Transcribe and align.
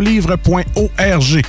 nouveaulivre.org. 0.00 1.44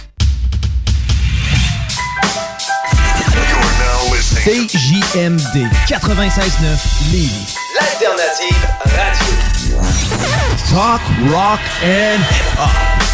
CJMD 4.43 5.67
96.9 5.87 7.11
Lévis. 7.11 7.55
L'alternative 7.75 8.67
radio. 8.85 9.33
Talk, 10.69 11.01
rock 11.31 11.59
and 11.83 12.19
hip-hop. 12.19 13.10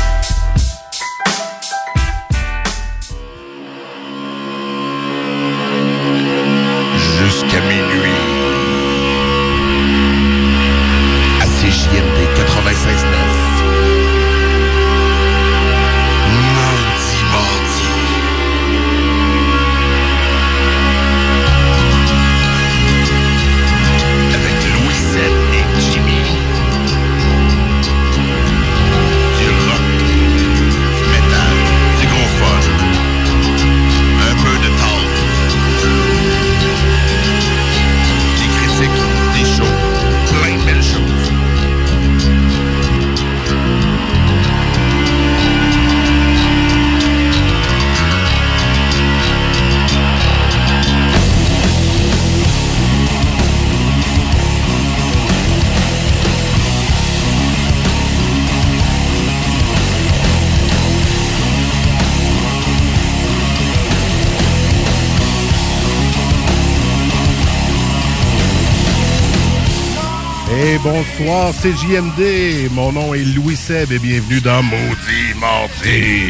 Bonsoir, 71.28 71.54
c'est 71.60 71.74
JMD. 71.74 72.72
Mon 72.72 72.94
nom 72.94 73.14
est 73.14 73.26
Louis 73.26 73.58
Seb 73.58 73.92
et 73.92 74.00
bienvenue 74.00 74.40
dans 74.40 74.64
Maudit 74.64 75.34
Mardi. 75.38 76.24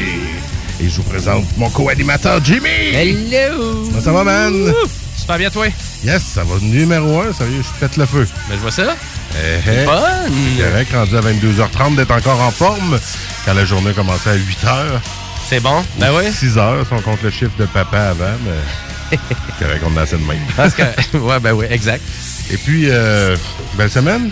Et 0.80 0.90
je 0.90 0.95
vous 0.95 1.03
présente 1.03 1.45
mon 1.56 1.70
co-animateur 1.70 2.44
Jimmy. 2.44 2.95
Hello! 2.95 3.84
Comment 3.86 4.02
ça 4.02 4.12
va, 4.12 4.23
man? 4.23 4.73
Super 5.16 5.38
bien, 5.38 5.52
toi? 5.52 5.68
Yes, 6.03 6.23
ça 6.23 6.44
va 6.44 6.56
numéro 6.62 7.22
un. 7.22 7.31
Sérieux, 7.31 7.62
je 7.62 7.80
pète 7.80 7.95
le 7.98 8.08
feu. 8.08 8.28
Ben, 8.50 8.56
je 8.56 8.59
vois 8.59 8.72
ça. 8.72 8.95
Eh, 9.36 9.59
eh. 9.68 9.86
Fun! 9.86 10.31
C'est 10.58 10.64
correct, 10.64 10.92
rendu 10.92 11.16
à 11.16 11.22
22h30 11.22 11.95
d'être 11.95 12.12
encore 12.12 12.42
en 12.42 12.50
forme? 12.50 13.00
Quand 13.45 13.53
la 13.53 13.66
journée 13.66 13.94
commençait 13.94 14.31
à 14.31 14.36
8h. 14.36 15.00
C'est 15.48 15.59
bon? 15.59 15.84
Ben 16.00 16.09
oui. 16.12 16.23
6h, 16.30 16.88
si 16.88 16.94
on 16.94 17.02
compte 17.02 17.22
le 17.22 17.30
chiffre 17.30 17.56
de 17.59 17.66
papa 17.68 18.00
avant, 18.00 18.36
mais 18.44 19.18
c'est 19.59 19.64
correct, 19.64 19.84
on 19.86 19.95
a 19.95 20.02
assez 20.02 20.18
de 20.18 20.25
même. 20.25 20.42
Parce 20.56 20.73
que, 20.73 20.81
ouais, 21.18 21.40
ben 21.40 21.53
oui, 21.53 21.68
exact. 21.70 22.03
Et 22.50 22.58
puis, 22.58 22.90
euh, 22.90 23.36
belle 23.78 23.92
semaine? 23.92 24.31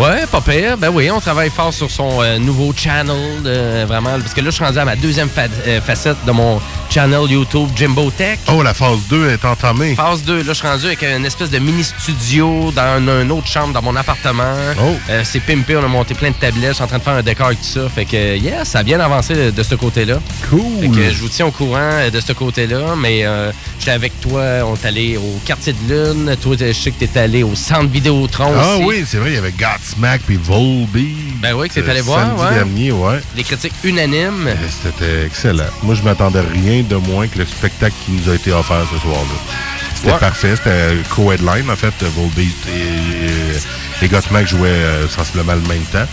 Ouais, 0.00 0.24
pas 0.32 0.40
pire. 0.40 0.78
Ben 0.78 0.88
oui, 0.88 1.10
on 1.10 1.20
travaille 1.20 1.50
fort 1.50 1.74
sur 1.74 1.90
son 1.90 2.22
euh, 2.22 2.38
nouveau 2.38 2.72
channel, 2.74 3.42
euh, 3.44 3.84
vraiment. 3.86 4.18
Parce 4.18 4.32
que 4.32 4.40
là, 4.40 4.46
je 4.46 4.54
suis 4.54 4.64
rendu 4.64 4.78
à 4.78 4.84
ma 4.86 4.96
deuxième 4.96 5.28
euh, 5.36 5.80
facette 5.82 6.16
de 6.24 6.32
mon 6.32 6.58
channel 6.90 7.30
YouTube 7.30 7.68
Jimbo 7.76 8.10
Tech. 8.10 8.38
Oh, 8.52 8.62
la 8.62 8.74
phase 8.74 9.06
2 9.08 9.30
est 9.30 9.44
entamée. 9.44 9.94
Phase 9.94 10.24
2, 10.24 10.38
là, 10.38 10.42
je 10.48 10.52
suis 10.52 10.66
rendu 10.66 10.86
avec 10.86 11.02
une 11.04 11.24
espèce 11.24 11.48
de 11.50 11.58
mini-studio 11.58 12.72
dans 12.74 12.82
un, 12.82 13.22
une 13.22 13.30
autre 13.30 13.46
chambre 13.46 13.72
dans 13.72 13.80
mon 13.82 13.94
appartement. 13.94 14.54
Oh. 14.82 14.96
Euh, 15.08 15.22
c'est 15.24 15.40
pimpé, 15.40 15.76
on 15.76 15.84
a 15.84 15.88
monté 15.88 16.14
plein 16.14 16.30
de 16.30 16.34
tablettes, 16.34 16.70
je 16.70 16.74
suis 16.74 16.82
en 16.82 16.88
train 16.88 16.98
de 16.98 17.02
faire 17.02 17.12
un 17.14 17.22
décor 17.22 17.52
et 17.52 17.56
tout 17.56 17.62
ça. 17.62 17.88
Fait 17.88 18.04
que, 18.04 18.36
yeah, 18.36 18.64
ça 18.64 18.80
a 18.80 18.82
bien 18.82 18.98
avancé 18.98 19.52
de, 19.52 19.62
ce 19.62 19.74
côté-là. 19.76 20.18
Cool. 20.50 20.80
Fait 20.80 20.88
que 20.88 21.10
je 21.12 21.20
vous 21.20 21.28
tiens 21.28 21.46
au 21.46 21.50
courant 21.52 22.08
de 22.12 22.20
ce 22.20 22.32
côté-là, 22.32 22.94
mais 22.98 23.24
euh, 23.24 23.52
j'étais 23.78 23.92
avec 23.92 24.20
toi, 24.20 24.42
on 24.66 24.74
est 24.74 24.84
allé 24.84 25.16
au 25.16 25.38
quartier 25.44 25.72
de 25.72 25.94
lune. 25.94 26.36
Toi, 26.42 26.56
je 26.58 26.72
sais 26.72 26.90
que 26.90 27.04
t'es 27.04 27.18
allé 27.20 27.44
au 27.44 27.54
centre 27.54 27.88
Vidéotron 27.90 28.52
Ah 28.58 28.74
aussi. 28.76 28.84
oui, 28.84 29.04
c'est 29.06 29.18
vrai, 29.18 29.30
il 29.30 29.34
y 29.36 29.38
avait 29.38 29.52
Godsmack 29.52 30.22
puis 30.26 30.38
Volby. 30.42 31.14
Ben 31.40 31.54
oui, 31.54 31.68
que 31.68 31.74
t'es 31.74 31.82
Euh, 31.86 31.90
allé 31.90 32.00
voir, 32.00 32.26
Samedi 32.26 32.42
ouais. 32.42 32.54
dernier, 32.54 32.92
ouais. 32.92 33.20
Des 33.36 33.44
critiques 33.44 33.74
unanimes. 33.84 34.48
Et 34.48 34.56
C'était 34.82 35.26
excellent. 35.26 35.64
Moi, 35.82 35.94
je 35.94 36.02
m'attendais 36.02 36.40
rien 36.40 36.79
de 36.82 36.96
moins 36.96 37.26
que 37.28 37.38
le 37.38 37.46
spectacle 37.46 37.94
qui 38.04 38.12
nous 38.12 38.30
a 38.30 38.34
été 38.34 38.52
offert 38.52 38.82
ce 38.92 38.98
soir-là. 38.98 39.54
C'était 39.94 40.12
Ouais. 40.12 40.18
parfait. 40.18 40.56
C'était 40.56 40.96
co-headline, 41.10 41.70
en 41.70 41.76
fait. 41.76 41.92
Volbeat 42.02 42.56
et, 42.68 44.04
et, 44.04 44.08
jouaient 44.46 44.68
euh, 44.68 45.08
sensiblement 45.08 45.54
le 45.54 45.60
même 45.68 45.84
temps. 45.92 46.06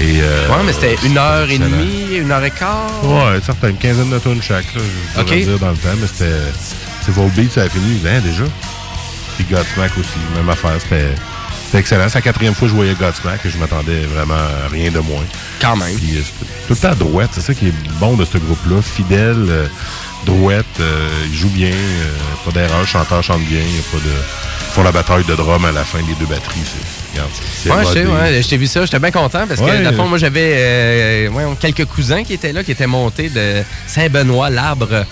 Et, 0.00 0.20
euh, 0.20 0.48
Ouais, 0.48 0.62
mais 0.64 0.72
c'était 0.72 0.96
une 1.04 1.16
heure 1.18 1.48
et 1.48 1.58
demie, 1.58 2.16
une 2.16 2.30
heure 2.32 2.42
et 2.44 2.50
quart. 2.50 2.90
Ouais, 3.04 3.40
certain, 3.44 3.68
une 3.68 3.76
quinzaine 3.76 4.10
de 4.10 4.18
tonnes 4.18 4.42
chaque, 4.42 4.74
là, 4.74 4.80
je 5.16 5.34
dire 5.34 5.58
dans 5.58 5.70
le 5.70 5.76
temps, 5.76 5.94
mais 6.00 6.06
c'était. 6.06 6.32
C'est 7.04 7.12
Volbeat, 7.14 7.52
ça 7.52 7.62
a 7.62 7.68
fini, 7.68 8.00
hein, 8.06 8.20
déjà. 8.24 8.44
Puis 9.36 9.44
Godsmack 9.50 9.92
aussi, 9.98 10.18
même 10.36 10.48
affaire, 10.48 10.76
c'était. 10.80 11.14
C'était 11.72 11.80
excellent. 11.80 12.04
C'est 12.10 12.16
la 12.18 12.20
quatrième 12.22 12.52
fois 12.52 12.66
que 12.68 12.72
je 12.72 12.76
voyais 12.76 12.92
Godsmack 12.92 13.46
et 13.46 13.48
je 13.48 13.56
m'attendais 13.56 14.00
vraiment 14.02 14.34
à 14.34 14.68
rien 14.70 14.90
de 14.90 14.98
moins. 14.98 15.24
Quand 15.58 15.74
même. 15.74 15.96
Puis 15.96 16.18
euh, 16.18 16.20
tout 16.68 16.74
le 16.74 16.76
temps 16.76 16.94
droite, 16.94 17.30
c'est 17.32 17.40
ça 17.40 17.54
qui 17.54 17.68
est 17.68 17.74
bon 17.98 18.14
de 18.14 18.26
ce 18.26 18.36
groupe-là. 18.36 18.82
Fidèle, 18.82 19.46
euh, 19.48 19.66
droite, 20.26 20.66
euh, 20.80 21.08
il 21.30 21.34
joue 21.34 21.48
bien, 21.48 21.70
euh, 21.70 22.10
pas 22.44 22.50
d'erreur, 22.50 22.86
chanteur 22.86 23.22
chante 23.22 23.40
bien, 23.44 23.60
il 23.60 23.72
n'y 23.72 23.78
a 23.78 23.82
pas 23.90 23.96
de. 23.96 24.12
Ils 24.12 24.74
font 24.74 24.82
la 24.82 24.92
bataille 24.92 25.24
de 25.24 25.34
drum 25.34 25.64
à 25.64 25.72
la 25.72 25.82
fin 25.82 26.00
des 26.02 26.12
deux 26.20 26.26
batteries. 26.26 26.60
C'est, 26.62 27.70
regarde, 27.70 27.86
Ouais, 27.86 27.86
je 27.86 27.98
sais, 27.98 28.06
ouais, 28.06 28.42
je 28.42 28.48
t'ai 28.48 28.56
vu 28.58 28.66
ça, 28.66 28.84
j'étais 28.84 28.98
bien 28.98 29.10
content 29.10 29.46
parce 29.46 29.58
que, 29.60 29.64
Ouais. 29.64 29.82
dans 29.82 29.90
le 29.92 29.96
fond, 29.96 30.08
moi, 30.08 30.18
j'avais 30.18 31.26
ouais, 31.32 31.44
quelques 31.58 31.86
cousins 31.86 32.22
qui 32.22 32.34
étaient 32.34 32.52
là, 32.52 32.62
qui 32.62 32.72
étaient 32.72 32.86
montés 32.86 33.30
de 33.30 33.62
Saint-Benoît, 33.86 34.50
l'Arbre, 34.50 35.06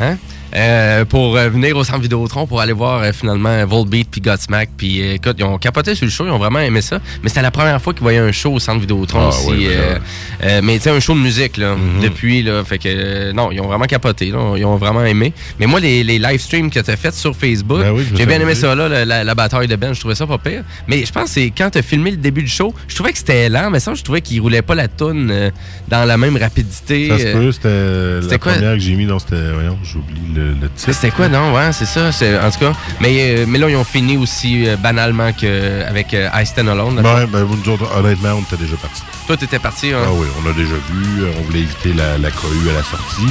hein, 0.00 0.16
euh, 0.54 1.04
pour 1.04 1.36
euh, 1.36 1.48
venir 1.48 1.76
au 1.76 1.84
centre 1.84 2.00
Vidéotron 2.00 2.46
pour 2.46 2.60
aller 2.60 2.72
voir 2.72 3.02
euh, 3.02 3.12
finalement 3.12 3.64
Volbeat 3.66 4.08
puis 4.10 4.20
Godsmack. 4.20 4.70
Puis 4.76 5.00
euh, 5.02 5.14
écoute, 5.14 5.36
ils 5.38 5.44
ont 5.44 5.58
capoté 5.58 5.94
sur 5.94 6.04
le 6.04 6.10
show, 6.10 6.24
ils 6.26 6.30
ont 6.30 6.38
vraiment 6.38 6.58
aimé 6.60 6.80
ça. 6.82 7.00
Mais 7.22 7.28
c'était 7.28 7.42
la 7.42 7.50
première 7.50 7.80
fois 7.80 7.92
qu'ils 7.94 8.02
voyaient 8.02 8.18
un 8.18 8.32
show 8.32 8.52
au 8.54 8.58
centre 8.58 8.80
Vidéotron 8.80 9.20
Ah, 9.24 9.28
aussi. 9.28 9.66
euh, 9.66 9.98
euh, 10.44 10.60
mais 10.62 10.76
tu 10.78 10.84
sais, 10.84 10.90
un 10.90 11.00
show 11.00 11.14
de 11.14 11.20
musique, 11.20 11.56
là, 11.56 11.74
Mhm. 11.74 12.02
depuis, 12.02 12.42
là. 12.42 12.62
Fait 12.64 12.78
que, 12.78 12.84
euh, 12.88 13.32
non, 13.32 13.50
ils 13.52 13.60
ont 13.60 13.66
vraiment 13.66 13.84
capoté, 13.86 14.30
là, 14.30 14.54
ils 14.56 14.64
ont 14.64 14.76
vraiment 14.76 15.04
aimé. 15.04 15.32
Mais 15.58 15.66
moi, 15.66 15.80
les, 15.80 16.04
les 16.04 16.18
live 16.18 16.40
streams 16.40 16.70
que 16.70 16.80
tu 16.80 16.90
as 16.90 16.96
fait 16.96 17.14
sur 17.14 17.34
Facebook, 17.36 17.80
Ben 17.80 17.92
oui, 17.92 18.04
j'ai 18.14 18.26
bien 18.26 18.40
aimé 18.40 18.54
ça, 18.54 18.74
là, 18.74 18.88
la, 18.88 19.04
la- 19.04 19.24
la 19.24 19.34
bataille 19.34 19.68
de 19.68 19.76
Ben, 19.76 19.92
je 19.94 20.00
trouvais 20.00 20.14
ça 20.14 20.26
pas 20.26 20.38
pire. 20.38 20.62
Mais 20.88 21.04
je 21.04 21.12
pense 21.12 21.24
que 21.24 21.30
c'est 21.30 21.50
quand 21.56 21.70
tu 21.70 21.78
as 21.78 21.82
filmé 21.82 22.10
le 22.10 22.16
début 22.18 22.42
du 22.42 22.50
show, 22.50 22.74
je 22.88 22.94
trouvais 22.94 23.12
que 23.12 23.18
c'était 23.18 23.48
lent, 23.48 23.70
mais 23.70 23.80
ça, 23.80 23.94
je 23.94 24.02
trouvais 24.02 24.20
qu'il 24.20 24.40
roulait 24.40 24.62
pas 24.62 24.74
la 24.74 24.88
toune 24.88 25.30
euh, 25.30 25.50
dans 25.88 26.04
la 26.04 26.16
même 26.16 26.36
rapidité. 26.36 27.08
Ça 27.08 27.18
se 27.18 27.32
peut, 27.32 27.52
c'était 27.52 28.28
la 28.30 28.38
quoi? 28.38 28.52
première 28.52 28.74
que 28.74 28.80
j'ai 28.80 28.94
mis, 28.94 29.06
donc 29.06 29.20
c'était, 29.22 29.50
voyons, 29.52 29.78
j'oublie 29.84 30.20
le, 30.34 30.41
le 30.60 30.68
titre. 30.76 30.92
C'était 30.92 31.10
quoi, 31.10 31.28
non? 31.28 31.54
Ouais, 31.54 31.72
c'est 31.72 31.86
ça. 31.86 32.12
c'est- 32.12 32.38
En 32.38 32.50
tout 32.50 32.58
cas. 32.60 32.72
Mais, 33.00 33.38
euh, 33.38 33.44
mais 33.48 33.58
là, 33.58 33.68
ils 33.68 33.76
ont 33.76 33.84
fini 33.84 34.16
aussi 34.16 34.66
euh, 34.68 34.76
banalement 34.76 35.32
que, 35.32 35.82
avec 35.88 36.12
euh, 36.14 36.28
I 36.34 36.44
Stand 36.46 36.68
Alone. 36.68 36.98
Ouais, 36.98 37.26
ben, 37.26 37.44
nous 37.46 37.72
autres, 37.72 37.88
honnêtement, 37.96 38.34
on 38.34 38.42
était 38.42 38.62
déjà 38.62 38.76
partis. 38.76 39.02
Toi, 39.26 39.36
t'étais 39.36 39.58
parti, 39.58 39.92
hein? 39.92 39.98
Ah 40.04 40.10
oui, 40.12 40.26
on 40.44 40.50
a 40.50 40.52
déjà 40.52 40.74
vu, 40.90 41.22
euh, 41.22 41.32
on 41.38 41.42
voulait 41.44 41.60
éviter 41.60 41.92
la, 41.92 42.18
la 42.18 42.30
cohue 42.30 42.70
à 42.70 42.74
la 42.74 42.82
sortie. 42.82 43.28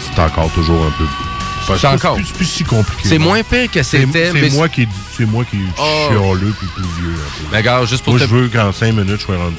C'est 0.00 0.20
encore 0.20 0.50
toujours 0.52 0.84
un 0.86 0.90
peu... 0.98 1.04
C'est 1.78 1.86
encore. 1.86 2.16
plus, 2.16 2.30
plus 2.32 2.44
si 2.44 2.62
compliqué. 2.62 3.08
C'est 3.08 3.16
moins 3.18 3.42
pire 3.42 3.70
que 3.70 3.82
C'est 3.82 4.00
c'était. 4.04 4.30
c'est 4.32 4.50
moi 4.50 4.68
qui 4.68 4.86
c'est 5.16 5.24
moi 5.24 5.44
qui 5.46 5.56
Oh. 5.78 6.08
chialeux 6.10 6.52
puis 6.58 6.66
plus 6.74 6.82
vieux 7.00 7.14
peu. 7.50 7.62
Ben, 7.62 7.86
juste 7.86 8.04
pour 8.04 8.12
Moi, 8.12 8.20
te. 8.20 8.28
je 8.28 8.34
veux 8.34 8.48
qu'en 8.48 8.70
5 8.70 8.92
minutes, 8.92 9.20
je 9.20 9.24
sois 9.24 9.38
rendu 9.38 9.54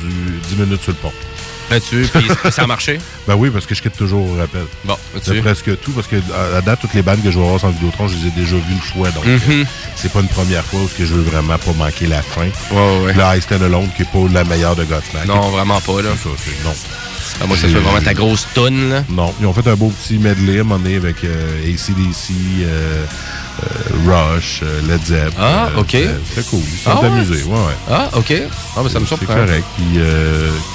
10 0.49 0.55
minutes 0.55 0.83
sur 0.83 0.91
le 0.91 0.97
pont. 0.97 1.11
Là-dessus, 1.72 2.08
puis 2.14 2.28
ça 2.52 2.64
a 2.64 2.68
marché? 2.68 3.00
Ben 3.28 3.36
oui, 3.36 3.50
parce 3.50 3.66
que 3.66 3.74
je 3.74 3.81
quitte 3.81 3.97
toujours 3.97 4.29
au 4.29 4.35
rappel. 4.38 4.66
Bon, 4.84 4.96
C'est 5.22 5.41
presque 5.41 5.79
tout, 5.82 5.91
parce 5.91 6.08
que 6.08 6.17
à 6.34 6.58
à 6.58 6.62
date, 6.62 6.79
toutes 6.82 6.94
les 6.94 7.02
bandes 7.02 7.23
que 7.23 7.32
je 7.32 7.40
vais 7.40 7.46
voir 7.46 7.59
sans 7.59 7.70
Vidéotron, 7.70 8.08
je 8.08 8.16
les 8.16 8.28
ai 8.28 8.32
déjà 8.32 8.56
vues 8.56 8.73
une 8.73 8.79
fois. 8.79 9.09
Donc, 9.12 9.26
Mhm. 9.26 9.40
euh, 9.50 9.64
c'est 9.96 10.12
pas 10.12 10.20
une 10.20 10.28
première 10.28 10.64
fois 10.64 10.82
où 10.82 10.90
je 10.97 11.03
veux 11.06 11.23
vraiment 11.23 11.58
pas 11.58 11.73
manquer 11.73 12.08
la 12.08 12.22
fin. 12.22 12.47
Ouais, 12.72 13.14
ouais. 13.16 13.41
Stand 13.41 13.64
Alone, 13.64 13.90
qui 13.96 14.03
est 14.03 14.12
pas 14.12 14.20
la 14.32 14.44
meilleure 14.44 14.76
de 14.76 14.84
Godsmack. 14.85 15.26
Non, 15.26 15.50
vraiment 15.50 15.82
pas, 15.82 16.02
là. 16.02 16.09
Ça, 16.22 16.29
non. 16.64 16.73
À 17.41 17.47
moi, 17.47 17.58
ça 17.58 17.67
soit 17.70 17.79
vraiment 17.82 18.02
ta 18.02 18.14
grosse 18.14 18.47
toune, 18.53 18.90
là. 18.90 19.03
Non, 19.09 19.34
ils 19.41 19.46
ont 19.46 19.53
fait 19.53 19.67
un 19.67 19.76
beau 19.76 19.90
petit 19.90 20.17
medley 20.17 20.58
à 20.58 20.61
un 20.61 20.64
moment 20.64 20.79
donné 20.82 20.96
avec 20.96 21.17
euh, 21.26 21.64
ACDC, 21.64 22.32
euh, 22.64 23.03
euh, 23.61 24.35
Rush, 24.35 24.61
Led 24.87 25.02
Zepp. 25.05 25.34
Ah, 25.37 25.70
ok. 25.78 25.90
C'était 25.91 26.47
cool. 26.49 26.59
Ils 26.61 26.79
Ah 26.85 26.91
sont 26.93 26.99
ouais? 27.02 27.08
amusés. 27.08 27.43
Ouais, 27.43 27.52
ouais. 27.58 27.73
Ah, 27.91 28.09
OK. 28.14 28.34
Ah, 28.78 28.79
ben, 28.82 28.90
ça 28.90 28.99
me 28.99 29.05
C'est 29.05 29.16
surprend. 29.17 29.35
correct. 29.35 29.66
Puis, 29.76 29.99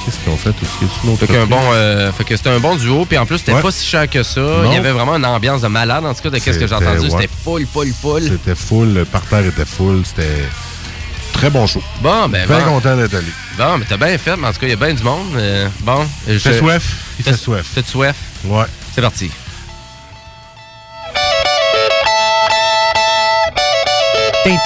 qu'est-ce 0.04 0.18
qu'ils 0.18 0.32
ont 0.32 0.36
fait 0.36 0.50
aussi? 0.50 1.16
Fait, 1.18 1.26
qu'un 1.26 1.40
reprise? 1.42 1.48
bon, 1.48 2.12
fait 2.12 2.24
que 2.24 2.36
c'était 2.36 2.50
un 2.50 2.60
bon 2.60 2.76
duo, 2.76 3.06
puis 3.06 3.16
en 3.16 3.24
plus, 3.24 3.38
c'était 3.38 3.54
Ouais. 3.54 3.62
pas 3.62 3.70
si 3.70 3.86
cher 3.86 4.08
que 4.08 4.22
ça. 4.22 4.40
Non. 4.40 4.64
Il 4.70 4.74
y 4.74 4.76
avait 4.76 4.92
vraiment 4.92 5.16
une 5.16 5.24
ambiance 5.26 5.62
de 5.62 5.68
malade, 5.68 6.04
en 6.04 6.12
tout 6.14 6.22
cas, 6.22 6.30
de 6.30 6.38
qu'est-ce 6.38 6.58
que 6.58 6.66
j'ai 6.66 6.74
entendu. 6.74 7.08
C'était 7.10 7.28
full, 7.42 7.66
full, 7.72 7.92
full. 8.00 8.22
C'était 8.22 8.54
full, 8.54 8.92
le 8.92 9.04
parterre 9.06 9.46
était 9.46 9.64
full, 9.64 10.02
c'était 10.04 10.44
très 11.40 11.50
bon 11.50 11.66
show. 11.66 11.82
Bon, 12.02 12.28
ben, 12.28 12.46
Bien 12.46 12.58
bon. 12.58 12.64
content 12.74 12.96
d'être 12.98 13.14
allé. 13.14 13.26
Bon, 13.56 13.78
mais 13.78 13.86
t'as 13.88 13.96
bien 13.96 14.18
fait, 14.18 14.36
mais 14.36 14.48
en 14.48 14.52
tout 14.52 14.60
cas, 14.60 14.66
il 14.66 14.70
y 14.70 14.72
a 14.74 14.76
bien 14.76 14.92
du 14.92 15.02
monde. 15.02 15.26
Euh, 15.36 15.66
bon. 15.80 16.06
Il 16.28 16.38
fait 16.38 16.58
soif? 16.58 16.82
Il 17.18 17.24
fait 17.24 17.32
soif. 17.34 17.66
Soif? 17.86 18.14
Ouais. 18.44 18.64
C'est 18.94 19.00
parti. 19.00 19.30
Et 24.46 24.56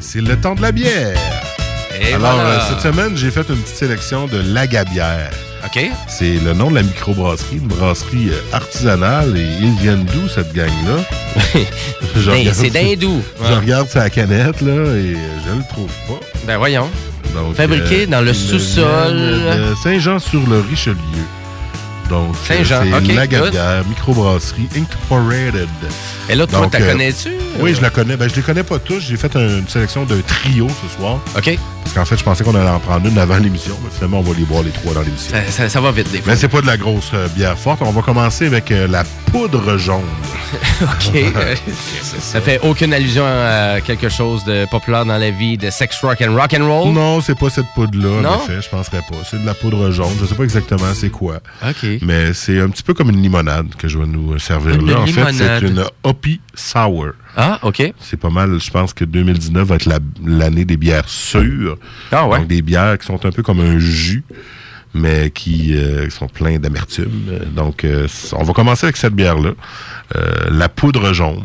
C'est 0.00 0.20
le 0.20 0.36
temps 0.40 0.54
de 0.54 0.62
la 0.62 0.72
bière. 0.72 1.16
Et 2.00 2.14
Alors, 2.14 2.34
voilà. 2.34 2.48
euh, 2.50 2.60
cette 2.68 2.80
semaine, 2.80 3.16
j'ai 3.16 3.30
fait 3.30 3.48
une 3.48 3.60
petite 3.62 3.76
sélection 3.76 4.26
de 4.26 4.38
l'Agabière. 4.52 5.30
OK. 5.72 5.90
C'est 6.08 6.34
le 6.34 6.52
nom 6.52 6.70
de 6.70 6.76
la 6.76 6.82
microbrasserie, 6.82 7.58
une 7.58 7.68
brasserie 7.68 8.30
euh, 8.30 8.40
artisanale. 8.56 9.36
Et 9.36 9.46
ils 9.62 9.76
viennent 9.78 10.04
d'où, 10.04 10.28
cette 10.28 10.52
gang-là? 10.52 11.04
Ben, 12.26 12.52
c'est 12.52 12.70
d'hindou. 12.70 13.22
Je 13.40 13.52
regarde 13.52 13.88
sa 13.88 14.10
canette, 14.10 14.60
là, 14.62 14.96
et 14.96 15.14
je 15.14 15.56
le 15.56 15.68
trouve 15.68 15.90
pas. 16.08 16.20
Ben, 16.44 16.58
voyons. 16.58 16.88
Donc, 17.34 17.54
Fabriqué 17.54 18.06
dans 18.06 18.20
le 18.20 18.34
sous-sol. 18.34 19.16
Saint-Jean-sur-le-Richelieu. 19.82 20.96
Donc, 22.10 22.34
euh, 22.34 22.46
Saint-Jean, 22.56 22.82
c'est 22.84 22.92
ok, 23.12 23.14
Lagabière, 23.14 23.84
microbrasserie 23.88 24.68
Incorporated. 24.76 25.68
Et 26.28 26.34
là, 26.34 26.46
toi, 26.46 26.68
t'as 26.70 26.80
euh, 26.80 26.90
connais-tu? 26.92 27.30
Oui, 27.60 27.74
je 27.74 27.80
la 27.80 27.90
connais. 27.90 28.16
Ben, 28.16 28.28
je 28.28 28.34
les 28.36 28.42
connais 28.42 28.62
pas 28.64 28.78
tous. 28.78 29.00
J'ai 29.00 29.16
fait 29.16 29.34
un- 29.36 29.58
une 29.58 29.68
sélection 29.68 30.04
de 30.04 30.20
trio 30.20 30.66
ce 30.68 30.96
soir. 31.00 31.20
OK. 31.36 31.58
Parce 31.82 31.94
qu'en 31.94 32.04
fait, 32.04 32.16
je 32.18 32.24
pensais 32.24 32.44
qu'on 32.44 32.54
allait 32.54 32.68
en 32.68 32.78
prendre 32.78 33.06
une 33.08 33.18
avant 33.18 33.38
l'émission, 33.38 33.76
mais 33.82 33.90
finalement, 33.94 34.18
on 34.20 34.22
va 34.22 34.36
les 34.38 34.44
boire 34.44 34.62
les 34.62 34.70
trois 34.70 34.92
dans 34.92 35.00
l'émission. 35.02 35.32
Ça, 35.32 35.50
ça- 35.50 35.68
ça 35.68 35.80
va 35.80 35.90
vite, 35.92 36.10
des 36.12 36.18
fois. 36.18 36.32
Mais 36.32 36.38
c'est 36.38 36.48
pas 36.48 36.60
de 36.60 36.66
la 36.66 36.76
grosse 36.76 37.10
euh, 37.14 37.26
bière 37.28 37.58
forte. 37.58 37.80
On 37.82 37.90
va 37.90 38.02
commencer 38.02 38.46
avec 38.46 38.70
euh, 38.70 38.86
la 38.86 39.04
poudre 39.32 39.76
jaune. 39.78 40.00
OK. 40.82 41.14
Euh, 41.40 41.54
ça 42.20 42.40
fait 42.40 42.60
aucune 42.62 42.92
allusion 42.92 43.24
à 43.24 43.80
quelque 43.80 44.08
chose 44.08 44.44
de 44.44 44.66
populaire 44.66 45.04
dans 45.04 45.16
la 45.18 45.30
vie 45.30 45.56
de 45.56 45.70
sex 45.70 45.96
rock 46.02 46.20
and 46.22 46.34
rock 46.34 46.54
and 46.58 46.66
roll? 46.66 46.92
Non, 46.92 47.20
c'est 47.20 47.38
pas 47.38 47.50
cette 47.50 47.66
poudre-là, 47.74 48.28
en 48.28 48.36
effet. 48.44 48.60
Je 48.60 48.68
penserais 48.68 48.98
pas. 49.08 49.16
C'est 49.28 49.40
de 49.40 49.46
la 49.46 49.54
poudre 49.54 49.90
jaune. 49.90 50.12
Je 50.20 50.26
sais 50.26 50.34
pas 50.34 50.42
exactement 50.44 50.92
c'est 50.94 51.10
quoi. 51.10 51.36
OK. 51.66 51.86
Mais 52.02 52.32
c'est 52.32 52.60
un 52.60 52.68
petit 52.70 52.82
peu 52.82 52.94
comme 52.94 53.10
une 53.10 53.20
limonade 53.22 53.74
que 53.76 53.86
je 53.88 53.98
vais 53.98 54.06
nous 54.06 54.38
servir 54.38 54.74
Une 54.76 54.90
là. 54.90 55.00
En 55.00 55.06
fait, 55.06 55.32
c'est 55.32 55.60
une 55.66 55.84
Hoppy 56.02 56.40
Sour. 56.54 57.08
Ah, 57.36 57.58
OK. 57.62 57.92
C'est 57.98 58.16
pas 58.18 58.30
mal, 58.30 58.58
je 58.60 58.70
pense 58.70 58.92
que 58.94 59.04
2019 59.04 59.68
va 59.68 59.74
être 59.76 59.84
la- 59.86 59.98
l'année 60.24 60.64
des 60.64 60.76
bières 60.76 61.08
sûres. 61.08 61.76
Ah, 62.10 62.26
ouais. 62.26 62.38
Donc 62.38 62.48
des 62.48 62.62
bières 62.62 62.98
qui 62.98 63.06
sont 63.06 63.24
un 63.26 63.30
peu 63.30 63.42
comme 63.42 63.60
un 63.60 63.78
jus, 63.78 64.24
mais 64.94 65.30
qui 65.30 65.76
euh, 65.76 66.08
sont 66.10 66.26
pleins 66.28 66.58
d'amertume. 66.58 67.10
Euh, 67.28 67.44
Donc, 67.54 67.84
euh, 67.84 68.08
on 68.32 68.42
va 68.44 68.52
commencer 68.52 68.86
avec 68.86 68.96
cette 68.96 69.14
bière-là. 69.14 69.50
Euh, 70.16 70.32
la 70.50 70.68
poudre 70.68 71.12
jaune. 71.12 71.44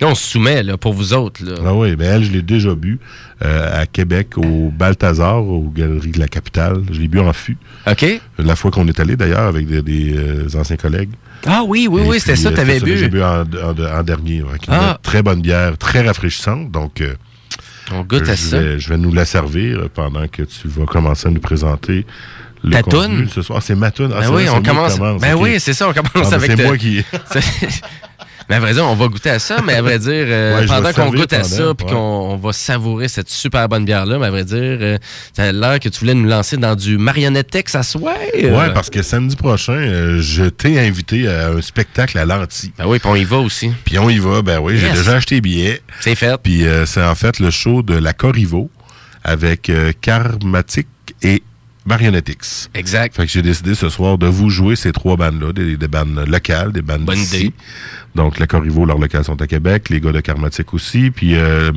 Là, 0.00 0.06
on 0.08 0.14
se 0.14 0.30
soumet, 0.30 0.62
là, 0.62 0.76
pour 0.78 0.94
vous 0.94 1.12
autres, 1.12 1.44
là. 1.44 1.56
Ah 1.64 1.74
oui, 1.74 1.94
mais 1.98 2.06
elle, 2.06 2.24
je 2.24 2.32
l'ai 2.32 2.40
déjà 2.42 2.74
bu 2.74 2.98
euh, 3.44 3.82
à 3.82 3.86
Québec, 3.86 4.38
au 4.38 4.70
Balthazar, 4.74 5.42
aux 5.44 5.68
Galeries 5.68 6.12
de 6.12 6.18
la 6.18 6.28
Capitale. 6.28 6.82
Je 6.90 6.98
l'ai 7.00 7.08
bu 7.08 7.18
en 7.20 7.32
fût. 7.34 7.58
OK? 7.86 8.06
La 8.38 8.56
fois 8.56 8.70
qu'on 8.70 8.86
est 8.88 8.98
allé, 8.98 9.16
d'ailleurs, 9.16 9.46
avec 9.46 9.66
des, 9.66 9.82
des, 9.82 10.14
euh, 10.16 10.48
anciens 10.58 10.76
collègues. 10.76 11.10
Ah 11.46 11.62
oui, 11.66 11.86
oui, 11.90 12.02
Et 12.02 12.08
oui, 12.08 12.20
c'était 12.20 12.36
ça, 12.36 12.48
euh, 12.48 12.52
t'avais 12.54 12.80
c'est 12.80 12.96
J'ai 12.96 13.08
bu. 13.08 13.18
bu 13.18 13.22
en, 13.22 13.42
en- 13.42 13.98
en 13.98 14.02
dernier. 14.02 14.42
Ah. 14.68 14.98
très 15.02 15.22
bonne 15.22 15.42
bière, 15.42 15.76
très 15.78 16.00
rafraîchissante. 16.06 16.70
Donc, 16.70 17.00
euh, 17.02 17.14
On 17.92 18.00
goûte 18.02 18.28
à 18.28 18.34
je, 18.34 18.40
ça. 18.40 18.58
vais, 18.58 18.78
je 18.78 18.88
vais 18.88 18.98
nous 18.98 19.12
la 19.12 19.24
servir 19.26 19.88
pendant 19.94 20.26
que 20.28 20.42
tu 20.44 20.66
vas 20.68 20.86
commencer 20.86 21.28
à 21.28 21.30
nous 21.30 21.40
présenter 21.40 22.06
le 22.62 22.72
Ta 22.72 22.82
contenu 22.82 23.16
toune? 23.24 23.28
ce 23.30 23.42
soir. 23.42 23.62
C'est 23.62 23.74
ma 23.74 23.90
toune. 23.90 24.12
Ah, 24.14 24.20
Ben 24.20 24.34
oui, 24.34 24.44
on 24.50 24.60
qui 24.60 24.68
commence. 24.68 24.98
Ben 24.98 25.34
oui, 25.34 25.58
c'est 25.60 25.72
ça, 25.74 25.88
on 25.88 25.92
commence 25.92 26.10
Ah, 26.14 26.20
ben, 26.22 26.32
avec. 26.34 26.50
c'est 26.52 26.56
de- 26.56 26.62
moi 26.64 26.76
qui... 26.78 27.02
Mais 28.50 28.56
à 28.56 28.60
vrai 28.60 28.72
dire, 28.72 28.84
on 28.84 28.96
va 28.96 29.06
goûter 29.06 29.30
à 29.30 29.38
ça, 29.38 29.62
mais 29.64 29.74
à 29.74 29.82
vrai 29.82 30.00
dire, 30.00 30.10
euh, 30.10 30.60
Ouais, 30.60 30.66
pendant 30.66 30.92
qu'on 30.92 31.10
goûte 31.10 31.32
à 31.32 31.44
ça, 31.44 31.72
puis 31.72 31.86
ouais. 31.86 31.92
qu'on 31.92 32.30
on 32.32 32.36
va 32.36 32.52
savourer 32.52 33.06
cette 33.06 33.30
super 33.30 33.68
bonne 33.68 33.84
bière-là, 33.84 34.18
mais 34.18 34.26
à 34.26 34.30
vrai 34.32 34.44
dire, 34.44 34.58
euh, 34.58 34.98
ça 35.36 35.44
a 35.44 35.52
l'air 35.52 35.78
que 35.78 35.88
tu 35.88 36.00
voulais 36.00 36.14
nous 36.14 36.28
lancer 36.28 36.56
dans 36.56 36.74
du 36.74 36.98
marionnettex 36.98 37.76
à 37.76 37.84
soir. 37.84 38.16
Ouais, 38.34 38.72
parce 38.74 38.90
que 38.90 39.02
samedi 39.02 39.36
prochain, 39.36 39.74
euh, 39.74 40.20
je 40.20 40.46
t'ai 40.46 40.80
invité 40.80 41.28
à 41.28 41.50
un 41.50 41.60
spectacle 41.60 42.18
à 42.18 42.24
Lanty. 42.24 42.72
Ben 42.76 42.86
oui, 42.88 42.98
puis 42.98 43.08
on 43.08 43.14
y 43.14 43.22
va 43.22 43.38
aussi. 43.38 43.70
Puis 43.84 44.00
on 44.00 44.10
y 44.10 44.18
va, 44.18 44.42
ben 44.42 44.58
oui, 44.58 44.78
j'ai 44.78 44.90
déjà 44.90 45.12
acheté 45.12 45.40
billet. 45.40 45.80
C'est 46.00 46.16
fait. 46.16 46.36
Puis 46.42 46.66
euh, 46.66 46.86
c'est 46.86 47.04
en 47.04 47.14
fait 47.14 47.38
le 47.38 47.50
show 47.50 47.82
de 47.82 47.94
la 47.94 48.12
Corrivo 48.12 48.68
avec 49.22 49.70
Karmatic 50.00 50.88
et 51.22 51.42
Marionettix. 51.86 52.70
Exact. 52.74 53.16
Fait 53.16 53.26
que 53.26 53.32
j'ai 53.32 53.42
décidé 53.42 53.74
ce 53.74 53.88
soir 53.88 54.18
de 54.18 54.26
vous 54.26 54.50
jouer 54.50 54.76
ces 54.76 54.92
trois 54.92 55.16
bandes-là, 55.16 55.52
des, 55.52 55.76
des 55.76 55.88
bandes 55.88 56.24
locales, 56.26 56.72
des 56.72 56.82
bandes 56.82 57.04
Bonne 57.04 57.18
idée. 57.18 57.52
Donc, 58.14 58.38
la 58.38 58.46
Corrivo, 58.46 58.84
leurs 58.84 58.98
locales 58.98 59.24
sont 59.24 59.40
à 59.40 59.46
Québec, 59.46 59.88
les 59.88 60.00
gars 60.00 60.12
de 60.12 60.20
Karmatic 60.20 60.74
aussi, 60.74 61.10
puis 61.10 61.36
euh, 61.36 61.70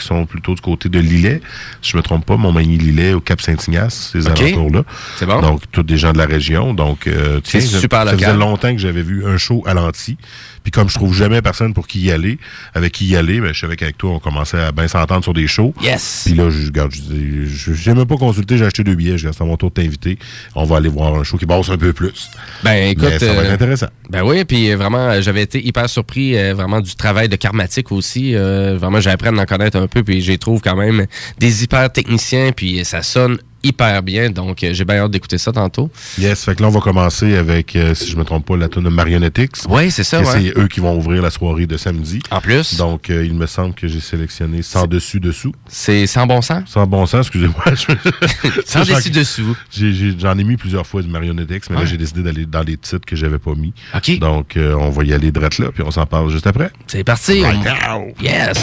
sont 0.00 0.26
plutôt 0.26 0.54
du 0.54 0.60
côté 0.60 0.88
de 0.88 0.98
Lillet, 0.98 1.40
si 1.82 1.92
je 1.92 1.96
me 1.96 2.02
trompe 2.02 2.26
pas, 2.26 2.36
Montmagny-Lillet 2.36 3.14
au 3.14 3.20
Cap-Saint-Ignace, 3.20 4.10
ces 4.12 4.26
alentours-là. 4.26 4.84
C'est 5.18 5.26
bon. 5.26 5.40
Donc, 5.40 5.62
tous 5.72 5.82
des 5.82 5.96
gens 5.96 6.12
de 6.12 6.18
la 6.18 6.26
région. 6.26 6.74
Donc, 6.74 7.06
euh, 7.06 7.40
tiens, 7.42 7.60
C'est 7.60 7.66
ça- 7.66 7.80
super 7.80 7.98
ça 8.04 8.12
local. 8.12 8.18
faisait 8.18 8.38
longtemps 8.38 8.72
que 8.72 8.78
j'avais 8.78 9.02
vu 9.02 9.24
un 9.26 9.36
show 9.38 9.62
à 9.66 9.74
l'anti. 9.74 10.16
Puis 10.62 10.72
comme 10.72 10.88
je 10.88 10.94
trouve 10.94 11.14
jamais 11.14 11.40
personne 11.42 11.72
pour 11.74 11.86
qui 11.86 12.00
y 12.00 12.10
aller, 12.10 12.38
avec 12.74 12.90
qui 12.92 13.06
y 13.06 13.14
aller, 13.16 13.40
ben, 13.40 13.54
je 13.54 13.60
savais 13.60 13.76
qu'avec 13.76 13.96
toi, 13.96 14.10
on 14.14 14.18
commençait 14.18 14.58
à 14.58 14.72
bien 14.72 14.88
s'entendre 14.88 15.22
sur 15.22 15.32
des 15.32 15.46
shows. 15.46 15.72
Yes. 15.80 16.22
Puis 16.26 16.34
là, 16.34 16.50
je 16.50 16.66
regarde, 16.66 16.92
je 16.92 17.44
je- 17.46 17.72
j'ai 17.72 17.94
même 17.94 18.04
pas 18.06 18.16
consulté, 18.16 18.58
j'ai 18.58 18.64
acheté 18.64 18.82
deux 18.82 18.96
billets, 18.96 19.16
je 19.16 19.28
reste 19.28 19.40
à 19.40 19.44
mon 19.44 19.56
tour 19.56 19.70
de 19.70 19.74
t'inviter. 19.80 20.18
On 20.56 20.64
va 20.64 20.78
aller 20.78 20.88
voir 20.88 21.14
un 21.14 21.22
show 21.22 21.36
qui 21.36 21.46
bosse 21.46 21.70
un 21.70 21.76
peu 21.78 21.92
plus. 21.92 22.28
Ben 22.64 22.88
écoute, 22.88 23.04
Mais 23.10 23.18
ça 23.20 23.32
va 23.32 23.42
être 23.44 23.50
euh, 23.50 23.54
intéressant. 23.54 23.86
Ben 24.10 24.22
oui, 24.24 24.44
puis 24.44 24.74
vraiment, 24.74 25.20
j'avais 25.20 25.42
été 25.42 25.64
hyper 25.64 25.75
surpris 25.86 26.36
euh, 26.36 26.54
vraiment 26.54 26.80
du 26.80 26.94
travail 26.94 27.28
de 27.28 27.36
Karmatic 27.36 27.92
aussi. 27.92 28.34
Euh, 28.34 28.76
vraiment, 28.78 28.98
appris 29.06 29.28
à 29.28 29.32
en 29.32 29.44
connaître 29.44 29.78
un 29.78 29.86
peu, 29.86 30.02
puis 30.02 30.20
j'y 30.20 30.38
trouve 30.38 30.60
quand 30.60 30.76
même 30.76 31.06
des 31.38 31.62
hyper 31.62 31.92
techniciens, 31.92 32.52
puis 32.52 32.84
ça 32.84 33.02
sonne 33.02 33.38
hyper 33.66 34.02
bien. 34.02 34.30
Donc, 34.30 34.62
euh, 34.62 34.70
j'ai 34.72 34.84
bien 34.84 34.96
hâte 34.96 35.10
d'écouter 35.10 35.38
ça 35.38 35.52
tantôt. 35.52 35.90
Yes, 36.18 36.44
fait 36.44 36.54
que 36.54 36.62
là, 36.62 36.68
on 36.68 36.72
va 36.72 36.80
commencer 36.80 37.36
avec, 37.36 37.74
euh, 37.76 37.94
si 37.94 38.10
je 38.10 38.16
me 38.16 38.24
trompe 38.24 38.46
pas, 38.46 38.56
la 38.56 38.68
tune 38.68 38.82
de 38.84 38.88
Marionettix. 38.88 39.66
Oui, 39.68 39.90
c'est 39.90 40.04
ça, 40.04 40.20
ouais. 40.20 40.26
C'est 40.26 40.58
eux 40.58 40.68
qui 40.68 40.80
vont 40.80 40.96
ouvrir 40.96 41.22
la 41.22 41.30
soirée 41.30 41.66
de 41.66 41.76
samedi. 41.76 42.20
En 42.30 42.40
plus, 42.40 42.76
Donc, 42.76 43.10
euh, 43.10 43.24
il 43.24 43.34
me 43.34 43.46
semble 43.46 43.74
que 43.74 43.88
j'ai 43.88 44.00
sélectionné 44.00 44.62
sans 44.62 44.86
dessus-dessous. 44.86 45.52
c'est 45.68 46.06
sans 46.06 46.26
bon 46.26 46.42
sens? 46.42 46.62
Sans 46.66 46.86
bon 46.86 47.06
sens, 47.06 47.26
excusez-moi. 47.26 47.64
Sans 48.66 48.84
dessus-dessous. 48.84 49.56
J'en 50.18 50.38
ai, 50.38 50.44
mis 50.44 50.56
plusieurs 50.56 50.86
fois 50.86 51.02
du 51.02 51.08
Marionettix, 51.08 51.68
mais 51.70 51.76
là, 51.76 51.84
j'ai 51.84 51.96
décidé 51.96 52.22
d'aller 52.22 52.46
dans 52.46 52.62
les 52.62 52.76
titres 52.76 53.04
que 53.06 53.16
j'avais 53.16 53.38
pas 53.38 53.54
mis. 53.54 53.72
OK, 53.94 54.18
Donc, 54.18 54.56
euh, 54.56 54.74
on 54.78 54.90
va 54.90 55.04
y 55.04 55.12
aller 55.12 55.30
direct 55.30 55.58
là, 55.58 55.68
puis 55.72 55.82
on 55.86 55.90
s'en 55.90 56.06
parle 56.06 56.30
juste 56.30 56.46
après. 56.46 56.70
c'est 56.86 57.04
parti. 57.04 57.42
Right 57.42 57.58
On- 57.60 57.98
now. 58.00 58.14
Yes. 58.20 58.56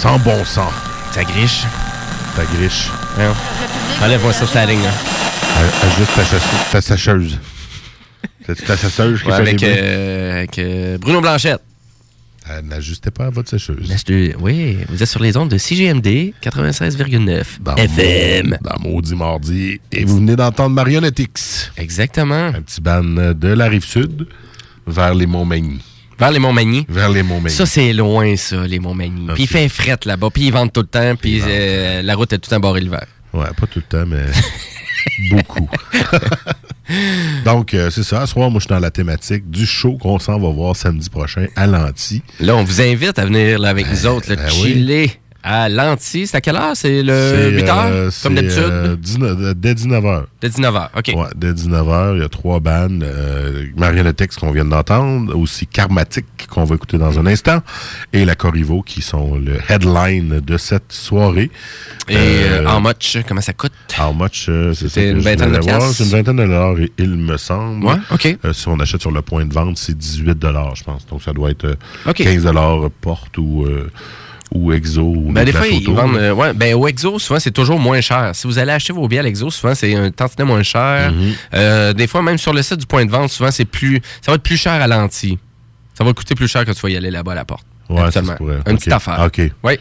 Sans 0.00 0.18
bon 0.18 0.44
sens. 0.44 0.72
Ça 1.12 1.24
griche? 1.24 1.62
Ta 2.36 2.44
griche. 2.44 2.88
Voyons. 3.16 3.34
Enlève-moi 4.02 4.32
ça, 4.32 4.46
sa 4.46 4.66
ligne. 4.66 4.82
là. 4.82 4.90
A- 4.90 5.86
Ajuste 5.86 6.14
ta, 6.14 6.70
ta 6.72 6.80
sécheuse. 6.80 7.38
C'est 8.46 8.64
ta 8.66 8.76
sécheuse 8.76 9.20
qui 9.22 9.28
Ouais, 9.28 9.34
fait 9.36 9.40
avec 9.42 9.62
euh, 9.62 10.38
avec, 10.38 10.58
euh, 10.58 10.98
Bruno 10.98 11.20
Blanchette. 11.20 11.60
Euh, 12.50 12.62
N'ajustez 12.62 13.10
pas 13.10 13.26
à 13.26 13.30
votre 13.30 13.50
sécheuse. 13.50 13.92
Oui, 14.40 14.78
vous 14.88 15.02
êtes 15.02 15.08
sur 15.08 15.22
les 15.22 15.36
ondes 15.36 15.50
de 15.50 15.58
CGMD 15.58 16.32
96,9 16.42 17.42
Dans 17.60 17.76
FM. 17.76 18.58
Dans 18.62 18.80
Maudit 18.80 19.14
Mardi. 19.14 19.80
Et 19.92 20.04
vous 20.04 20.16
venez 20.16 20.34
d'entendre 20.36 20.74
Marionnettix. 20.74 21.70
Exactement. 21.76 22.46
Un 22.46 22.62
petit 22.62 22.80
ban 22.80 23.02
de 23.04 23.48
la 23.48 23.66
rive 23.68 23.84
sud 23.84 24.26
vers 24.86 25.14
les 25.14 25.26
Montmagny. 25.26 25.80
Vers 26.20 26.32
les 26.32 26.38
Montmagny. 26.38 26.84
Vers 26.86 27.08
les 27.08 27.22
Montmagny. 27.22 27.54
Ça, 27.54 27.64
c'est 27.64 27.94
loin, 27.94 28.36
ça, 28.36 28.66
les 28.66 28.78
Montmagny. 28.78 29.26
Puis 29.32 29.44
il 29.44 29.48
fait 29.48 29.70
fret 29.70 29.96
là-bas, 30.04 30.28
puis 30.28 30.44
ils 30.44 30.52
vendent 30.52 30.70
tout 30.70 30.82
le 30.82 30.86
temps, 30.86 31.16
puis 31.16 31.40
euh, 31.42 32.02
la 32.02 32.14
route 32.14 32.30
est 32.34 32.38
tout 32.38 32.52
embarrée 32.52 32.82
l'hiver. 32.82 33.06
Ouais, 33.32 33.46
pas 33.58 33.66
tout 33.66 33.78
le 33.78 33.82
temps, 33.82 34.04
mais 34.06 34.26
beaucoup. 35.30 35.66
Donc, 37.46 37.72
euh, 37.72 37.88
c'est 37.88 38.02
ça. 38.02 38.26
Ce 38.26 38.32
soir, 38.34 38.50
moi, 38.50 38.58
je 38.58 38.64
suis 38.64 38.68
dans 38.68 38.80
la 38.80 38.90
thématique 38.90 39.48
du 39.48 39.64
show 39.64 39.96
qu'on 39.96 40.18
s'en 40.18 40.38
va 40.38 40.50
voir 40.50 40.76
samedi 40.76 41.08
prochain 41.08 41.46
à 41.56 41.66
Lanty. 41.66 42.22
Là, 42.38 42.54
on 42.54 42.64
vous 42.64 42.82
invite 42.82 43.18
à 43.18 43.24
venir 43.24 43.58
là, 43.58 43.70
avec 43.70 43.90
nous 43.90 44.06
autres, 44.06 44.28
là, 44.28 44.36
ben 44.36 44.50
oui. 44.62 45.10
À 45.42 45.68
Lanty. 45.68 46.26
C'est 46.26 46.36
à 46.36 46.40
quelle 46.40 46.56
heure? 46.56 46.72
C'est 46.74 47.02
le 47.02 47.12
C'est, 47.12 47.50
8 47.50 47.62
heures, 47.68 47.84
euh, 47.86 48.10
comme 48.22 48.34
d'habitude? 48.34 48.58
euh, 48.58 48.96
19 48.96 49.36
euh, 49.40 49.54
dès 49.56 49.74
19h. 49.74 50.24
Dès 50.40 50.48
19 50.50 50.74
h 50.74 50.88
OK. 50.98 51.12
Ouais, 51.16 51.28
dès 51.36 51.52
19h, 51.52 52.16
il 52.16 52.22
y 52.22 52.24
a 52.24 52.28
trois 52.28 52.60
bandes. 52.60 53.02
Euh, 53.02 53.66
Marionnettix 53.76 54.36
qu'on 54.36 54.50
vient 54.52 54.64
d'entendre, 54.64 55.36
aussi 55.36 55.66
Karmatic 55.66 56.26
qu'on 56.48 56.64
va 56.64 56.74
écouter 56.74 56.98
dans 56.98 57.18
un 57.18 57.26
instant, 57.26 57.60
et 58.12 58.24
la 58.24 58.34
Corrivo 58.34 58.82
qui 58.82 59.02
sont 59.02 59.36
le 59.36 59.58
headline 59.68 60.40
de 60.40 60.56
cette 60.56 60.92
soirée. 60.92 61.50
Et 62.08 62.66
en 62.66 62.80
match, 62.80 63.18
comment 63.28 63.40
ça 63.40 63.52
coûte? 63.52 63.72
How 63.98 64.12
much? 64.12 64.50
c'est 64.74 64.88
ça 64.88 65.02
une 65.02 65.18
vingtaine 65.20 65.52
de 65.52 65.58
piastres. 65.58 65.94
C'est 65.94 66.04
une 66.04 66.10
vingtaine 66.10 66.36
de 66.36 66.44
dollars, 66.44 66.74
il- 66.98 67.10
me 67.20 67.36
semble. 67.36 67.84
Ouais, 67.86 67.96
OK. 68.12 68.36
Si 68.52 68.68
on 68.68 68.78
achète 68.80 69.00
sur 69.00 69.10
le 69.10 69.20
point 69.22 69.44
de 69.44 69.52
vente, 69.52 69.76
c'est 69.78 69.96
18 69.96 70.38
dollars, 70.38 70.74
je 70.76 70.84
pense. 70.84 71.06
Donc, 71.06 71.22
ça 71.22 71.32
doit 71.32 71.50
être 71.50 71.64
euh, 71.64 71.74
OK. 72.06 72.16
15 72.16 72.44
dollars 72.44 72.90
porte 73.00 73.36
ou, 73.38 73.66
ou 74.52 74.72
exo. 74.72 75.02
Ou 75.02 75.32
Ben, 75.32 75.44
des 75.44 75.52
fois, 75.52 75.66
ils 75.66 75.84
vendent. 75.90 76.16
euh, 76.16 76.32
ouais, 76.32 76.52
ben, 76.54 76.74
au 76.74 76.86
Exo, 76.88 77.18
souvent, 77.18 77.38
c'est 77.40 77.50
toujours 77.52 77.78
moins 77.78 78.00
cher. 78.00 78.30
Si 78.34 78.46
vous 78.46 78.58
allez 78.58 78.72
acheter 78.72 78.92
vos 78.92 79.06
billets 79.08 79.20
à 79.20 79.22
l'Exo, 79.22 79.50
souvent, 79.50 79.74
c'est 79.74 79.94
un 79.94 80.10
tantinet 80.10 80.44
moins 80.44 80.62
cher. 80.62 81.12
Mhm. 81.12 81.32
Euh, 81.54 81.92
des 81.92 82.06
fois, 82.06 82.22
même 82.22 82.38
sur 82.38 82.52
le 82.52 82.62
site 82.62 82.78
du 82.78 82.86
point 82.86 83.04
de 83.06 83.10
vente, 83.10 83.30
souvent, 83.30 83.50
c'est 83.50 83.64
plus. 83.64 84.00
Ça 84.22 84.32
va 84.32 84.36
être 84.36 84.42
plus 84.42 84.56
cher 84.56 84.72
à 84.72 84.86
l'anti. 84.86 85.38
Ça 85.94 86.04
va 86.04 86.12
coûter 86.12 86.34
plus 86.34 86.48
cher 86.48 86.64
que 86.64 86.72
tu 86.72 86.80
vas 86.80 86.90
y 86.90 86.96
aller 86.96 87.10
là-bas 87.10 87.32
à 87.32 87.36
la 87.36 87.44
porte. 87.44 87.64
Ouais, 87.88 87.96
ça 87.96 88.04
Habituellement. 88.04 88.32
se 88.32 88.36
pourrait. 88.38 88.58
Une 88.66 88.76
petite 88.78 88.92
affaire. 88.92 89.20
OK. 89.26 89.40
Oui. 89.62 89.78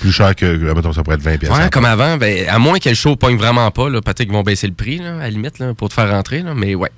Plus 0.00 0.12
cher 0.12 0.34
que, 0.34 0.44
euh, 0.46 0.74
mettons, 0.74 0.92
ça 0.92 1.02
pourrait 1.04 1.16
être 1.16 1.22
20 1.22 1.36
pièces. 1.38 1.52
Ouais, 1.52 1.70
comme 1.70 1.84
avant, 1.84 2.16
ben, 2.16 2.48
à 2.48 2.58
moins 2.58 2.78
que 2.80 2.88
le 2.88 2.94
show 2.94 3.14
pogne 3.14 3.36
vraiment 3.36 3.70
pas, 3.70 3.88
peut-être 3.88 4.16
qu'ils 4.24 4.32
vont 4.32 4.42
baisser 4.42 4.66
le 4.66 4.72
prix, 4.74 4.98
là, 4.98 5.14
à 5.16 5.18
la 5.20 5.30
limite, 5.30 5.58
là, 5.60 5.74
pour 5.74 5.88
te 5.88 5.94
faire 5.94 6.10
rentrer, 6.10 6.42
là, 6.42 6.54
mais 6.54 6.74
ouais. 6.74 6.90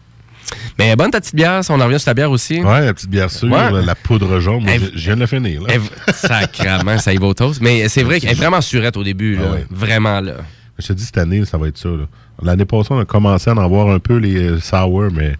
Mais 0.78 0.96
bonne 0.96 1.10
ta 1.10 1.20
petite 1.20 1.34
bière, 1.36 1.64
si 1.64 1.70
on 1.70 1.80
en 1.80 1.84
revient 1.86 1.98
sur 2.00 2.06
ta 2.06 2.14
bière 2.14 2.30
aussi. 2.30 2.60
Ouais, 2.62 2.84
la 2.86 2.94
petite 2.94 3.10
bière 3.10 3.30
sûre, 3.30 3.50
Ouais. 3.50 3.82
la 3.84 3.94
poudre 3.94 4.40
jaune. 4.40 4.62
Moi, 4.64 4.72
Elle- 4.74 4.90
je, 4.94 4.98
je 4.98 5.04
viens 5.04 5.14
de 5.14 5.20
la 5.20 5.26
finir. 5.26 5.62
Là. 5.62 5.68
Elle- 5.74 6.98
ça 7.00 7.12
y 7.12 7.16
va 7.16 7.26
au 7.26 7.34
toast. 7.34 7.60
Mais 7.60 7.88
c'est 7.88 8.02
vrai 8.02 8.18
qu'elle 8.20 8.30
est 8.32 8.34
vraiment 8.34 8.60
surette 8.60 8.96
au 8.96 9.04
début, 9.04 9.36
là. 9.36 9.42
Ah 9.48 9.52
ouais. 9.54 9.66
Vraiment, 9.70 10.20
là. 10.20 10.34
Je 10.78 10.88
te 10.88 10.92
dis, 10.92 11.04
cette 11.04 11.18
année, 11.18 11.44
ça 11.44 11.56
va 11.58 11.68
être 11.68 11.78
ça. 11.78 11.88
là. 11.88 12.06
L'année 12.42 12.64
passée, 12.64 12.88
on 12.90 12.98
a 12.98 13.04
commencé 13.04 13.48
à 13.48 13.54
en 13.54 13.58
avoir 13.58 13.88
un 13.90 14.00
peu 14.00 14.16
les 14.16 14.36
euh, 14.36 14.60
sour, 14.60 15.04
mais 15.12 15.36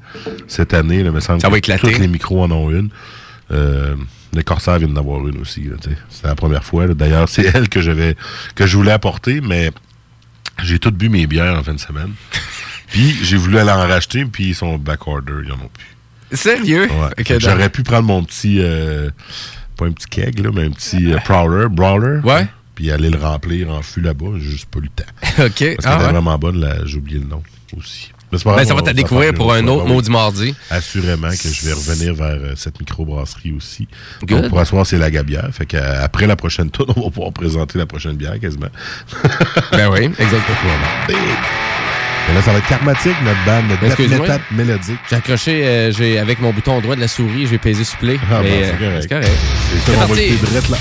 cette 0.47 0.73
année, 0.75 1.03
là, 1.03 1.09
il 1.11 1.13
me 1.13 1.19
semble 1.21 1.41
Ça 1.41 1.49
va 1.49 1.55
que 1.55 1.59
éclater. 1.59 1.93
tous 1.93 2.01
les 2.01 2.07
micros 2.07 2.43
en 2.45 2.51
ont 2.53 2.71
une. 2.71 2.91
Euh, 3.51 3.97
les 4.33 4.45
Corsaires 4.45 4.79
viennent 4.79 4.95
d'en 4.95 5.27
une 5.27 5.41
aussi. 5.41 5.65
là. 5.65 5.75
C'est 6.09 6.27
la 6.27 6.37
première 6.37 6.63
fois. 6.65 6.87
là. 6.87 6.95
D'ailleurs, 6.95 7.29
c'est 7.29 7.51
elle 7.55 7.69
que 7.69 7.81
que 8.55 8.67
je 8.67 8.77
voulais 8.77 8.93
apporter, 8.93 9.41
mais 9.41 9.73
j'ai 10.63 10.79
tout 10.79 10.93
bu 10.93 11.09
mes 11.09 11.27
bières 11.27 11.59
en 11.59 11.63
fin 11.65 11.75
de 11.75 11.81
semaine. 11.81 12.13
Puis 12.89 13.17
j'ai 13.23 13.37
voulu 13.37 13.59
aller 13.59 13.71
en 13.71 13.87
racheter, 13.89 14.25
puis 14.25 14.49
ils 14.49 14.55
sont 14.55 14.77
back-order, 14.79 15.35
ils 15.45 15.53
en 15.53 15.57
ont 15.57 15.71
plus. 15.73 16.37
Sérieux? 16.37 16.89
Ouais. 16.91 17.39
J'aurais 17.39 17.69
pu 17.71 17.83
prendre 17.83 18.07
mon 18.07 18.25
petit... 18.25 18.59
euh, 18.61 19.11
pas 19.77 19.87
un 19.87 19.93
petit 19.93 20.07
keg, 20.09 20.39
là, 20.41 20.51
mais 20.55 20.65
un 20.65 20.71
petit 20.71 21.13
euh, 21.13 21.19
Prowler. 21.25 21.67
Brawler. 21.69 22.21
Ouais. 22.25 22.47
puis 22.75 22.91
aller 22.91 23.11
le 23.11 23.19
remplir 23.19 23.71
en 23.71 23.83
fût 23.83 24.01
là-bas. 24.01 24.27
J'ai 24.39 24.51
juste 24.51 24.67
pas 24.67 24.81
le 24.81 24.89
temps. 24.89 25.05
OK. 25.23 25.37
Parce 25.39 25.57
qu'elle 25.59 25.79
Ah 25.85 25.99
ouais. 25.99 26.05
vraiment 26.13 26.39
bonne, 26.39 26.83
j'ai 26.87 26.97
oublié 26.99 27.19
le 27.21 27.27
nom 27.27 27.43
aussi. 27.77 28.11
Mais 28.33 28.39
pas 28.39 28.57
Ben, 28.57 28.65
ça 28.65 28.75
va 28.75 28.83
te 28.83 28.91
découvrir 28.91 29.33
pour 29.35 29.53
un 29.53 29.63
autre 29.67 29.73
autre 29.75 29.85
fois. 29.85 29.95
maudit 29.95 30.11
mardi. 30.11 30.55
Assurément 30.71 31.31
que 31.31 31.49
je 31.49 31.67
vais 31.67 31.73
revenir 31.73 32.15
vers 32.15 32.37
euh, 32.41 32.53
cette 32.57 32.81
microbrasserie 32.81 33.53
aussi. 33.53 33.87
Good. 34.23 34.29
Donc, 34.43 34.49
pour 34.49 34.59
asseoir, 34.59 34.85
c'est 34.87 34.99
la 34.99 35.11
gabière. 35.11 35.49
Fait 35.53 35.67
qu'après 35.67 36.27
la 36.27 36.35
prochaine 36.35 36.71
tour, 36.71 36.87
on 36.97 37.03
va 37.03 37.11
pouvoir 37.11 37.33
présenter 37.33 37.79
la 37.79 37.87
prochaine 37.87 38.17
bière 38.17 38.41
quasiment. 38.41 38.71
Ben 39.71 39.89
oui, 39.91 40.05
exactement. 40.19 40.79
Mais 42.29 42.35
là, 42.35 42.43
ça 42.43 42.53
va 42.53 42.59
être 42.59 42.69
karmatique, 42.69 43.15
notre 43.25 43.45
band, 43.45 43.63
notre 43.69 44.21
metal 44.21 44.41
mélodique. 44.51 44.99
J'ai 45.11 45.17
accroché, 45.17 45.67
euh, 45.67 45.93
j'ai 45.93 46.19
avec 46.19 46.41
mon 46.41 46.53
bouton 46.53 46.81
droit 46.81 46.97
de 46.97 47.01
la 47.01 47.09
souris, 47.09 47.47
j'ai 47.47 47.59
pesé 47.59 47.85
supplé. 47.85 48.19
Ah, 48.31 48.41
mais, 48.43 48.51
bon, 48.51 48.57
euh, 48.57 48.71
c'est 48.71 48.79
correct. 48.79 49.03
C'est 49.03 49.09
correct. 49.09 49.31
C'est 49.71 49.77
ça, 49.77 49.83
C'est 49.87 49.91
on 49.97 50.01
va 50.01 50.07
parti. 50.07 50.31
le 50.31 50.47
direct 50.47 50.69
là. 50.71 50.77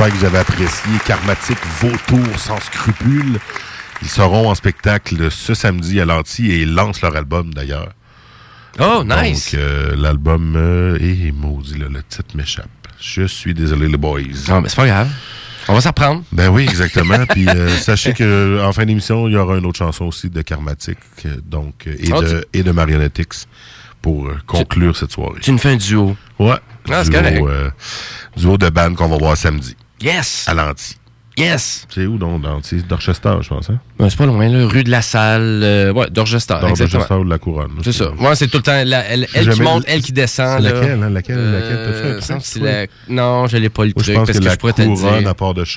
J'espère 0.00 0.14
que 0.18 0.20
vous 0.20 0.34
avez 0.34 0.38
apprécié 0.38 0.90
Karmatique 1.04 1.58
Vautour 1.78 2.38
sans 2.38 2.58
scrupules. 2.58 3.38
Ils 4.00 4.08
seront 4.08 4.48
en 4.48 4.54
spectacle 4.54 5.30
ce 5.30 5.52
samedi 5.52 6.00
à 6.00 6.06
l'Anti 6.06 6.50
et 6.50 6.62
ils 6.62 6.72
lancent 6.72 7.02
leur 7.02 7.14
album 7.16 7.52
d'ailleurs. 7.52 7.90
Oh, 8.78 9.04
nice. 9.04 9.52
Donc, 9.52 9.60
euh, 9.60 9.94
l'album. 9.98 10.54
Euh, 10.56 10.96
et 11.02 11.32
maudit, 11.32 11.76
là, 11.76 11.88
le 11.90 12.02
titre 12.02 12.34
m'échappe. 12.34 12.70
Je 12.98 13.24
suis 13.26 13.52
désolé, 13.52 13.88
les 13.88 13.98
boys. 13.98 14.20
Non, 14.48 14.62
mais 14.62 14.70
c'est 14.70 14.76
pas 14.76 14.86
grave. 14.86 15.10
On 15.68 15.74
va 15.74 15.82
s'en 15.82 15.90
reprendre. 15.90 16.22
Ben 16.32 16.48
oui, 16.48 16.62
exactement. 16.62 17.26
Puis 17.28 17.46
euh, 17.46 17.68
sachez 17.68 18.14
que 18.14 18.58
en 18.64 18.72
fin 18.72 18.86
d'émission, 18.86 19.28
il 19.28 19.34
y 19.34 19.36
aura 19.36 19.58
une 19.58 19.66
autre 19.66 19.80
chanson 19.80 20.06
aussi 20.06 20.30
de 20.30 20.40
Karmatic, 20.40 20.96
euh, 21.26 21.36
donc 21.44 21.86
euh, 21.86 21.94
et, 21.98 22.10
Ah, 22.10 22.22
de, 22.22 22.48
et 22.54 22.62
de 22.62 22.72
Marionettix 22.72 23.46
pour 24.00 24.28
euh, 24.28 24.38
conclure 24.46 24.96
cette 24.96 25.12
soirée. 25.12 25.40
Tu 25.42 25.52
nous 25.52 25.58
fais 25.58 25.72
un 25.72 25.76
duo. 25.76 26.16
Ouais. 26.38 26.56
Ah, 26.90 27.04
c'est 27.04 27.10
duo, 27.10 27.20
correct. 27.20 27.42
euh, 27.46 27.70
duo 28.38 28.56
de 28.56 28.70
band 28.70 28.94
qu'on 28.94 29.08
va 29.08 29.18
voir 29.18 29.36
samedi 29.36 29.76
Yes! 30.00 30.48
Yes! 31.40 31.86
C'est 31.92 32.06
où 32.06 32.18
donc 32.18 32.42
l'anti 32.44 32.82
Dorchester, 32.88 33.34
je 33.40 33.48
pense. 33.48 33.70
Hein? 33.70 33.78
Ouais, 33.98 34.08
c'est 34.10 34.16
pas 34.18 34.26
loin, 34.26 34.48
là. 34.48 34.66
Rue 34.66 34.84
de 34.84 34.90
la 34.90 35.02
Salle. 35.02 35.60
euh, 35.62 35.92
ouais, 35.92 36.08
Dorchester. 36.10 36.54
Dans 36.60 36.68
exactement. 36.68 37.00
Dorchester 37.00 37.24
de 37.24 37.30
la 37.30 37.38
Couronne. 37.38 37.70
C'est 37.82 37.92
ça. 37.92 38.10
Ouais, 38.12 38.34
c'est 38.34 38.48
tout 38.48 38.58
le 38.58 38.62
temps. 38.62 38.82
la- 38.84 39.04
elle 39.06 39.26
elle 39.34 39.48
qui 39.50 39.62
monte, 39.62 39.84
elle 39.86 40.02
qui 40.02 40.12
descend. 40.12 40.62
C'est 40.62 40.70
laquelle, 40.72 41.02
hein? 41.02 41.10
Laquelle, 41.10 41.36
Euh, 41.38 41.60
laquelle? 41.60 42.20
T'as-tu 42.20 42.32
un 42.32 42.38
truc, 42.38 42.62
la- 42.62 42.86
Non, 43.14 43.46
je 43.46 43.56
l'ai 43.56 43.68
pas 43.68 43.84
le 43.84 43.88
Moi, 43.94 43.94
je 43.98 44.02
truc 44.04 44.16
pense 44.16 44.26
parce 44.26 44.38
que 44.38 44.42
que, 44.42 44.48
la 44.48 44.52
je 44.54 44.58
pourrais 44.58 44.72
te 44.72 44.82
le 44.82 44.88
couronne, 44.88 45.18
dire. 45.20 45.28
à 45.28 45.34
part 45.34 45.54
de 45.54 45.64
puis 45.64 45.72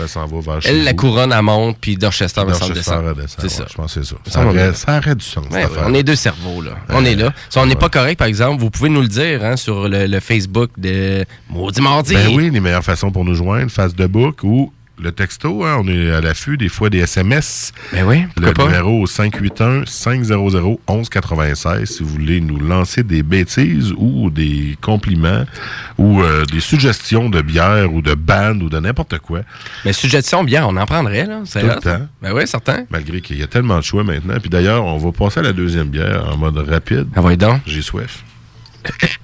elle 0.00 0.08
s'en 0.08 0.26
va 0.26 0.40
vers 0.40 0.60
Elle, 0.64 0.84
la 0.84 0.92
couronne, 0.92 1.32
elle 1.32 1.42
monte, 1.42 1.76
puis 1.80 1.96
Dorchester, 1.96 2.40
semble 2.40 2.50
Dorchester, 2.52 2.74
descend. 2.74 3.04
elle 3.18 3.24
C'est 3.38 3.48
ça. 3.48 3.64
Je 3.70 3.74
pense 3.74 3.94
que 3.94 4.02
c'est 4.02 4.08
ça. 4.10 4.16
Ça 4.26 4.44
aurait, 4.46 4.58
semble 4.72 4.74
ça 4.76 4.98
aurait 4.98 5.14
du 5.14 5.24
sens, 5.24 5.44
on 5.86 5.94
est 5.94 6.02
deux 6.02 6.16
cerveaux, 6.16 6.62
là. 6.62 6.72
On 6.90 7.04
est 7.04 7.14
là. 7.14 7.32
Si 7.48 7.58
on 7.58 7.66
n'est 7.66 7.74
pas 7.76 7.88
correct, 7.88 8.18
par 8.18 8.28
exemple, 8.28 8.60
vous 8.60 8.70
pouvez 8.70 8.88
nous 8.88 9.00
le 9.02 9.08
dire 9.08 9.44
hein, 9.44 9.56
sur 9.56 9.88
le, 9.88 10.06
le 10.06 10.20
Facebook 10.20 10.70
de 10.76 11.24
Maudit 11.48 11.80
Mardi. 11.80 12.14
Ben 12.14 12.28
oui, 12.34 12.50
les 12.50 12.60
meilleures 12.60 12.84
façons 12.84 13.10
pour 13.10 13.24
nous 13.24 13.34
joindre, 13.34 13.70
face 13.70 13.94
de 13.94 14.06
book 14.06 14.40
ou 14.42 14.72
le 14.98 15.12
texto, 15.12 15.64
hein, 15.64 15.76
on 15.80 15.88
est 15.88 16.10
à 16.10 16.20
l'affût 16.20 16.56
des 16.56 16.68
fois 16.68 16.90
des 16.90 16.98
SMS. 17.00 17.72
Ben 17.92 18.04
oui, 18.06 18.24
Le 18.40 18.52
pas? 18.52 18.64
numéro 18.64 19.06
581-500-1196 19.06 21.86
si 21.86 22.02
vous 22.02 22.08
voulez 22.08 22.40
nous 22.40 22.58
lancer 22.58 23.02
des 23.02 23.22
bêtises 23.22 23.92
ou 23.96 24.30
des 24.30 24.76
compliments 24.80 25.44
ou 25.98 26.22
euh, 26.22 26.44
des 26.46 26.60
suggestions 26.60 27.28
de 27.28 27.42
bière 27.42 27.92
ou 27.92 28.02
de 28.02 28.14
band 28.14 28.58
ou 28.60 28.68
de 28.68 28.78
n'importe 28.80 29.18
quoi. 29.18 29.40
Mais 29.84 29.92
suggestion 29.92 30.44
bien, 30.44 30.64
on 30.66 30.76
en 30.76 30.86
prendrait, 30.86 31.26
là. 31.26 31.40
C'est 31.44 31.60
Tout 31.60 31.66
le 31.66 31.74
temps. 31.76 32.06
Ben 32.22 32.32
oui, 32.32 32.46
certain. 32.46 32.84
Malgré 32.90 33.20
qu'il 33.20 33.38
y 33.38 33.42
a 33.42 33.46
tellement 33.46 33.78
de 33.78 33.84
choix 33.84 34.04
maintenant. 34.04 34.38
Puis 34.40 34.50
d'ailleurs, 34.50 34.84
on 34.84 34.98
va 34.98 35.12
passer 35.12 35.40
à 35.40 35.42
la 35.42 35.52
deuxième 35.52 35.88
bière 35.88 36.26
en 36.32 36.36
mode 36.36 36.56
rapide. 36.56 37.06
Ah 37.14 37.36
donc. 37.36 37.60
J'ai 37.66 37.82
soif. 37.82 38.24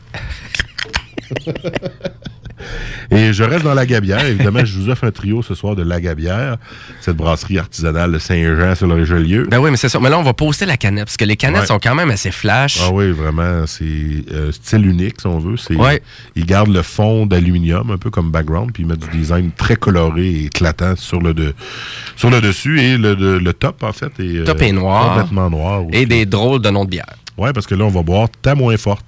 Et 3.10 3.32
je 3.32 3.44
reste 3.44 3.64
dans 3.64 3.74
la 3.74 3.86
gabière. 3.86 4.24
Évidemment, 4.26 4.64
je 4.64 4.78
vous 4.78 4.88
offre 4.88 5.04
un 5.04 5.10
trio 5.10 5.42
ce 5.42 5.54
soir 5.54 5.76
de 5.76 5.82
la 5.82 6.00
gabière, 6.00 6.56
cette 7.00 7.16
brasserie 7.16 7.58
artisanale 7.58 8.12
de 8.12 8.18
Saint-Jean 8.18 8.74
sur 8.74 8.86
le 8.86 8.94
Richelieu. 8.94 9.46
Ben 9.50 9.58
oui, 9.58 9.70
mais 9.70 9.76
c'est 9.76 9.88
ça. 9.88 10.00
Mais 10.00 10.08
là, 10.10 10.18
on 10.18 10.22
va 10.22 10.32
poster 10.34 10.64
la 10.66 10.76
canette, 10.76 11.04
parce 11.06 11.16
que 11.16 11.24
les 11.24 11.36
canettes 11.36 11.60
Ouais. 11.62 11.66
sont 11.66 11.78
quand 11.78 11.94
même 11.94 12.10
assez 12.10 12.30
flash. 12.30 12.78
Ah 12.82 12.90
oui, 12.92 13.10
vraiment, 13.10 13.66
c'est 13.66 13.84
euh, 14.32 14.50
style 14.52 14.86
unique, 14.86 15.20
si 15.20 15.26
on 15.26 15.38
veut. 15.38 15.56
C'est, 15.56 15.76
Ouais. 15.76 16.02
Ils 16.36 16.46
gardent 16.46 16.72
le 16.72 16.82
fond 16.82 17.26
d'aluminium, 17.26 17.90
un 17.90 17.98
peu 17.98 18.10
comme 18.10 18.30
background, 18.30 18.70
puis 18.72 18.82
ils 18.84 18.86
mettent 18.86 19.08
du 19.10 19.16
design 19.18 19.50
très 19.56 19.76
coloré 19.76 20.26
et 20.26 20.44
éclatant 20.46 20.96
sur 20.96 21.20
le, 21.20 21.34
de, 21.34 21.54
sur 22.16 22.30
le 22.30 22.40
dessus. 22.40 22.80
Et 22.80 22.96
le, 22.96 23.14
de- 23.16 23.38
le 23.38 23.52
top, 23.52 23.82
en 23.82 23.92
fait, 23.92 24.12
est, 24.20 24.38
euh, 24.38 24.44
Top 24.44 24.62
est 24.62 24.72
noir. 24.72 25.14
complètement 25.16 25.50
noir. 25.50 25.82
Et 25.92 26.06
des 26.06 26.24
drôles 26.26 26.60
de 26.62 26.70
noms 26.70 26.84
de 26.84 26.90
bière. 26.90 27.06
Ouais, 27.36 27.52
parce 27.52 27.66
que 27.66 27.74
là, 27.74 27.84
on 27.84 27.88
va 27.90 28.02
boire 28.02 28.28
ta 28.42 28.54
moins 28.54 28.76
forte. 28.76 29.06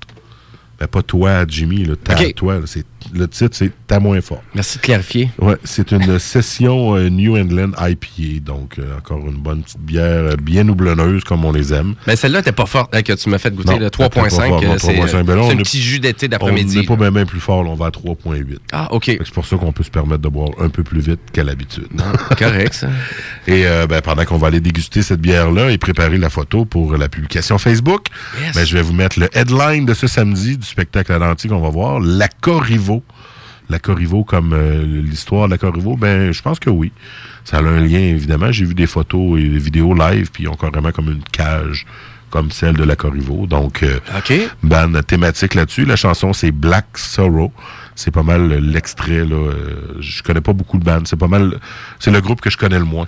Ben, 0.81 0.87
pas 0.89 1.03
toi, 1.03 1.45
Jimmy, 1.47 1.85
là, 1.85 1.95
ta, 2.03 2.15
Ok. 2.15 2.35
toi. 2.35 2.61
c'est, 2.67 2.85
le 3.13 3.29
titre, 3.29 3.57
c'est 3.57 3.71
ta 3.87 4.01
moins 4.01 4.21
forte. 4.21 4.43
Merci 4.55 4.79
de 4.79 4.83
clarifier. 4.83 5.31
Ouais, 5.39 5.57
c'est 5.65 5.93
une 5.93 6.19
session 6.19 6.97
euh, 6.97 7.09
New 7.09 7.37
England 7.37 7.71
IPA, 7.79 8.41
donc 8.45 8.79
euh, 8.79 8.97
encore 8.99 9.19
une 9.27 9.37
bonne 9.37 9.63
petite 9.63 9.81
bière 9.81 10.05
euh, 10.05 10.37
bien 10.41 10.69
houblonneuse 10.69 11.25
comme 11.25 11.45
on 11.45 11.53
les 11.53 11.73
aime. 11.75 11.95
Mais 12.07 12.17
celle-là, 12.17 12.43
t'es 12.43 12.53
pas 12.53 12.67
forte, 12.67 12.95
hein, 12.95 13.03
que 13.03 13.13
tu 13.13 13.29
m'as 13.29 13.39
fait 13.39 13.55
goûter. 13.55 13.73
Non, 13.73 13.79
le 13.79 13.83
elle 13.83 13.89
était 13.89 14.09
pas 14.09 14.21
3.5, 14.29 14.31
forte, 14.31 14.65
non, 14.65 14.73
euh, 14.73 14.77
c'est 14.79 14.95
3.5, 14.95 15.23
ben 15.25 15.39
on 15.39 15.51
un 15.51 15.57
petit 15.57 15.83
jus 15.83 15.99
d'été 16.01 16.27
On 16.27 16.29
d'après-midi. 16.31 16.79
n'est 16.79 16.97
pas 16.97 17.11
bien 17.11 17.25
plus 17.27 17.41
fort, 17.41 17.63
là, 17.65 17.71
on 17.71 17.75
va 17.75 17.87
à 17.87 17.91
3.8. 17.91 18.59
Ah, 18.73 18.89
OK. 18.93 19.05
C'est 19.07 19.31
pour 19.33 19.47
ça 19.47 19.57
qu'on 19.57 19.73
peut 19.73 19.83
se 19.85 19.91
permettre 19.91 20.23
de 20.23 20.29
boire 20.29 20.51
un 20.61 20.69
peu 20.69 20.83
plus 20.83 21.01
vite 21.01 21.21
qu'à 21.33 21.45
l'habitude. 21.45 21.89
Correct, 22.39 22.75
ça. 22.75 22.89
Et 23.47 23.67
euh, 23.67 23.87
ben, 23.87 24.01
pendant 24.01 24.25
qu'on 24.25 24.39
va 24.39 24.49
aller 24.49 24.61
déguster 24.61 25.03
cette 25.03 25.21
bière-là 25.21 25.71
et 25.71 25.79
préparer 25.79 26.19
la 26.19 26.31
photo 26.31 26.65
pour 26.65 26.97
la 26.97 27.09
publication 27.09 27.59
Facebook, 27.59 28.07
Yes. 28.41 28.55
ben, 28.55 28.65
je 28.65 28.75
vais 28.77 28.83
vous 28.83 28.93
mettre 28.93 29.19
le 29.19 29.29
headline 29.37 29.85
de 29.87 29.95
ce 29.95 30.07
samedi 30.07 30.57
du 30.57 30.67
spectacle 30.67 31.13
à 31.13 31.19
l'antique 31.19 31.51
qu'on 31.51 31.61
va 31.61 31.69
voir, 31.69 32.01
La 32.01 32.29
Corriveau. 32.29 32.94
La 33.69 33.79
Corriveau 33.79 34.25
comme 34.25 34.53
euh, 34.53 34.85
l'histoire 34.85 35.47
de 35.47 35.53
la 35.53 35.59
Corriveau, 35.59 35.97
ben 35.97 36.33
je 36.33 36.43
pense 36.43 36.59
que 36.59 36.71
oui. 36.71 36.93
Ça 37.45 37.59
a 37.59 37.61
un 37.61 37.81
lien, 37.81 37.99
évidemment. 37.99 38.53
J'ai 38.53 38.65
vu 38.65 38.75
des 38.75 38.87
photos 38.87 39.39
et 39.39 39.49
des 39.49 39.59
vidéos 39.59 39.95
live, 39.95 40.31
puis 40.33 40.45
ils 40.45 40.49
ont 40.49 40.57
carrément 40.57 40.93
comme 40.93 41.11
une 41.11 41.23
cage 41.33 41.87
comme 42.35 42.51
celle 42.51 42.75
de 42.75 42.83
la 42.83 42.97
Corriveau. 42.97 43.47
Donc, 43.47 43.85
euh, 43.85 44.01
OK. 44.19 44.33
ban 44.65 44.91
thématique 45.07 45.55
là-dessus. 45.55 45.85
La 45.85 45.95
chanson, 45.95 46.33
c'est 46.33 46.51
Black 46.51 46.99
Sorrow. 46.99 47.53
C'est 47.95 48.11
pas 48.11 48.25
mal 48.25 48.51
euh, 48.51 48.59
l'extrait, 48.59 49.25
là. 49.25 49.37
Euh, 49.37 49.97
je 50.01 50.21
connais 50.25 50.41
pas 50.41 50.53
beaucoup 50.53 50.79
de 50.79 50.85
bandes. 50.85 51.07
C'est 51.07 51.17
pas 51.17 51.29
mal... 51.29 51.61
C'est 52.01 52.11
le 52.11 52.21
groupe 52.21 52.41
que 52.41 52.51
je 52.51 52.59
connais 52.59 52.81
le 52.81 52.85
moins. 52.85 53.07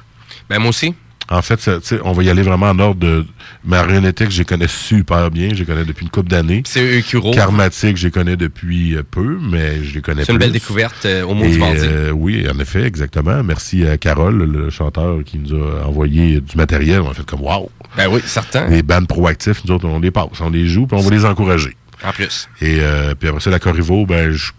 Ben 0.48 0.60
moi 0.60 0.68
aussi. 0.68 0.94
En 1.28 1.42
fait, 1.42 1.60
ça, 1.60 1.78
on 2.04 2.12
va 2.12 2.22
y 2.22 2.30
aller 2.30 2.42
vraiment 2.42 2.66
en 2.70 2.78
ordre 2.78 3.00
de... 3.00 3.24
Marionnetic, 3.64 4.30
je 4.30 4.38
les 4.38 4.44
connais 4.44 4.68
super 4.68 5.28
bien. 5.30 5.48
Je 5.52 5.56
les 5.60 5.64
connais 5.64 5.84
depuis 5.84 6.04
une 6.04 6.10
couple 6.10 6.28
d'années. 6.28 6.62
C'est 6.66 6.98
Eukuro. 6.98 7.32
Karmatic, 7.32 7.96
je 7.96 8.06
les 8.06 8.10
connais 8.12 8.36
depuis 8.36 8.94
euh, 8.94 9.02
peu, 9.02 9.38
mais 9.42 9.82
je 9.82 9.94
les 9.94 10.00
connais 10.02 10.24
C'est 10.24 10.32
une 10.32 10.38
belle 10.38 10.52
découverte 10.52 11.04
euh, 11.04 11.24
au 11.24 11.34
Et, 11.42 11.48
du 11.50 11.60
euh, 11.62 12.10
oui, 12.12 12.46
en 12.48 12.58
effet, 12.60 12.84
exactement. 12.84 13.42
Merci 13.42 13.84
à 13.86 13.98
Carole, 13.98 14.36
le 14.44 14.70
chanteur, 14.70 15.18
qui 15.24 15.38
nous 15.38 15.56
a 15.56 15.84
envoyé 15.86 16.40
du 16.40 16.56
matériel. 16.56 17.00
On 17.00 17.10
a 17.10 17.14
fait 17.14 17.26
comme 17.26 17.40
wow. 17.42 17.68
Ben 17.96 18.06
oui, 18.08 18.20
certain. 18.24 18.68
Les 18.68 18.82
bandes 18.84 19.08
proactifs, 19.08 19.64
nous 19.64 19.74
autres, 19.74 19.86
on 19.86 19.98
les 19.98 20.12
passe, 20.12 20.40
on 20.40 20.50
les 20.50 20.68
joue, 20.68 20.86
puis 20.86 20.96
on 20.96 21.02
va 21.02 21.10
les 21.10 21.24
encourager. 21.24 21.76
En 22.04 22.12
plus. 22.12 22.48
Et 22.60 22.78
euh, 22.80 23.14
puis 23.18 23.28
après 23.28 23.40
ça, 23.40 23.50
la 23.50 23.58
Corriveau, 23.58 24.06
ben, 24.06 24.30
je- 24.30 24.52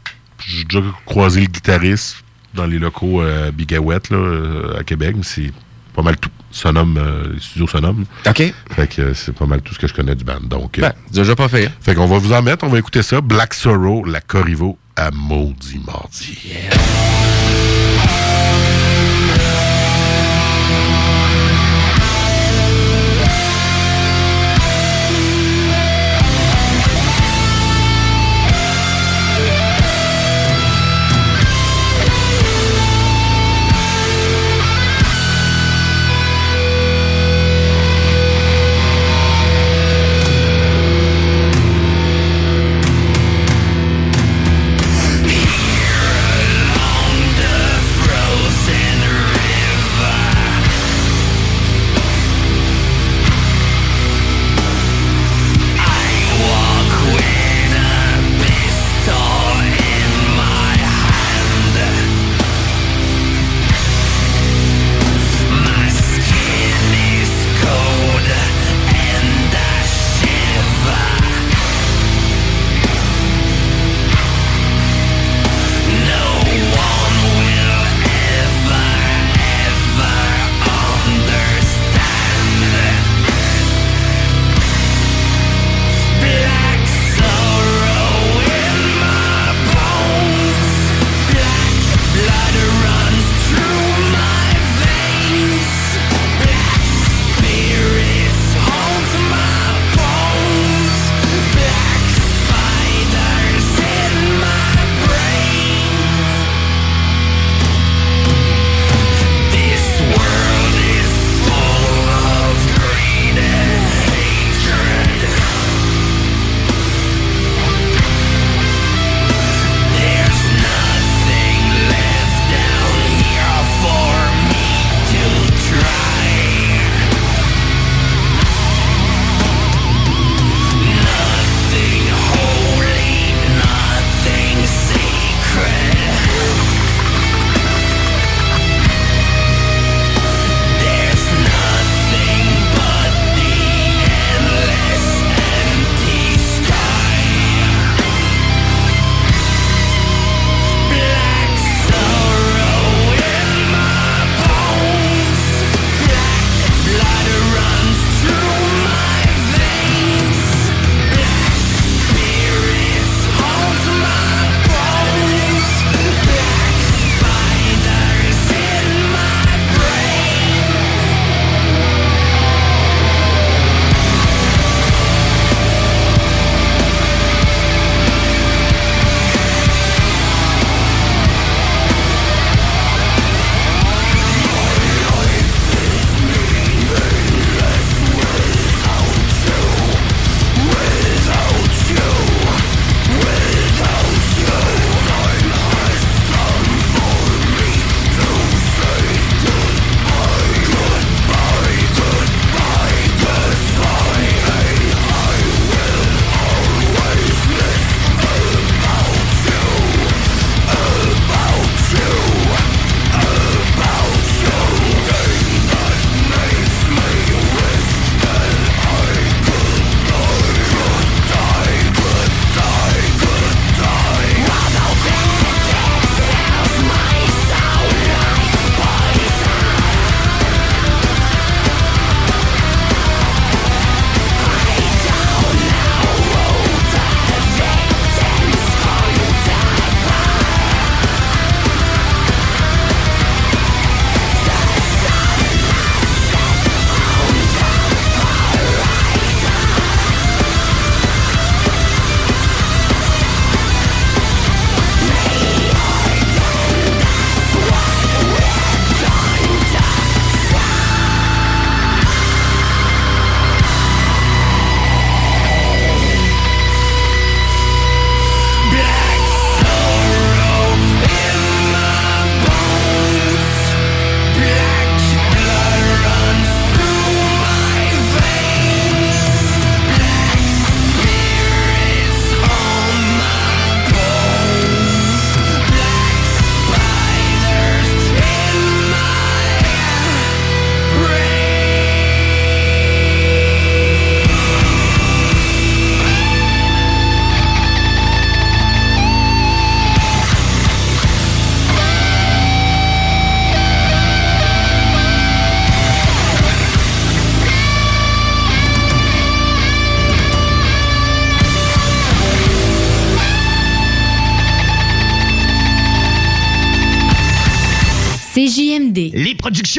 j'ai 0.45 0.65
déjà 0.65 0.84
croisé 1.06 1.41
le 1.41 1.47
guitariste 1.47 2.17
dans 2.53 2.65
les 2.65 2.80
locaux 2.80 3.21
euh, 3.21 3.51
Bigawet, 3.51 3.99
là, 4.12 4.80
à 4.80 4.84
Québec, 4.84 5.13
mais 5.15 5.23
c'est 5.23 5.51
pas 5.98 6.04
mal 6.04 6.16
tout. 6.18 6.30
Sonum, 6.52 6.96
euh, 6.98 7.40
Sonum. 7.68 8.06
OK. 8.28 8.54
Fait 8.76 8.88
que 8.88 9.02
euh, 9.02 9.14
c'est 9.16 9.34
pas 9.34 9.48
mal 9.48 9.62
tout 9.62 9.74
ce 9.74 9.80
que 9.80 9.88
je 9.88 9.94
connais 9.94 10.14
du 10.16 10.24
band. 10.24 10.40
Donc, 10.42 10.78
euh, 10.78 10.84
Ben, 10.84 10.94
déjà 11.12 11.36
pas 11.36 11.50
fait. 11.50 11.72
fait 11.82 11.96
qu'on 11.96 12.06
va 12.06 12.20
vous 12.20 12.34
en 12.34 12.42
mettre, 12.44 12.64
on 12.66 12.70
va 12.70 12.78
écouter 12.78 13.02
ça. 13.02 13.20
Black 13.20 13.56
Sorrow, 13.56 14.06
la 14.06 14.22
Corriveau 14.22 14.78
à 14.96 15.10
Maudit 15.12 15.82
Mardi. 15.86 16.38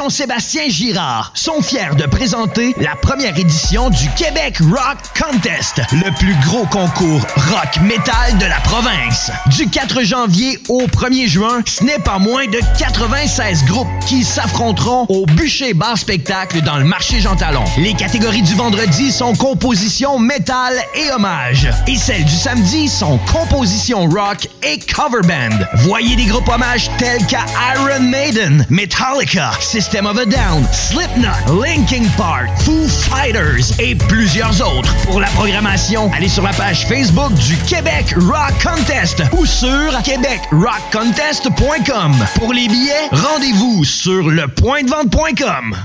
Sébastien 0.09 0.69
Girard 0.69 1.33
sont 1.35 1.61
fiers 1.61 1.95
de 1.97 2.05
présenter 2.07 2.75
la 2.81 2.97
première 2.97 3.37
édition 3.37 3.91
du 3.91 4.09
Québec 4.17 4.59
Rock 4.61 4.99
Contest, 5.21 5.81
le 5.93 6.11
plus 6.17 6.35
gros 6.47 6.65
concours 6.67 7.21
rock 7.51 7.81
metal 7.83 8.39
de 8.39 8.47
la 8.47 8.59
province. 8.61 9.31
Du 9.57 9.69
4 9.69 10.03
janvier 10.05 10.59
au 10.69 10.83
1er 10.87 11.29
juin, 11.29 11.61
ce 11.67 11.85
n'est 11.85 11.99
pas 11.99 12.19
moins 12.19 12.47
de 12.47 12.59
96 12.79 13.65
groupes 13.67 13.89
qui 14.07 14.25
s'affronteront 14.25 15.05
au 15.09 15.27
bûcher 15.27 15.75
bar 15.75 15.99
spectacle 15.99 16.63
dans 16.63 16.79
le 16.79 16.85
marché 16.85 17.21
Jean 17.21 17.37
Talon. 17.37 17.65
Les 17.77 17.95
catégories 17.95 18.43
du 18.43 18.55
vendredi 18.55 19.13
sont 19.13 19.35
composition 19.35 20.19
métal 20.19 20.75
et 20.95 21.11
hommage. 21.11 21.69
Et 21.87 21.97
celles 21.97 22.25
du 22.25 22.35
samedi 22.35 22.89
sont 22.89 23.19
composition 23.31 24.09
rock 24.09 24.49
et 24.63 24.79
cover 24.79 25.27
band. 25.27 25.59
Voyez 25.75 26.17
des 26.17 26.27
groupes 26.27 26.49
hommages 26.49 26.91
tels 26.99 27.25
qu'à 27.27 27.45
Iron 27.75 28.01
Maiden, 28.01 28.67
Metallica, 28.71 29.51
System 29.61 29.98
of 30.07 30.19
a 30.19 30.27
Down, 30.27 30.65
Slipknot, 30.73 31.49
Linkin 31.61 32.05
Park, 32.17 32.49
Foo 32.61 32.87
Fighters 32.87 33.73
et 33.79 33.95
plusieurs 33.95 34.61
autres. 34.61 34.95
Pour 35.05 35.21
la 35.21 35.29
programmation, 35.29 36.11
allez 36.13 36.29
sur 36.29 36.43
la 36.43 36.53
page 36.53 36.87
Facebook 36.87 37.33
du 37.35 37.57
Québec 37.59 38.13
Rock 38.17 38.53
Contest 38.63 39.23
ou 39.33 39.47
sur 39.47 40.03
québecrockcontest.com. 40.03 42.17
Pour 42.37 42.53
les 42.53 42.69
billets, 42.69 43.09
rendez-vous 43.13 43.85
sur 43.85 44.29
lepointdevente.com. 44.29 45.77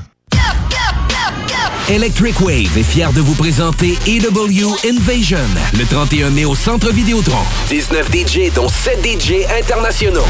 Electric 1.90 2.40
Wave 2.40 2.78
est 2.78 2.84
fier 2.84 3.12
de 3.12 3.20
vous 3.20 3.36
présenter 3.36 3.98
EW 4.08 4.74
Invasion 4.90 5.38
le 5.78 5.86
31 5.86 6.30
mai 6.30 6.46
au 6.46 6.56
Centre 6.56 6.92
Vidéotron. 6.92 7.44
19 7.68 8.10
DJ 8.10 8.54
dont 8.54 8.70
7 8.70 9.06
DJ 9.06 9.46
internationaux. 9.60 10.26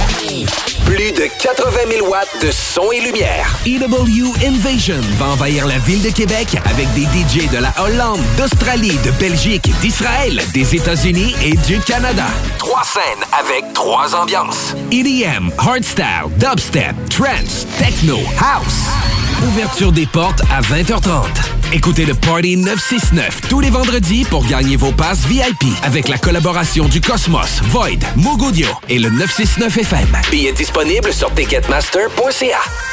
Plus 0.86 1.12
de 1.12 1.29
80 1.39 1.71
000 1.91 2.08
watts 2.10 2.27
de 2.41 2.49
son 2.49 2.91
et 2.91 3.01
lumière. 3.01 3.56
EW 3.67 4.34
Invasion 4.45 4.99
va 5.19 5.27
envahir 5.27 5.67
la 5.67 5.77
ville 5.77 6.01
de 6.01 6.10
Québec 6.10 6.58
avec 6.65 6.91
des 6.95 7.03
DJ 7.03 7.47
de 7.51 7.60
la 7.60 7.73
Hollande, 7.79 8.21
d'Australie, 8.38 8.97
de 9.06 9.12
Belgique, 9.12 9.69
d'Israël, 9.82 10.41
des 10.53 10.75
États-Unis 10.75 11.36
et 11.43 11.56
du 11.67 11.79
Canada. 11.82 12.25
Trois 12.58 12.84
scènes 12.84 13.23
avec 13.39 13.71
trois 13.73 14.15
ambiances. 14.15 14.75
EDM, 14.91 15.51
hardstyle, 15.58 16.29
dubstep, 16.39 16.95
trance, 17.10 17.67
techno, 17.77 18.17
house. 18.39 19.22
Ouverture 19.47 19.91
des 19.91 20.06
portes 20.06 20.41
à 20.51 20.62
20h30. 20.62 21.25
Écoutez 21.73 22.06
le 22.06 22.13
Party 22.13 22.56
969 22.56 23.41
tous 23.49 23.60
les 23.60 23.69
vendredis 23.69 24.23
pour 24.25 24.45
gagner 24.45 24.77
vos 24.77 24.91
passes 24.91 25.25
VIP 25.25 25.65
avec 25.84 26.08
la 26.08 26.17
collaboration 26.17 26.88
du 26.88 27.01
Cosmos, 27.01 27.62
Void, 27.63 27.99
Mogodio 28.15 28.67
et 28.88 28.99
le 28.99 29.10
969 29.10 29.77
FM. 29.79 30.17
Billets 30.32 30.53
disponibles 30.53 31.12
sur 31.12 31.34
ticketmaster.ca. 31.34 32.92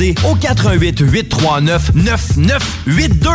au 0.09 0.35
88 0.35 0.99
839 0.99 1.91
9982 1.95 3.29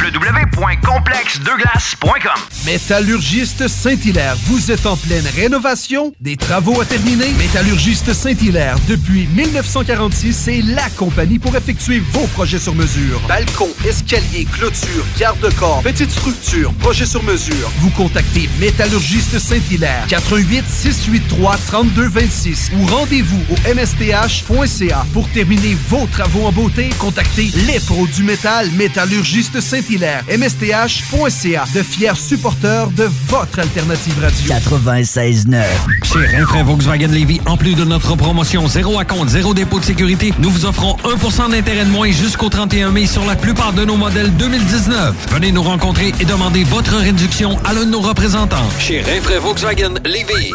www.complexdeglace.com 0.00 2.40
Métallurgiste 2.64 3.68
Saint-Hilaire, 3.68 4.34
vous 4.46 4.70
êtes 4.70 4.86
en 4.86 4.96
pleine 4.96 5.26
rénovation? 5.34 6.14
Des 6.20 6.36
travaux 6.36 6.80
à 6.80 6.84
terminer? 6.86 7.28
Métallurgiste 7.38 8.14
Saint-Hilaire, 8.14 8.76
depuis 8.88 9.26
1946, 9.34 10.32
c'est 10.32 10.62
la 10.62 10.88
compagnie 10.90 11.38
pour 11.38 11.54
effectuer 11.54 12.02
vos 12.12 12.26
projets 12.28 12.58
sur 12.58 12.74
mesure. 12.74 13.20
Balcon, 13.28 13.68
escalier, 13.86 14.46
clôture, 14.50 15.04
garde-corps, 15.18 15.82
petite 15.82 16.10
structure, 16.10 16.72
projet 16.74 17.04
sur 17.06 17.22
mesure. 17.22 17.70
Vous 17.78 17.90
contactez 17.90 18.48
Métallurgiste 18.58 19.38
Saint-Hilaire, 19.38 20.06
88 20.08 20.64
683 20.66 21.58
3226 21.66 22.70
ou 22.78 22.86
rendez-vous 22.86 23.42
au 23.50 23.56
msth.ca 23.74 25.04
pour 25.12 25.28
terminer 25.30 25.76
vos 25.88 25.99
travaux 26.06 26.46
en 26.46 26.52
beauté. 26.52 26.90
Contactez 26.98 27.50
les 27.66 27.80
pros 27.80 28.06
du 28.06 28.22
métal, 28.22 28.70
Métallurgiste 28.72 29.60
Saint-Hilaire, 29.60 30.24
msth.ca, 30.28 31.64
de 31.74 31.82
fiers 31.82 32.16
supporters 32.16 32.90
de 32.90 33.08
votre 33.28 33.58
alternative 33.58 34.14
radio. 34.20 34.54
96.9 34.54 35.62
Chez 36.04 36.36
Rinfraie 36.36 36.62
Volkswagen 36.62 37.08
Levy, 37.08 37.40
en 37.46 37.56
plus 37.56 37.74
de 37.74 37.84
notre 37.84 38.14
promotion 38.16 38.66
0 38.66 38.98
à 38.98 39.04
compte, 39.04 39.28
0 39.28 39.54
dépôt 39.54 39.80
de 39.80 39.84
sécurité, 39.84 40.32
nous 40.38 40.50
vous 40.50 40.66
offrons 40.66 40.96
1% 41.04 41.50
d'intérêt 41.50 41.84
de 41.84 41.90
moins 41.90 42.10
jusqu'au 42.10 42.48
31 42.48 42.90
mai 42.90 43.06
sur 43.06 43.24
la 43.24 43.36
plupart 43.36 43.72
de 43.72 43.84
nos 43.84 43.96
modèles 43.96 44.34
2019. 44.36 45.14
Venez 45.30 45.52
nous 45.52 45.62
rencontrer 45.62 46.12
et 46.20 46.24
demander 46.24 46.64
votre 46.64 46.96
réduction 46.96 47.58
à 47.64 47.72
l'un 47.72 47.84
de 47.84 47.90
nos 47.90 48.00
représentants. 48.00 48.68
Chez 48.78 49.02
Rinfraie 49.02 49.38
Volkswagen 49.38 49.94
Levy. 50.04 50.52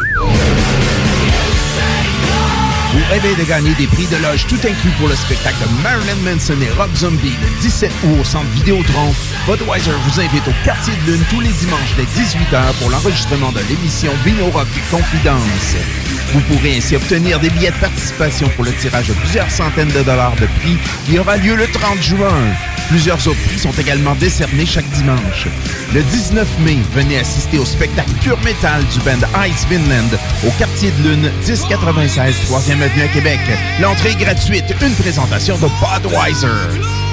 Rêvez 3.08 3.36
de 3.36 3.44
gagner 3.44 3.72
des 3.74 3.86
prix 3.86 4.06
de 4.06 4.16
loge 4.16 4.46
tout 4.48 4.56
inclus 4.56 4.90
pour 4.98 5.08
le 5.08 5.14
spectacle 5.14 5.64
Marilyn 5.82 6.16
Manson 6.24 6.60
et 6.60 6.70
Rob 6.70 6.92
Zombie 6.96 7.36
le 7.40 7.60
17 7.60 7.92
août 8.04 8.16
au 8.20 8.24
centre 8.24 8.50
Vidéotron. 8.50 9.14
Budweiser 9.46 9.92
vous 9.92 10.20
invite 10.20 10.48
au 10.48 10.64
quartier 10.64 10.94
de 10.96 11.12
lune 11.12 11.24
tous 11.30 11.40
les 11.40 11.52
dimanches 11.52 11.94
dès 11.96 12.02
18h 12.02 12.74
pour 12.80 12.90
l'enregistrement 12.90 13.52
de 13.52 13.60
l'émission 13.68 14.12
Vino 14.24 14.46
Rock 14.50 14.66
Confidence. 14.90 16.15
Vous 16.32 16.40
pourrez 16.40 16.76
ainsi 16.76 16.96
obtenir 16.96 17.38
des 17.40 17.50
billets 17.50 17.70
de 17.70 17.76
participation 17.76 18.48
pour 18.50 18.64
le 18.64 18.72
tirage 18.72 19.08
de 19.08 19.14
plusieurs 19.14 19.50
centaines 19.50 19.88
de 19.88 20.02
dollars 20.02 20.34
de 20.36 20.46
prix 20.60 20.76
qui 21.06 21.18
aura 21.18 21.36
lieu 21.36 21.54
le 21.54 21.66
30 21.66 22.02
juin. 22.02 22.54
Plusieurs 22.88 23.26
autres 23.26 23.42
prix 23.46 23.58
sont 23.58 23.72
également 23.72 24.14
décernés 24.14 24.66
chaque 24.66 24.88
dimanche. 24.90 25.48
Le 25.92 26.02
19 26.02 26.46
mai, 26.60 26.78
venez 26.94 27.18
assister 27.18 27.58
au 27.58 27.64
spectacle 27.64 28.10
pur 28.22 28.38
métal 28.44 28.84
du 28.92 28.98
band 29.00 29.26
Ice 29.46 29.66
Vinland 29.68 30.16
au 30.46 30.50
quartier 30.58 30.92
de 31.02 31.08
lune 31.08 31.30
1096 31.46 32.34
3e 32.48 32.82
avenue 32.82 33.02
à 33.02 33.08
Québec. 33.08 33.40
L'entrée 33.80 34.10
est 34.10 34.20
gratuite, 34.24 34.74
une 34.82 34.94
présentation 34.94 35.56
de 35.58 35.66
Budweiser. 35.80 37.05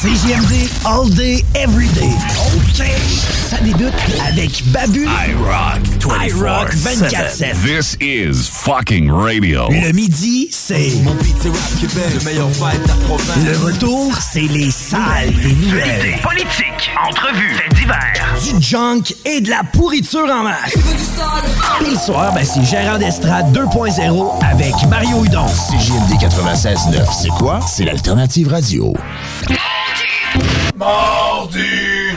CJMD, 0.00 0.86
all 0.86 1.04
day, 1.10 1.44
every 1.54 1.88
day. 1.88 2.08
OK. 2.56 2.86
Ça 3.50 3.58
débute 3.58 3.92
avec 4.26 4.64
Babu. 4.68 5.04
I 5.04 5.34
rock 5.34 5.82
24 6.00 6.42
rock 6.42 6.74
24-7. 6.74 7.54
This 7.66 7.98
is 8.00 8.48
fucking 8.48 9.10
radio. 9.10 9.68
Le 9.68 9.92
midi, 9.92 10.48
c'est... 10.52 11.02
Mon 11.02 11.12
beat 11.16 11.36
c'est 11.38 11.50
rap 11.50 11.78
Québec, 11.78 12.14
le 12.14 12.24
meilleur 12.24 12.48
vibe 12.48 12.82
de 12.82 12.88
la 12.88 12.94
province. 12.94 13.44
Le 13.44 13.58
retour, 13.58 14.14
c'est 14.18 14.40
les 14.40 14.70
salles 14.70 15.34
des 15.34 15.52
nouvelles. 15.52 16.18
Politique, 16.22 16.90
entrevues, 17.06 17.54
faits 17.56 17.74
divers. 17.74 18.56
Du 18.56 18.62
junk 18.62 19.02
et 19.26 19.42
de 19.42 19.50
la 19.50 19.64
pourriture 19.70 20.30
en 20.30 20.44
masse. 20.44 20.76
Et 21.82 21.90
le 21.90 21.98
soir, 21.98 22.32
ben, 22.32 22.42
c'est 22.42 22.64
Gérard 22.64 22.98
d'Estrade 22.98 23.54
2.0 23.54 24.44
avec 24.50 24.72
Mario 24.88 25.26
Hudon. 25.26 25.44
CJMD 25.44 26.18
96.9, 26.18 27.04
c'est 27.20 27.28
quoi? 27.28 27.60
C'est 27.68 27.84
l'alternative 27.84 28.48
radio. 28.48 28.94
Mardi! 30.80 32.16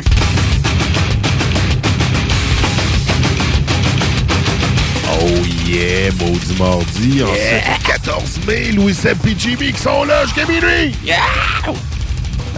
Oh 5.12 5.46
yeah, 5.68 6.12
maudit 6.18 6.58
mardi. 6.58 7.24
En 7.24 7.28
ce 7.28 7.86
14 7.86 8.40
mai, 8.48 8.72
Louis 8.72 8.96
et 9.06 9.36
Jimmy 9.38 9.74
qui 9.74 9.80
sont 9.82 10.06
là 10.06 10.24
jusqu'à 10.24 10.46
minuit. 10.46 10.96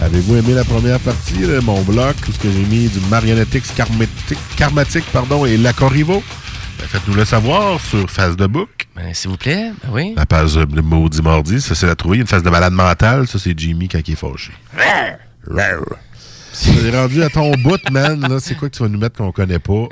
Avez-vous 0.00 0.36
aimé 0.36 0.52
la 0.54 0.62
première 0.62 1.00
partie, 1.00 1.40
là, 1.40 1.60
mon 1.60 1.82
bloc, 1.82 2.14
où 2.28 2.32
ce 2.32 2.38
que 2.38 2.52
j'ai 2.52 2.64
mis 2.66 2.86
du 2.86 3.00
Marionettix 3.10 3.72
Karmatic, 3.72 4.38
Karmatic 4.56 5.04
pardon, 5.06 5.44
et 5.44 5.56
Lacorivo? 5.56 6.22
Ben, 6.78 6.86
Faites-nous 6.86 7.14
le 7.14 7.24
savoir 7.24 7.80
sur 7.80 8.08
Face 8.08 8.36
de 8.36 8.46
Book. 8.46 8.86
Ben, 8.94 9.12
S'il 9.12 9.30
vous 9.30 9.38
plaît, 9.38 9.72
ben 9.82 9.90
oui. 9.90 10.14
La 10.16 10.24
page 10.24 10.54
de 10.54 10.80
Maudit 10.80 11.20
Mardi, 11.22 11.60
ça 11.60 11.74
c'est 11.74 11.86
la 11.88 11.96
trouver. 11.96 12.18
Une 12.18 12.28
phase 12.28 12.44
de 12.44 12.50
malade 12.50 12.74
mentale, 12.74 13.26
ça 13.26 13.40
c'est 13.40 13.58
Jimmy 13.58 13.88
quand 13.88 13.98
il 14.06 14.12
est 14.12 14.16
fâché. 14.16 14.52
Si 16.52 16.70
on 16.70 16.86
est 16.86 16.96
rendu 16.96 17.22
à 17.22 17.28
ton 17.28 17.52
bout, 17.52 17.80
man, 17.90 18.20
là, 18.20 18.38
c'est 18.40 18.54
quoi 18.56 18.68
que 18.70 18.76
tu 18.76 18.82
vas 18.82 18.88
nous 18.88 18.98
mettre 18.98 19.18
qu'on 19.18 19.32
connaît 19.32 19.58
pas? 19.58 19.88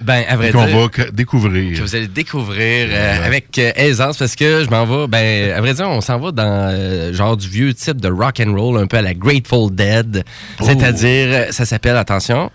Ben, 0.00 0.24
à 0.28 0.36
vrai 0.36 0.48
Et 0.48 0.52
qu'on 0.52 0.64
va 0.64 0.88
découvrir. 1.12 1.76
que 1.76 1.82
vous 1.82 1.94
allez 1.94 2.08
découvrir 2.08 2.88
euh, 2.90 3.26
avec 3.26 3.58
euh, 3.58 3.70
aisance 3.76 4.16
parce 4.16 4.34
que 4.34 4.64
je 4.64 4.70
m'en 4.70 4.86
vais, 4.86 5.06
ben, 5.08 5.52
à 5.52 5.60
vrai 5.60 5.74
dire, 5.74 5.88
on 5.88 6.00
s'en 6.00 6.18
va 6.18 6.32
dans 6.32 6.70
euh, 6.72 7.12
genre 7.12 7.36
du 7.36 7.46
vieux 7.48 7.74
type 7.74 8.00
de 8.00 8.08
rock 8.08 8.40
and 8.40 8.54
roll, 8.54 8.78
un 8.80 8.86
peu 8.86 8.96
à 8.96 9.02
la 9.02 9.12
Grateful 9.12 9.70
Dead. 9.74 10.24
C'est-à-dire, 10.62 11.28
euh, 11.30 11.46
ça 11.50 11.66
s'appelle, 11.66 11.96
attention, 11.98 12.50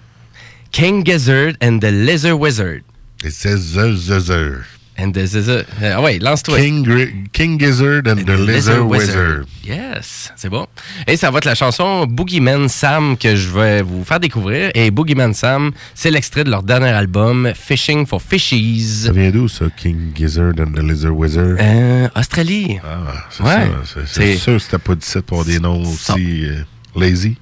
King 0.71 1.05
Gizzard 1.05 1.53
and 1.61 1.77
the 1.79 1.91
Lizard 1.91 2.39
Wizard. 2.39 2.79
Et 3.23 3.29
c'est 3.29 3.55
the, 3.55 3.93
the, 3.93 4.25
the. 4.25 4.53
And 4.97 5.11
the 5.11 5.17
Lizard. 5.17 5.65
Ah 5.83 6.01
ouais, 6.01 6.19
lance-toi. 6.19 6.57
King, 6.59 7.27
King 7.33 7.59
Gizzard 7.59 8.03
and 8.07 8.15
the 8.25 8.29
Lizard 8.47 8.87
Wizard. 8.87 9.43
Yes, 9.65 10.31
c'est 10.37 10.47
bon. 10.49 10.67
Et 11.05 11.17
ça 11.17 11.31
va 11.31 11.39
être 11.39 11.45
la 11.45 11.55
chanson 11.55 12.05
Boogeyman 12.07 12.69
Sam 12.69 13.17
que 13.17 13.35
je 13.35 13.49
vais 13.49 13.81
vous 13.81 14.05
faire 14.05 14.21
découvrir. 14.21 14.71
Et 14.73 14.91
Boogeyman 14.91 15.33
Sam, 15.33 15.71
c'est 15.93 16.11
l'extrait 16.11 16.45
de 16.45 16.49
leur 16.49 16.63
dernier 16.63 16.89
album, 16.91 17.51
Fishing 17.53 18.05
for 18.05 18.21
Fishies. 18.21 19.03
Ça 19.05 19.11
vient 19.11 19.31
d'où, 19.31 19.47
ça, 19.49 19.65
King 19.75 20.11
Gizzard 20.15 20.53
and 20.59 20.71
the 20.73 20.79
Lizard 20.81 21.13
Wizard? 21.15 21.57
Euh, 21.59 22.07
Australie. 22.15 22.77
Ah, 22.83 23.25
c'est 23.29 23.43
Ouais. 23.43 23.67
ça. 23.83 23.99
C'est- 24.05 24.37
sûr 24.37 24.53
que 24.53 24.59
c'était 24.59 24.77
pas 24.77 24.95
17 24.95 25.25
pour 25.25 25.43
des 25.43 25.59
noms 25.59 25.81
aussi 25.81 26.45
euh, 26.45 26.63
lazy. 26.95 27.35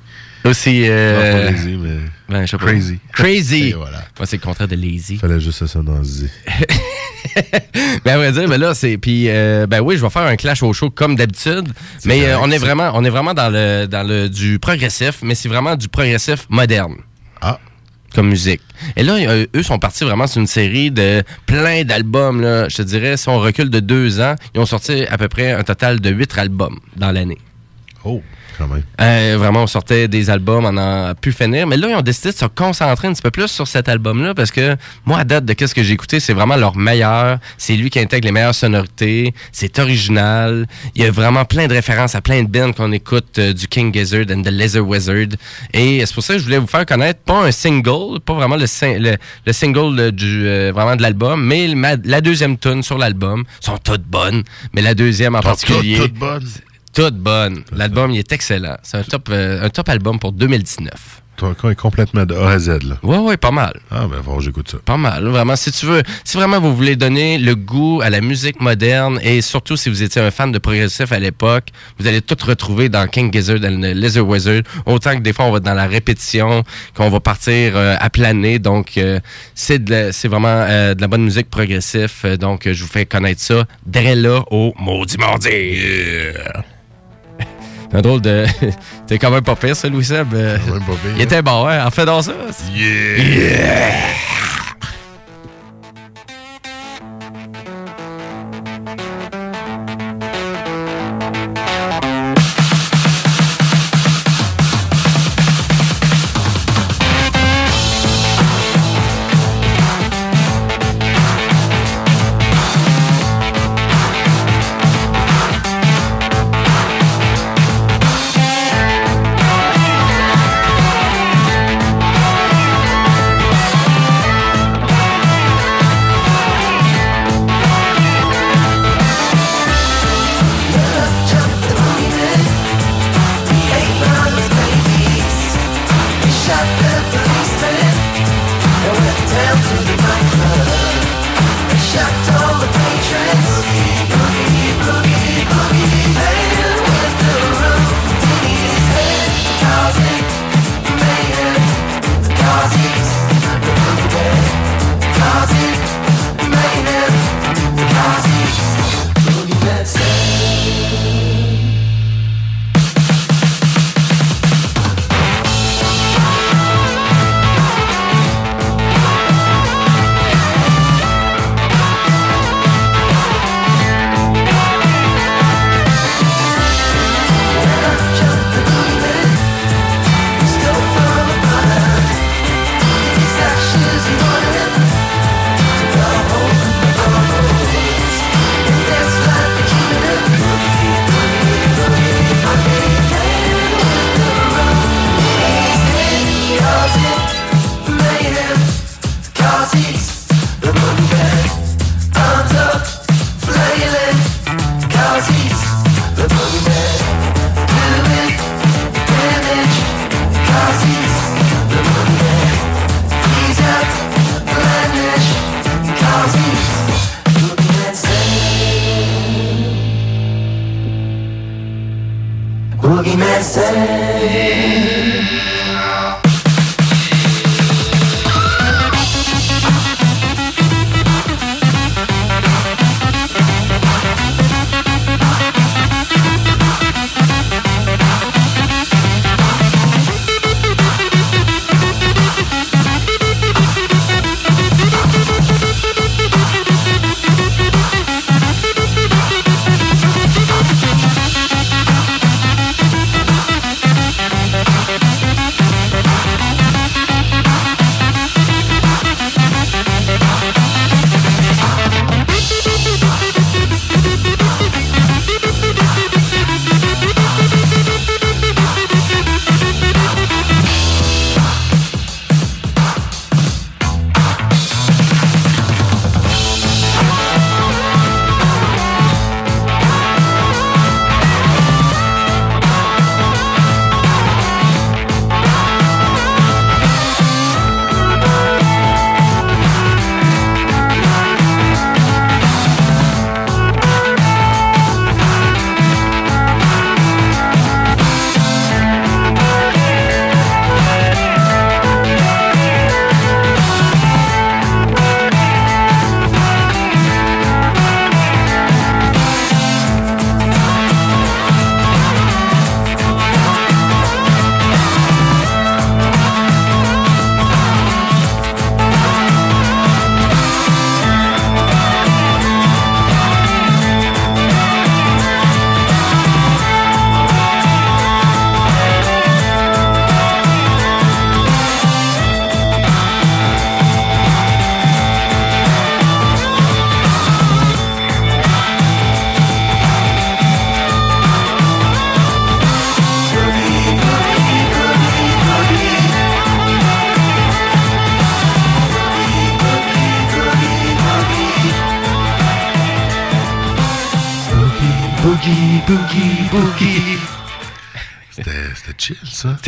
Aussi. 0.43 0.83
Euh, 0.89 1.13
Non, 1.15 1.45
pas 1.45 1.51
lazy, 1.51 1.77
mais 1.77 1.89
ben, 2.27 2.45
je 2.45 2.51
sais 2.51 2.57
pas. 2.57 2.65
crazy. 2.65 2.99
Crazy. 3.13 3.67
Et 3.69 3.73
voilà. 3.73 4.03
Moi, 4.17 4.25
c'est 4.25 4.37
le 4.37 4.41
contraire 4.41 4.67
de 4.67 4.75
lazy. 4.75 5.17
Fallait 5.17 5.39
juste 5.39 5.65
ça 5.67 5.79
dans 5.81 6.03
Z. 6.03 6.27
Mais 8.05 8.11
à 8.11 8.17
vrai 8.17 8.31
dire, 8.31 8.47
mais 8.47 8.57
là, 8.57 8.73
c'est. 8.73 8.97
Puis, 8.97 9.25
euh, 9.29 9.67
ben 9.67 9.81
oui, 9.81 9.97
je 9.97 10.01
vais 10.01 10.09
faire 10.09 10.23
un 10.23 10.35
clash 10.35 10.63
au 10.63 10.73
show 10.73 10.89
comme 10.89 11.15
d'habitude. 11.15 11.67
Mais 12.05 12.25
euh, 12.25 12.39
on 12.39 12.51
est 12.51 12.57
vraiment, 12.57 12.91
on 12.93 13.03
est 13.03 13.09
vraiment 13.09 13.33
dans 13.33 13.49
le, 13.49 13.85
dans 13.85 14.07
le 14.07 14.29
du 14.29 14.59
progressif, 14.59 15.19
mais 15.21 15.35
c'est 15.35 15.49
vraiment 15.49 15.75
du 15.75 15.87
progressif 15.87 16.45
moderne. 16.49 16.95
Ah. 17.41 17.59
Comme 18.13 18.29
musique. 18.29 18.61
Et 18.95 19.03
là, 19.03 19.15
euh, 19.15 19.45
eux 19.55 19.63
sont 19.63 19.79
partis 19.79 20.03
vraiment 20.03 20.27
sur 20.27 20.39
une 20.39 20.47
série 20.47 20.91
de 20.91 21.23
plein 21.45 21.83
d'albums. 21.83 22.41
Là. 22.41 22.69
Je 22.69 22.77
te 22.77 22.81
dirais, 22.83 23.17
si 23.17 23.27
on 23.29 23.39
recule 23.39 23.69
de 23.69 23.79
deux 23.79 24.21
ans, 24.21 24.35
ils 24.53 24.59
ont 24.59 24.65
sorti 24.65 25.05
à 25.05 25.17
peu 25.17 25.27
près 25.27 25.51
un 25.51 25.63
total 25.63 25.99
de 25.99 26.09
huit 26.09 26.37
albums 26.37 26.79
dans 26.95 27.11
l'année. 27.11 27.39
Oh, 28.05 28.21
quand 28.57 28.67
même. 28.67 28.83
Euh, 29.01 29.35
vraiment, 29.37 29.63
on 29.63 29.67
sortait 29.67 30.07
des 30.07 30.29
albums, 30.29 30.65
on 30.65 30.77
a 30.77 31.13
pu 31.15 31.31
finir. 31.31 31.67
Mais 31.67 31.77
là, 31.77 31.87
ils 31.89 31.95
ont 31.95 32.01
décidé 32.01 32.31
de 32.31 32.37
se 32.37 32.45
concentrer 32.45 33.07
un 33.07 33.13
petit 33.13 33.21
peu 33.21 33.31
plus 33.31 33.47
sur 33.47 33.67
cet 33.67 33.89
album-là 33.89 34.33
parce 34.33 34.51
que 34.51 34.75
moi, 35.05 35.19
à 35.19 35.23
date 35.23 35.45
de 35.45 35.53
qu'est-ce 35.53 35.75
que 35.75 35.83
j'ai 35.83 35.93
écouté, 35.93 36.19
c'est 36.19 36.33
vraiment 36.33 36.55
leur 36.55 36.75
meilleur. 36.75 37.39
C'est 37.57 37.75
lui 37.75 37.89
qui 37.89 37.99
intègre 37.99 38.25
les 38.27 38.31
meilleures 38.31 38.55
sonorités. 38.55 39.33
C'est 39.51 39.79
original. 39.79 40.67
Il 40.95 41.03
y 41.03 41.05
a 41.05 41.11
vraiment 41.11 41.45
plein 41.45 41.67
de 41.67 41.73
références 41.73 42.15
à 42.15 42.21
plein 42.21 42.43
de 42.43 42.47
bands 42.49 42.73
qu'on 42.73 42.91
écoute 42.91 43.37
euh, 43.39 43.53
du 43.53 43.67
King 43.67 43.93
Gizzard 43.93 44.25
and 44.31 44.41
the 44.43 44.49
Laser 44.51 44.85
Wizard. 44.87 45.27
Et 45.73 46.05
c'est 46.05 46.13
pour 46.13 46.23
ça 46.23 46.33
que 46.33 46.39
je 46.39 46.43
voulais 46.45 46.57
vous 46.59 46.67
faire 46.67 46.85
connaître 46.85 47.19
pas 47.21 47.43
un 47.45 47.51
single, 47.51 48.19
pas 48.25 48.33
vraiment 48.33 48.55
le, 48.55 48.65
sing- 48.65 48.97
le, 48.99 49.17
le 49.45 49.53
single 49.53 50.11
du 50.11 50.47
euh, 50.47 50.71
vraiment 50.73 50.95
de 50.95 51.01
l'album, 51.01 51.43
mais 51.43 51.67
la 52.03 52.21
deuxième 52.21 52.57
tune 52.57 52.83
sur 52.83 52.97
l'album 52.97 53.43
sont 53.59 53.77
toutes 53.77 54.03
bonnes. 54.03 54.43
Mais 54.73 54.81
la 54.81 54.93
deuxième 54.93 55.35
en 55.35 55.39
particulier. 55.41 55.95
toutes- 55.97 56.05
toutes 56.11 56.19
bonnes? 56.19 56.47
Toutes 56.93 57.17
bonnes. 57.17 57.63
L'album, 57.71 58.11
il 58.11 58.19
est 58.19 58.31
excellent. 58.31 58.77
C'est 58.83 58.97
un 58.97 59.03
top, 59.03 59.29
euh, 59.29 59.65
un 59.65 59.69
top 59.69 59.89
album 59.89 60.19
pour 60.19 60.31
2019. 60.31 61.23
Ton 61.37 61.55
cas 61.55 61.69
est 61.69 61.75
complètement 61.75 62.25
de 62.25 62.35
A 62.35 62.51
à 62.51 62.59
Z, 62.59 62.83
là. 62.83 62.97
Ouais, 63.01 63.17
ouais, 63.17 63.37
pas 63.37 63.49
mal. 63.49 63.73
Ah, 63.89 64.05
ben, 64.07 64.21
que 64.21 64.41
j'écoute 64.41 64.69
ça. 64.69 64.77
Pas 64.85 64.97
mal, 64.97 65.25
vraiment. 65.25 65.55
Si 65.55 65.71
tu 65.71 65.87
veux, 65.87 66.03
si 66.23 66.37
vraiment 66.37 66.59
vous 66.59 66.75
voulez 66.75 66.95
donner 66.95 67.39
le 67.39 67.55
goût 67.55 68.01
à 68.03 68.11
la 68.11 68.21
musique 68.21 68.61
moderne 68.61 69.19
et 69.23 69.41
surtout 69.41 69.75
si 69.75 69.89
vous 69.89 70.03
étiez 70.03 70.21
un 70.21 70.29
fan 70.29 70.51
de 70.51 70.59
progressif 70.59 71.11
à 71.11 71.17
l'époque, 71.17 71.69
vous 71.97 72.05
allez 72.05 72.21
tout 72.21 72.37
retrouver 72.45 72.87
dans 72.87 73.07
King 73.07 73.33
Gizzard 73.33 73.57
and 73.57 73.81
the 73.81 73.95
Lizard 73.95 74.27
Wizard. 74.27 74.61
Autant 74.85 75.15
que 75.15 75.21
des 75.21 75.33
fois 75.33 75.45
on 75.45 75.51
va 75.51 75.59
dans 75.59 75.73
la 75.73 75.87
répétition, 75.87 76.63
qu'on 76.95 77.09
va 77.09 77.19
partir 77.19 77.75
euh, 77.75 77.95
à 77.99 78.09
planer. 78.11 78.59
Donc 78.59 78.97
euh, 78.97 79.19
c'est 79.55 79.79
vraiment 80.27 80.47
euh, 80.69 80.93
de 80.93 81.01
la 81.01 81.07
bonne 81.07 81.23
musique 81.23 81.49
progressif. 81.49 82.25
Euh, 82.25 82.37
donc 82.37 82.71
je 82.71 82.83
vous 82.83 82.89
fais 82.89 83.07
connaître 83.07 83.41
ça 83.41 83.65
là 83.91 84.43
au 84.51 84.73
Maudit 84.77 85.17
Mardi. 85.17 85.49
Yeah. 85.49 86.63
C'est 87.93 87.99
un 87.99 88.01
drôle 88.01 88.21
de. 88.21 88.45
T'es 89.07 89.19
quand 89.19 89.29
même 89.29 89.43
pas 89.43 89.55
pire, 89.55 89.75
ça, 89.75 89.87
Louis 89.87 90.03
Seb. 90.03 90.33
Euh, 90.33 90.57
Il 91.15 91.21
était 91.21 91.43
bon, 91.43 91.67
hein? 91.67 91.85
En 91.85 91.91
fait, 91.91 92.05
dans 92.05 92.23
ça. 92.23 92.33
Yeah! 92.73 93.93
Boogeyman 93.93 94.62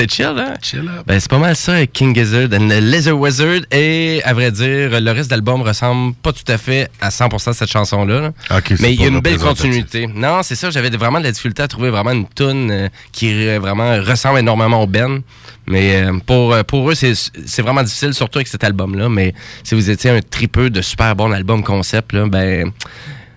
C'était 0.05 0.23
chill, 0.23 0.39
hein? 0.39 0.53
Chill 0.61 0.87
up. 0.87 1.05
Ben, 1.07 1.19
c'est 1.19 1.29
pas 1.29 1.37
mal 1.37 1.55
ça, 1.55 1.85
King 1.87 2.15
Gizzard 2.15 2.49
and 2.53 2.67
Lizard 2.81 3.17
Wizard. 3.17 3.61
Et, 3.71 4.21
à 4.23 4.33
vrai 4.33 4.51
dire, 4.51 4.99
le 4.99 5.11
reste 5.11 5.29
de 5.29 5.35
l'album 5.35 5.61
ressemble 5.61 6.13
pas 6.15 6.31
tout 6.31 6.49
à 6.51 6.57
fait 6.57 6.89
à 7.01 7.09
100% 7.09 7.49
à 7.49 7.53
cette 7.53 7.69
chanson-là. 7.69 8.31
c'est 8.49 8.79
Mais 8.81 8.93
il 8.93 9.01
y 9.01 9.05
a 9.05 9.07
une 9.07 9.19
belle 9.19 9.37
continuité. 9.37 10.07
Non, 10.07 10.43
c'est 10.43 10.55
ça, 10.55 10.69
j'avais 10.69 10.89
vraiment 10.89 11.19
de 11.19 11.25
la 11.25 11.31
difficulté 11.31 11.63
à 11.63 11.67
trouver 11.67 11.89
vraiment 11.89 12.11
une 12.11 12.27
tune 12.27 12.69
euh, 12.71 12.89
qui 13.11 13.45
vraiment 13.57 14.01
ressemble 14.01 14.39
énormément 14.39 14.81
au 14.81 14.87
Ben. 14.87 15.21
Mais 15.67 16.03
euh, 16.03 16.19
pour, 16.25 16.53
euh, 16.53 16.63
pour 16.63 16.89
eux, 16.89 16.95
c'est 16.95 17.13
c'est 17.15 17.61
vraiment 17.61 17.83
difficile, 17.83 18.13
surtout 18.13 18.37
avec 18.37 18.47
cet 18.47 18.63
album-là. 18.63 19.09
Mais 19.09 19.33
si 19.63 19.75
vous 19.75 19.89
étiez 19.89 20.11
un 20.11 20.21
tripeux 20.21 20.69
de 20.69 20.81
super 20.81 21.15
bon 21.15 21.31
album 21.31 21.63
concept, 21.63 22.13
là, 22.13 22.27
ben 22.27 22.71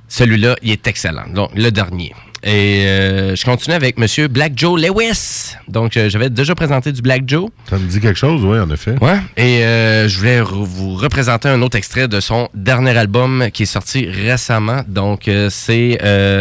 celui-là, 0.08 0.56
il 0.62 0.72
est 0.72 0.86
excellent. 0.86 1.26
Donc, 1.32 1.50
le 1.54 1.70
dernier. 1.70 2.14
Et 2.44 2.84
euh, 2.86 3.34
je 3.34 3.44
continue 3.44 3.74
avec 3.74 3.98
Monsieur 3.98 4.28
Black 4.28 4.52
Joe 4.56 4.80
Lewis. 4.80 5.54
Donc, 5.66 5.96
euh, 5.96 6.08
j'avais 6.08 6.30
déjà 6.30 6.54
présenté 6.54 6.92
du 6.92 7.02
Black 7.02 7.22
Joe. 7.26 7.50
Ça 7.68 7.76
me 7.78 7.86
dit 7.88 8.00
quelque 8.00 8.16
chose, 8.18 8.44
oui, 8.44 8.58
en 8.60 8.70
effet. 8.70 8.94
Ouais. 9.00 9.18
Et 9.36 9.64
euh, 9.64 10.06
je 10.08 10.18
voulais 10.18 10.40
re- 10.40 10.64
vous 10.64 10.94
représenter 10.94 11.48
un 11.48 11.60
autre 11.62 11.76
extrait 11.76 12.06
de 12.06 12.20
son 12.20 12.48
dernier 12.54 12.96
album 12.96 13.48
qui 13.52 13.64
est 13.64 13.66
sorti 13.66 14.06
récemment. 14.08 14.82
Donc, 14.86 15.28
c'est 15.50 15.98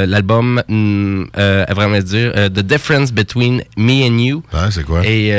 l'album, 0.08 0.62
euh, 0.70 1.66
à 1.68 1.74
vraiment 1.74 2.00
dire, 2.00 2.32
The 2.34 2.60
Difference 2.60 3.12
Between 3.12 3.64
Me 3.76 4.04
and 4.08 4.18
You. 4.20 4.44
Ouais, 4.54 4.70
c'est 4.72 4.84
quoi? 4.84 5.02
Et 5.06 5.32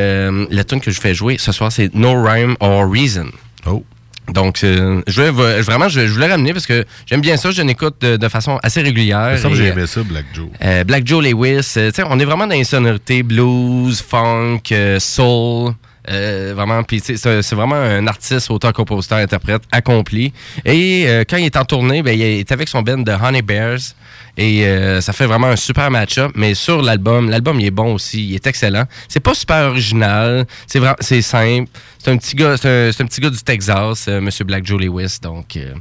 la 0.51 0.65
tune 0.65 0.81
que 0.81 0.91
je 0.91 1.01
fais 1.01 1.15
jouer 1.15 1.37
ce 1.39 1.53
soir, 1.53 1.71
c'est 1.71 1.95
No 1.95 2.21
Rhyme 2.23 2.57
or 2.61 2.91
Reason. 2.91 3.29
Oh. 3.67 3.85
Donc, 4.33 4.63
euh, 4.63 5.01
je 5.07 5.23
voulais, 5.23 5.61
vraiment, 5.63 5.89
je, 5.89 6.07
je 6.07 6.13
voulais 6.13 6.27
ramener 6.31 6.53
parce 6.53 6.67
que 6.67 6.85
j'aime 7.07 7.21
bien 7.21 7.37
ça. 7.37 7.51
Je 7.51 7.63
l'écoute 7.63 7.97
de, 8.01 8.17
de 8.17 8.29
façon 8.29 8.59
assez 8.63 8.81
régulière. 8.83 9.33
Et, 9.33 9.55
j'ai 9.55 9.69
euh, 9.69 9.73
aimé 9.73 9.87
ça, 9.87 10.03
Black 10.03 10.27
Joe. 10.35 10.49
euh, 10.63 10.85
Black 10.85 11.07
Joe 11.07 11.25
Lewis, 11.25 11.75
euh, 11.77 11.91
tu 11.91 11.97
sais, 11.97 12.03
on 12.09 12.19
est 12.19 12.25
vraiment 12.25 12.47
dans 12.47 12.55
les 12.55 12.65
sonorités 12.65 13.23
blues, 13.23 14.01
funk, 14.03 14.61
euh, 14.73 14.99
soul. 14.99 15.73
Euh, 16.09 16.53
vraiment, 16.55 16.83
puis 16.83 17.01
c'est 17.01 17.53
vraiment 17.53 17.77
un 17.77 18.07
artiste, 18.07 18.51
auteur, 18.51 18.73
compositeur, 18.73 19.19
interprète 19.19 19.63
accompli. 19.71 20.33
Et 20.65 21.05
euh, 21.07 21.25
quand 21.29 21.37
il 21.37 21.45
est 21.45 21.57
en 21.57 21.65
tournée, 21.65 22.03
ben, 22.03 22.19
il 22.19 22.23
est 22.23 22.53
avec 22.53 22.69
son 22.69 22.83
band 22.83 22.99
de 22.99 23.13
Honey 23.13 23.43
Bears. 23.43 23.95
Et 24.39 24.65
euh, 24.65 25.01
ça 25.01 25.13
fait 25.13 25.27
vraiment 25.27 25.49
un 25.49 25.57
super 25.57 25.91
match-up. 25.91 26.31
Mais 26.37 26.55
sur 26.55 26.81
l'album, 26.81 27.29
l'album 27.29 27.59
il 27.59 27.67
est 27.67 27.73
bon 27.73 27.95
aussi, 27.95 28.29
il 28.29 28.35
est 28.37 28.47
excellent. 28.47 28.85
C'est 29.09 29.21
pas 29.21 29.35
super 29.35 29.67
original, 29.71 30.47
c'est 30.67 30.79
vraiment, 30.79 30.97
c'est 31.01 31.23
simple. 31.23 31.69
C'est 31.99 32.13
un 32.13 32.17
petit 32.17 32.37
gars, 32.37 32.57
c'est 32.57 32.69
un, 32.69 32.89
un 32.91 33.07
petit 33.07 33.21
gars 33.21 33.31
du 33.31 33.43
Texas, 33.43 34.07
euh, 34.07 34.21
Monsieur 34.21 34.45
Black 34.45 34.65
Joe 34.65 34.81
Lewis. 34.81 35.19
Donc 35.21 35.57
euh, 35.57 35.75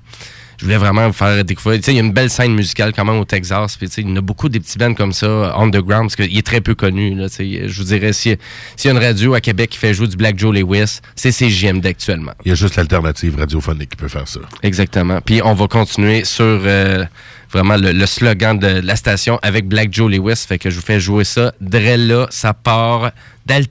je 0.58 0.66
voulais 0.66 0.78
vraiment 0.78 1.08
vous 1.08 1.14
faire 1.14 1.44
découvrir. 1.46 1.80
Tu 1.80 1.86
sais, 1.86 1.94
il 1.94 1.98
y 1.98 2.00
a 2.00 2.04
une 2.04 2.14
belle 2.14 2.30
scène 2.30 2.54
musicale 2.54 2.92
quand 2.94 3.06
même 3.06 3.20
au 3.20 3.26
Texas. 3.26 3.78
Puis, 3.78 3.88
tu 3.88 3.94
sais, 3.94 4.02
il 4.02 4.10
y 4.10 4.12
en 4.12 4.16
a 4.16 4.22
beaucoup 4.22 4.50
des 4.50 4.60
petits 4.60 4.78
bands 4.78 4.94
comme 4.94 5.14
ça, 5.14 5.56
underground, 5.56 6.06
parce 6.10 6.16
qu'il 6.16 6.38
est 6.38 6.46
très 6.46 6.62
peu 6.62 6.74
connu. 6.74 7.14
Là, 7.14 7.30
tu 7.30 7.36
sais. 7.36 7.68
je 7.68 7.78
vous 7.78 7.88
dirais, 7.88 8.12
s'il 8.14 8.38
s'il 8.76 8.90
y 8.90 8.94
a 8.94 8.98
une 8.98 9.04
radio 9.04 9.36
à 9.36 9.42
Québec 9.42 9.70
qui 9.72 9.78
fait 9.78 9.94
jouer 9.94 10.08
du 10.08 10.18
Black 10.18 10.38
Joe 10.40 10.56
Lewis, 10.56 11.00
c'est 11.16 11.32
CJMD 11.32 11.86
actuellement. 11.86 12.34
Il 12.44 12.50
y 12.50 12.52
a 12.52 12.56
juste 12.56 12.76
l'alternative 12.76 13.38
radiophonique 13.38 13.92
qui 13.92 13.98
peut 13.98 14.08
faire 14.08 14.28
ça. 14.28 14.40
Exactement. 14.64 15.22
Puis 15.22 15.42
on 15.44 15.54
va 15.54 15.68
continuer 15.68 16.26
sur 16.26 16.44
euh, 16.44 17.06
vraiment 17.52 17.78
le, 17.78 17.92
le 17.92 18.06
slogan 18.06 18.58
de 18.58 18.82
la 18.82 18.96
station 18.96 19.40
avec 19.44 19.68
Black 19.68 19.94
Joe 19.94 20.12
Lewis. 20.12 20.44
Fait 20.48 20.58
que 20.58 20.70
je 20.70 20.76
vous 20.76 20.86
fais 20.86 21.00
jouer 21.00 21.24
ça. 21.24 21.54
Drella, 21.62 22.28
ça 22.32 22.54
part 22.54 23.12
dans 23.46 23.64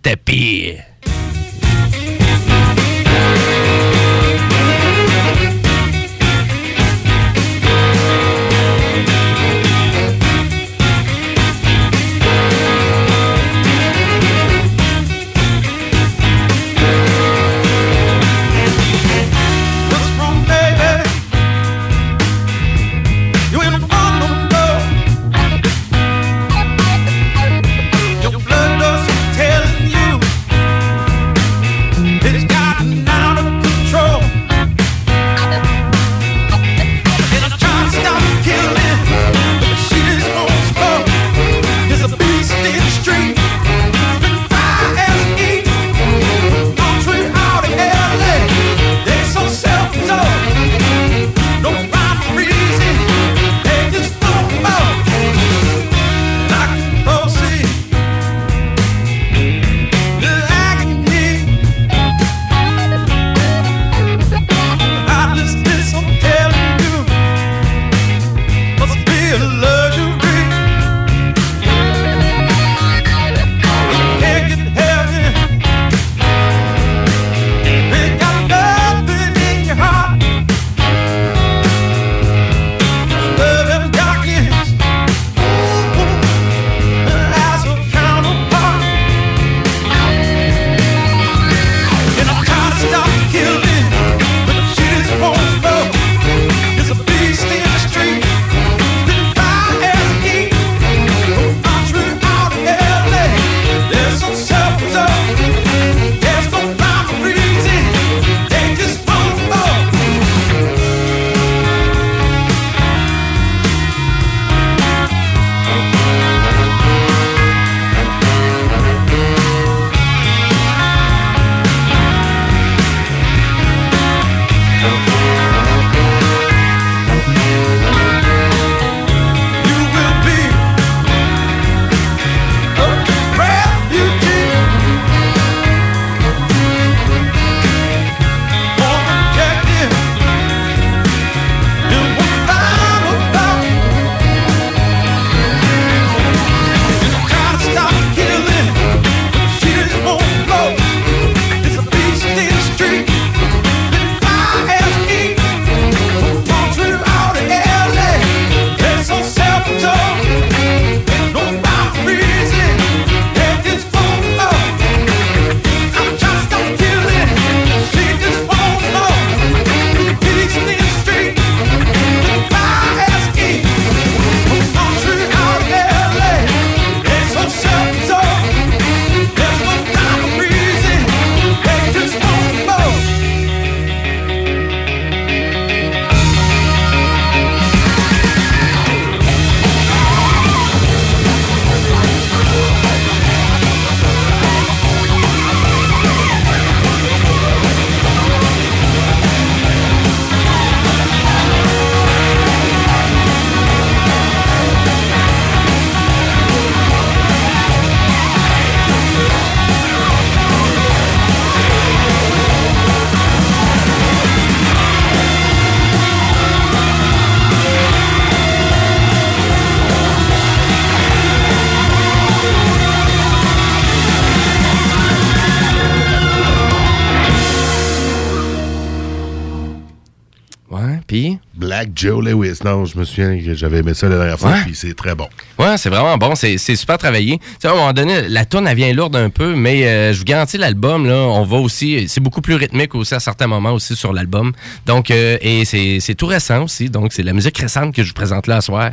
Joe 231.96 232.22
Lewis. 232.24 232.58
Non, 232.64 232.84
je 232.84 232.98
me 232.98 233.04
souviens 233.04 233.36
que 233.42 233.54
j'avais 233.54 233.78
aimé 233.78 233.94
ça 233.94 234.08
la 234.08 234.16
dernière 234.16 234.38
fois, 234.38 234.50
Ouais. 234.50 234.62
puis 234.66 234.74
c'est 234.74 234.94
très 234.94 235.14
bon. 235.14 235.28
Ouais, 235.58 235.76
c'est 235.78 235.88
vraiment 235.88 236.16
bon. 236.18 236.34
C'est 236.34 236.58
super 236.58 236.98
travaillé. 236.98 237.38
Tu 237.38 237.44
sais, 237.60 237.68
à 237.68 237.72
un 237.72 237.74
moment 237.74 237.92
donné, 237.92 238.28
la 238.28 238.44
tune 238.44 238.66
elle 238.68 238.76
vient 238.76 238.92
lourde 238.92 239.16
un 239.16 239.30
peu, 239.30 239.54
mais 239.56 239.86
euh, 239.86 240.12
je 240.12 240.18
vous 240.18 240.24
garantis, 240.24 240.58
l'album, 240.58 241.06
là, 241.06 241.16
on 241.16 241.44
va 241.44 241.56
aussi. 241.56 242.06
C'est 242.08 242.20
beaucoup 242.20 242.42
plus 242.42 242.54
rythmique 242.54 242.94
aussi 242.94 243.14
à 243.14 243.20
certains 243.20 243.46
moments 243.46 243.72
aussi 243.72 243.96
sur 243.96 244.12
l'album. 244.12 244.52
Donc, 244.84 245.10
euh, 245.10 245.38
et 245.40 245.64
c'est 245.64 246.14
tout 246.14 246.26
récent 246.26 246.64
aussi. 246.64 246.90
Donc, 246.90 247.12
c'est 247.12 247.22
la 247.22 247.32
musique 247.32 247.56
récente 247.58 247.94
que 247.94 248.02
je 248.02 248.08
vous 248.08 248.14
présente 248.14 248.46
là 248.46 248.60
ce 248.60 248.66
soir. 248.66 248.90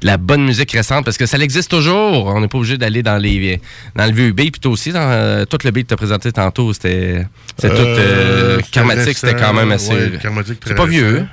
De 0.00 0.06
la 0.06 0.16
bonne 0.16 0.44
musique 0.44 0.72
récente, 0.72 1.04
parce 1.04 1.16
que 1.16 1.26
ça 1.26 1.38
existe 1.38 1.70
toujours. 1.70 2.26
On 2.26 2.40
n'est 2.40 2.48
pas 2.48 2.58
obligé 2.58 2.76
d'aller 2.76 3.02
dans 3.02 3.16
les 3.16 3.60
dans 3.94 4.06
le 4.06 4.12
vieux 4.12 4.32
beat. 4.32 4.52
Puis 4.52 4.60
toi 4.60 4.72
aussi, 4.72 4.92
dans 4.92 5.00
euh, 5.00 5.44
tout 5.44 5.58
le 5.64 5.70
beat 5.70 5.84
que 5.84 5.88
tu 5.88 5.94
as 5.94 5.96
présenté 5.96 6.32
tantôt, 6.32 6.72
c'était 6.72 7.26
tout. 7.60 7.68
Karmatique, 8.72 9.16
c'était 9.18 9.34
quand 9.38 9.52
même 9.54 9.70
assez. 9.72 9.92
Ouais, 9.92 10.12
c'est 10.66 10.74
pas 10.74 10.86
vieux. 10.86 11.26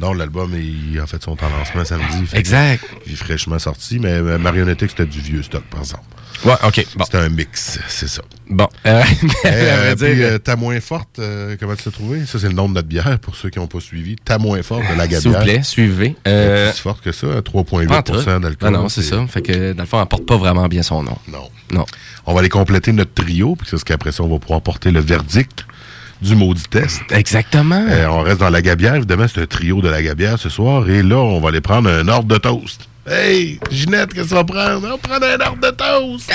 Non, 0.00 0.12
l'album, 0.12 0.52
il- 0.54 1.00
en 1.00 1.06
fait, 1.06 1.22
sont 1.22 1.36
en 1.42 1.48
lancement 1.58 1.84
samedi. 1.84 2.26
Fait 2.26 2.38
Exact. 2.38 2.84
Il 3.06 3.12
est 3.12 3.16
fraîchement 3.16 3.58
sorti, 3.58 3.98
mais 3.98 4.12
euh, 4.12 4.38
Marionnettique, 4.38 4.90
c'était 4.90 5.06
du 5.06 5.20
vieux 5.20 5.42
stock, 5.42 5.64
par 5.70 5.80
exemple. 5.80 6.04
Ouais, 6.44 6.54
OK. 6.64 6.86
Bon. 6.94 7.04
C'était 7.04 7.18
un 7.18 7.30
mix, 7.30 7.80
c'est 7.88 8.06
ça. 8.06 8.22
Bon. 8.48 8.68
Euh, 8.86 9.02
Eh, 9.44 9.48
euh, 9.48 9.94
dire, 9.96 10.06
puis, 10.08 10.22
euh, 10.22 10.38
ta 10.38 10.54
moins 10.54 10.78
forte, 10.80 11.18
euh, 11.18 11.56
comment 11.58 11.74
tu 11.74 11.82
l'as 11.86 11.90
trouvé? 11.92 12.26
Ça, 12.26 12.38
c'est 12.38 12.46
le 12.46 12.52
nom 12.54 12.68
de 12.68 12.74
notre 12.74 12.86
bière, 12.86 13.18
pour 13.18 13.34
ceux 13.34 13.50
qui 13.50 13.58
n'ont 13.58 13.66
pas 13.66 13.80
suivi. 13.80 14.14
Ta 14.14 14.38
moins 14.38 14.62
forte 14.62 14.82
de 14.88 14.96
la 14.96 15.08
gabière. 15.08 15.20
S'il 15.20 15.30
vous 15.32 15.40
plaît, 15.42 15.62
suivez. 15.64 16.16
Euh, 16.28 16.72
si 16.72 16.80
forte 16.80 17.02
que 17.02 17.10
ça, 17.10 17.26
hein, 17.26 17.42
Pas 17.42 17.58
en 17.58 17.62
tout. 18.02 18.12
3,8% 18.12 18.40
d'alcool. 18.40 18.70
Non, 18.72 18.82
non, 18.82 18.88
c'est 18.88 19.02
ça. 19.02 19.26
Fait 19.26 19.42
que, 19.42 19.72
dans 19.72 19.82
le 19.82 19.88
fond, 19.88 20.00
elle 20.00 20.06
porte 20.06 20.26
pas 20.26 20.36
vraiment 20.36 20.68
bien 20.68 20.84
son 20.84 21.02
nom. 21.02 21.18
Non. 21.26 21.48
Non. 21.72 21.84
On 22.24 22.34
va 22.34 22.40
aller 22.40 22.48
compléter 22.48 22.92
notre 22.92 23.14
trio, 23.14 23.56
puis 23.56 23.66
c'est 23.68 23.76
ce 23.78 23.84
qu'après 23.84 24.12
ça, 24.12 24.22
on 24.22 24.28
va 24.28 24.38
pouvoir 24.38 24.62
porter 24.62 24.92
le 24.92 25.00
verdict 25.00 25.66
du 26.20 26.34
maudit 26.34 26.64
test. 26.70 27.02
Exactement. 27.10 27.84
Euh, 27.88 28.06
on 28.08 28.20
reste 28.22 28.40
dans 28.40 28.50
la 28.50 28.62
gabière, 28.62 28.94
évidemment, 28.96 29.26
c'est 29.32 29.40
un 29.42 29.46
trio 29.46 29.80
de 29.80 29.88
la 29.88 30.02
gabière 30.02 30.38
ce 30.38 30.48
soir, 30.48 30.88
et 30.88 31.02
là, 31.02 31.16
on 31.18 31.40
va 31.40 31.48
aller 31.50 31.60
prendre 31.60 31.88
un 31.90 32.06
ordre 32.08 32.28
de 32.28 32.36
toast. 32.38 32.88
Hey, 33.06 33.58
Ginette, 33.70 34.12
qu'est-ce 34.12 34.30
qu'on 34.30 34.34
va 34.36 34.44
prendre? 34.44 34.86
On 34.86 34.90
va 34.90 34.98
prendre 34.98 35.24
un 35.26 35.46
ordre 35.46 35.60
de 35.62 35.70
toast! 35.74 36.30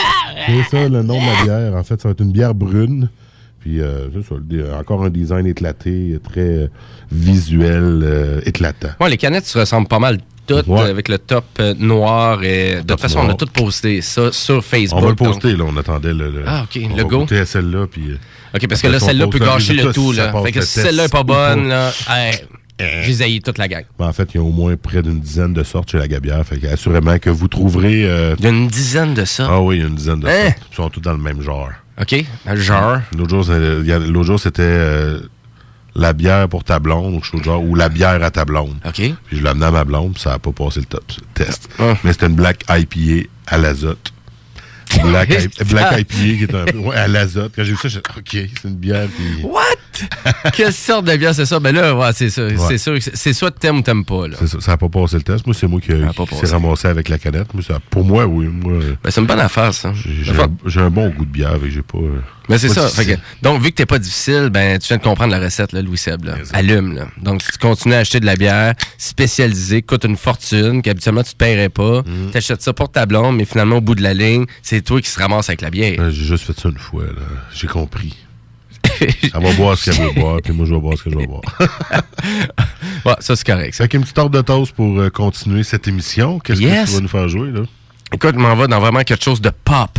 c'est 0.46 0.62
ça, 0.70 0.88
le 0.88 1.02
nom 1.02 1.20
de 1.20 1.26
la 1.26 1.44
bière. 1.44 1.74
En 1.76 1.84
fait, 1.84 2.00
ça 2.00 2.08
va 2.08 2.12
être 2.12 2.20
une 2.22 2.32
bière 2.32 2.54
brune. 2.54 3.08
Puis, 3.60 3.80
euh, 3.80 4.08
c'est 4.12 4.22
ça, 4.28 4.34
le- 4.48 4.72
encore 4.74 5.04
un 5.04 5.10
design 5.10 5.46
éclaté, 5.46 6.18
très 6.24 6.40
euh, 6.40 6.68
visuel, 7.12 8.00
euh, 8.04 8.40
éclatant. 8.44 8.88
Ouais, 9.00 9.10
les 9.10 9.16
canettes 9.16 9.46
se 9.46 9.58
ressemblent 9.58 9.88
pas 9.88 9.98
mal 9.98 10.18
toutes 10.46 10.68
Ouais. 10.68 10.80
avec 10.82 11.08
le 11.08 11.18
top 11.18 11.44
euh, 11.60 11.74
noir. 11.78 12.42
Et, 12.44 12.76
de 12.76 12.82
toute 12.82 13.00
façon, 13.00 13.20
on 13.20 13.28
a 13.30 13.34
tout 13.34 13.46
posté 13.52 14.00
ça 14.02 14.30
sur 14.30 14.64
Facebook. 14.64 14.98
On 15.00 15.02
va 15.04 15.10
le 15.10 15.16
donc- 15.16 15.28
poster, 15.32 15.56
là. 15.56 15.64
On 15.66 15.76
attendait 15.76 16.14
le. 16.14 16.30
le- 16.30 16.44
Ah, 16.46 16.62
OK, 16.64 16.80
on 16.84 16.96
le 16.96 17.02
va 17.02 17.08
go. 17.08 17.26
celle-là, 17.44 17.86
puis. 17.90 18.16
Euh, 18.56 18.64
OK, 18.64 18.68
parce 18.68 18.82
que 18.82 18.88
là, 18.88 18.98
celle-là 19.00 19.26
peut 19.28 19.38
gâcher 19.38 19.74
le 19.74 19.92
tout. 19.92 20.12
Là. 20.12 20.32
Fait 20.42 20.52
que 20.52 20.60
si 20.62 20.80
celle-là 20.80 21.04
est 21.04 21.12
pas 21.12 21.22
bonne, 21.22 21.68
là, 21.68 21.92
hey, 22.08 22.38
j'ai 23.02 23.40
toute 23.40 23.58
la 23.58 23.68
gang. 23.68 23.84
Ben, 23.98 24.06
en 24.08 24.12
fait, 24.12 24.28
il 24.34 24.36
y 24.36 24.40
a 24.40 24.42
au 24.42 24.50
moins 24.50 24.76
près 24.76 25.02
d'une 25.02 25.20
dizaine 25.20 25.54
de 25.54 25.62
sortes 25.62 25.90
chez 25.90 25.98
la 25.98 26.08
Gabière. 26.08 26.44
Fait 26.46 26.58
que, 26.58 26.66
assurément 26.66 27.18
que 27.18 27.30
vous 27.30 27.48
trouverez. 27.48 28.04
euh, 28.04 28.34
Il 28.38 28.44
y 28.44 28.48
a 28.48 28.50
une 28.50 28.68
dizaine 28.68 29.14
de 29.14 29.24
sortes? 29.24 29.50
Ah 29.52 29.60
oui, 29.62 29.76
il 29.76 29.80
y 29.80 29.84
a 29.84 29.88
une 29.88 29.94
dizaine 29.94 30.20
de 30.20 30.26
Hein? 30.28 30.44
sortes. 30.50 30.58
Ils 30.70 30.74
sont 30.76 30.90
tous 30.90 31.00
dans 31.00 31.12
le 31.12 31.18
même 31.18 31.40
genre. 31.42 31.70
OK, 32.00 32.14
le 32.46 32.56
genre. 32.56 32.98
L'autre 33.16 34.22
jour, 34.24 34.38
c'était 34.38 34.60
euh, 34.62 35.20
la 35.94 36.12
bière 36.12 36.46
pour 36.50 36.62
ta 36.62 36.78
blonde 36.78 37.14
ou 37.14 37.22
chose 37.22 37.42
genre, 37.42 37.62
ou 37.64 37.74
la 37.74 37.88
bière 37.88 38.22
à 38.22 38.30
ta 38.30 38.44
blonde. 38.44 38.74
OK. 38.84 38.92
Puis 38.94 39.14
je 39.32 39.42
l'ai 39.42 39.48
amené 39.48 39.64
à 39.64 39.70
ma 39.70 39.84
blonde, 39.84 40.12
puis 40.12 40.22
ça 40.22 40.32
n'a 40.32 40.38
pas 40.38 40.52
passé 40.52 40.80
le, 40.80 40.86
top, 40.86 41.04
test. 41.32 41.70
Ah. 41.78 41.94
Mais 42.04 42.12
c'était 42.12 42.26
une 42.26 42.34
Black 42.34 42.64
IPA 42.68 43.26
à 43.46 43.56
l'azote. 43.56 44.12
Black, 45.02 45.30
I- 45.30 45.64
Black 45.64 46.00
IPA 46.00 46.14
qui 46.14 46.42
est 46.44 46.54
un 46.54 46.64
peu. 46.64 46.78
Ouais, 46.78 46.96
à 46.96 47.08
l'azote. 47.08 47.52
Quand 47.56 47.64
j'ai 47.64 47.72
vu 47.72 47.78
ça, 47.80 47.88
j'ai 47.88 48.00
dit, 48.00 48.02
OK, 48.16 48.50
c'est 48.62 48.68
une 48.68 48.76
bière. 48.76 49.06
Puis... 49.16 49.42
What? 49.44 49.62
Quelle 50.52 50.72
sorte 50.72 51.06
de 51.06 51.16
bière 51.16 51.34
c'est 51.34 51.46
ça? 51.46 51.58
Ben 51.58 51.74
là, 51.74 51.94
ouais, 51.94 52.10
c'est 52.14 52.28
ça. 52.30 52.42
C'est 52.68 52.78
sûr 52.78 52.94
que 52.94 53.00
c'est- 53.14 53.32
soit 53.32 53.50
t'aimes 53.50 53.78
ou 53.78 53.82
t'aimes 53.82 54.04
pas. 54.04 54.28
Là. 54.28 54.36
Ça, 54.60 54.72
n'a 54.72 54.76
pas 54.76 54.88
passé 54.88 55.16
le 55.16 55.22
test. 55.22 55.46
Moi, 55.46 55.54
c'est 55.58 55.66
moi 55.66 55.80
qui, 55.80 55.88
qui 55.88 56.36
s'est 56.36 56.52
ramassé 56.52 56.88
avec 56.88 57.08
la 57.08 57.18
canette. 57.18 57.52
Moi, 57.54 57.62
ça- 57.62 57.80
pour 57.90 58.04
moi, 58.04 58.26
oui. 58.26 58.46
Moi, 58.46 58.78
Ben, 59.02 59.10
c'est 59.10 59.20
une 59.20 59.26
bonne 59.26 59.40
affaire, 59.40 59.72
ça. 59.72 59.92
j'ai 60.66 60.80
un, 60.80 60.90
bon 60.90 61.08
goût 61.10 61.24
de 61.24 61.30
bière 61.30 61.56
et 61.64 61.70
j'ai 61.70 61.82
pas. 61.82 61.98
euh, 61.98 62.20
Mais 62.48 62.58
c'est 62.58 62.68
ça. 62.68 62.82
difficile. 62.84 63.04
Fait 63.04 63.14
que- 63.16 63.20
donc, 63.42 63.62
vu 63.62 63.70
que 63.70 63.76
t'es 63.76 63.86
pas 63.86 63.98
difficile, 63.98 64.50
ben, 64.52 64.78
tu 64.78 64.88
viens 64.88 64.98
de 64.98 65.02
comprendre 65.02 65.32
la 65.32 65.40
recette, 65.40 65.72
là, 65.72 65.80
Louis 65.82 65.96
Seb. 65.98 66.24
Là. 66.24 66.34
Allume. 66.52 66.94
Là. 66.94 67.06
Donc, 67.22 67.42
si 67.42 67.50
tu 67.52 67.58
continues 67.58 67.94
à 67.94 67.98
acheter 67.98 68.20
de 68.20 68.26
la 68.26 68.36
bière 68.36 68.74
spécialisée, 68.98 69.80
coûte 69.82 70.04
une 70.04 70.16
fortune, 70.16 70.82
qu'habituellement 70.82 71.22
tu 71.22 71.32
te 71.32 71.36
paierais 71.36 71.70
pas, 71.70 72.02
Mm. 72.02 72.30
t'achètes 72.32 72.60
ça 72.62 72.72
pour 72.74 72.90
ta 72.90 73.06
blonde, 73.06 73.36
mais 73.36 73.44
finalement, 73.46 73.76
au 73.76 73.80
bout 73.80 73.94
de 73.94 74.02
la 74.02 74.12
ligne, 74.14 74.44
c'est 74.62 74.82
toi 74.86 75.00
qui 75.02 75.10
se 75.10 75.18
ramasse 75.18 75.48
avec 75.50 75.60
la 75.60 75.70
bière. 75.70 75.96
Euh, 76.00 76.10
J'ai 76.10 76.24
juste 76.24 76.44
fait 76.44 76.58
ça 76.58 76.68
une 76.70 76.78
fois. 76.78 77.04
là. 77.04 77.22
J'ai 77.54 77.66
compris. 77.66 78.16
Elle 79.00 79.42
va 79.42 79.52
boire 79.54 79.76
ce 79.76 79.90
qu'elle 79.90 80.02
veut 80.06 80.12
boire, 80.20 80.38
puis 80.42 80.52
moi, 80.54 80.64
je 80.64 80.74
vais 80.74 80.80
boire 80.80 80.96
ce 80.96 81.02
que 81.04 81.10
je 81.10 81.16
vais 81.18 81.26
boire. 81.26 81.42
ouais, 83.04 83.14
ça, 83.20 83.36
c'est 83.36 83.46
correct. 83.46 83.74
Ça. 83.74 83.84
Fait 83.84 83.88
qu'une 83.88 84.02
petite 84.02 84.18
ordre 84.18 84.36
de 84.36 84.42
toast 84.42 84.72
pour 84.72 84.98
euh, 84.98 85.10
continuer 85.10 85.64
cette 85.64 85.86
émission. 85.88 86.38
Qu'est-ce 86.38 86.60
Yes. 86.62 86.84
que 86.84 86.90
tu 86.90 86.94
vas 86.96 87.00
nous 87.02 87.08
faire 87.08 87.28
jouer, 87.28 87.50
là? 87.50 87.60
Écoute, 88.12 88.34
je 88.34 88.38
m'en 88.40 88.54
va 88.54 88.66
dans 88.68 88.80
vraiment 88.80 89.00
quelque 89.02 89.22
chose 89.24 89.40
de 89.40 89.50
pop. 89.64 89.98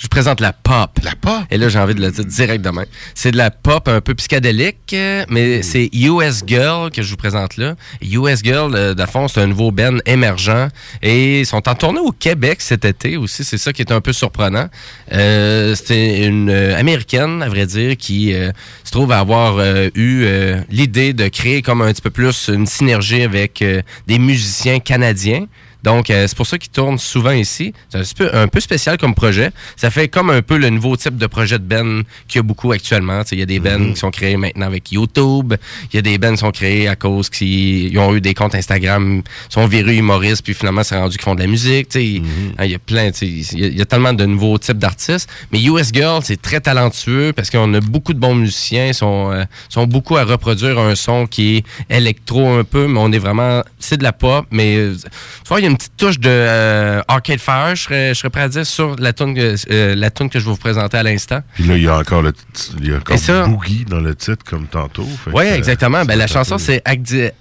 Je 0.00 0.06
vous 0.06 0.08
présente 0.08 0.40
la 0.40 0.54
pop. 0.54 0.98
La 1.02 1.14
pop? 1.14 1.42
Et 1.50 1.58
là, 1.58 1.68
j'ai 1.68 1.78
envie 1.78 1.94
de 1.94 2.00
le 2.00 2.10
dire 2.10 2.24
direct 2.24 2.64
demain. 2.64 2.86
C'est 3.14 3.32
de 3.32 3.36
la 3.36 3.50
pop 3.50 3.86
un 3.86 4.00
peu 4.00 4.14
psychédélique, 4.14 4.94
euh, 4.94 5.26
mais 5.28 5.60
c'est 5.62 5.90
US 5.92 6.42
Girl 6.46 6.90
que 6.90 7.02
je 7.02 7.10
vous 7.10 7.18
présente 7.18 7.58
là. 7.58 7.74
US 8.00 8.42
Girl, 8.42 8.74
euh, 8.74 8.94
fond, 9.06 9.28
c'est 9.28 9.42
un 9.42 9.46
nouveau 9.46 9.72
band 9.72 9.98
émergent. 10.06 10.70
Et 11.02 11.40
ils 11.40 11.46
sont 11.46 11.68
en 11.68 11.74
tournée 11.74 12.00
au 12.00 12.12
Québec 12.12 12.62
cet 12.62 12.86
été 12.86 13.18
aussi. 13.18 13.44
C'est 13.44 13.58
ça 13.58 13.74
qui 13.74 13.82
est 13.82 13.92
un 13.92 14.00
peu 14.00 14.14
surprenant. 14.14 14.68
Euh, 15.12 15.74
c'est 15.74 16.24
une 16.24 16.48
euh, 16.48 16.78
Américaine, 16.78 17.42
à 17.42 17.50
vrai 17.50 17.66
dire, 17.66 17.94
qui 17.98 18.32
euh, 18.32 18.52
se 18.84 18.92
trouve 18.92 19.12
à 19.12 19.18
avoir 19.18 19.58
eu 19.94 20.26
l'idée 20.70 21.12
de 21.12 21.28
créer 21.28 21.60
comme 21.60 21.82
un 21.82 21.92
petit 21.92 22.00
peu 22.00 22.08
plus 22.08 22.48
une 22.48 22.66
synergie 22.66 23.20
avec 23.20 23.62
des 24.06 24.18
musiciens 24.18 24.78
canadiens. 24.78 25.44
Donc, 25.82 26.10
euh, 26.10 26.26
c'est 26.26 26.36
pour 26.36 26.46
ça 26.46 26.58
qu'ils 26.58 26.70
tournent 26.70 26.98
souvent 26.98 27.30
ici. 27.32 27.72
C'est 27.88 27.98
un, 27.98 28.02
peu- 28.16 28.30
un 28.34 28.48
peu 28.48 28.60
spécial 28.60 28.98
comme 28.98 29.14
projet. 29.14 29.50
Ça 29.76 29.90
fait 29.90 30.08
comme 30.08 30.30
un 30.30 30.42
peu 30.42 30.56
le 30.58 30.68
nouveau 30.70 30.96
type 30.96 31.16
de 31.16 31.26
projet 31.26 31.58
de 31.58 31.64
Ben 31.64 32.02
qu'il 32.28 32.38
y 32.38 32.40
a 32.40 32.42
beaucoup 32.42 32.72
actuellement. 32.72 33.22
Il 33.32 33.38
y 33.38 33.42
a 33.42 33.46
des 33.46 33.60
Ben 33.60 33.92
qui 33.94 33.98
sont 33.98 34.10
créés 34.10 34.36
maintenant 34.36 34.66
avec 34.66 34.92
YouTube. 34.92 35.54
Il 35.92 35.96
y 35.96 35.98
a 35.98 36.02
des 36.02 36.18
Ben 36.18 36.32
qui 36.32 36.38
sont 36.38 36.50
créés 36.50 36.88
à 36.88 36.96
cause 36.96 37.30
qu'ils 37.30 37.88
ils 37.92 37.98
ont 37.98 38.14
eu 38.14 38.20
des 38.20 38.34
comptes 38.34 38.54
Instagram, 38.54 39.22
sont 39.48 39.66
virés 39.66 39.96
humoristes, 39.96 40.42
puis 40.44 40.54
finalement, 40.54 40.82
c'est 40.82 40.96
rendu 40.98 41.16
qu'ils 41.16 41.24
font 41.24 41.34
de 41.34 41.40
la 41.40 41.46
musique. 41.46 41.88
Hein, 41.96 42.64
Il 42.64 42.70
y 42.70 42.74
a 42.74 42.78
plein, 42.78 43.10
tu 43.10 43.18
sais, 43.18 43.26
il 43.54 43.60
y, 43.60 43.64
a- 43.64 43.68
il 43.68 43.78
y 43.78 43.82
a 43.82 43.86
tellement 43.86 44.12
de 44.12 44.24
nouveaux 44.26 44.58
types 44.58 44.78
d'artistes. 44.78 45.28
Mais 45.52 45.62
US 45.62 45.90
Girl, 45.92 46.20
c'est 46.22 46.40
très 46.40 46.60
talentueux 46.60 47.32
parce 47.34 47.50
qu'on 47.50 47.72
a 47.74 47.80
beaucoup 47.80 48.12
de 48.12 48.18
bons 48.18 48.34
musiciens. 48.34 48.86
Ils 48.88 48.94
sont, 48.94 49.30
euh, 49.32 49.44
sont 49.68 49.86
beaucoup 49.86 50.16
à 50.16 50.24
reproduire 50.24 50.78
un 50.78 50.94
son 50.94 51.26
qui 51.26 51.56
est 51.58 51.64
électro 51.96 52.48
un 52.48 52.64
peu, 52.64 52.86
mais 52.86 52.98
on 53.00 53.10
est 53.12 53.18
vraiment... 53.18 53.62
C'est 53.78 53.96
de 53.96 54.02
la 54.02 54.12
pop, 54.12 54.46
mais... 54.50 54.76
euh, 54.76 54.94
tu 54.94 55.48
vois, 55.48 55.60
il 55.60 55.64
y 55.64 55.66
a 55.66 55.69
une 55.70 55.76
petite 55.76 55.96
touche 55.96 56.18
de 56.18 56.28
euh, 56.28 57.00
Arcade 57.08 57.40
Fire, 57.40 57.74
je 57.74 57.82
serais, 57.82 58.08
je 58.14 58.18
serais 58.18 58.30
prêt 58.30 58.42
à 58.42 58.48
dire, 58.48 58.66
sur 58.66 58.96
la 58.96 59.12
tune 59.12 59.34
que, 59.34 59.54
euh, 59.70 59.94
la 59.94 60.10
tune 60.10 60.28
que 60.28 60.38
je 60.38 60.44
vais 60.44 60.50
vous 60.50 60.56
présenter 60.56 60.96
à 60.96 61.02
l'instant. 61.02 61.40
Puis 61.54 61.64
là, 61.64 61.76
il 61.76 61.82
y 61.84 61.88
a 61.88 61.96
encore 61.98 62.22
le 62.22 62.32
il 62.80 62.88
y 62.88 62.92
a 62.92 62.96
encore 62.96 63.18
ça- 63.18 63.46
Boogie 63.46 63.84
dans 63.84 64.00
le 64.00 64.14
titre, 64.14 64.44
comme 64.44 64.66
tantôt. 64.66 65.06
Oui, 65.32 65.44
exactement. 65.44 66.04
Ben, 66.04 66.16
la 66.16 66.26
chanson, 66.26 66.58
c'est 66.58 66.82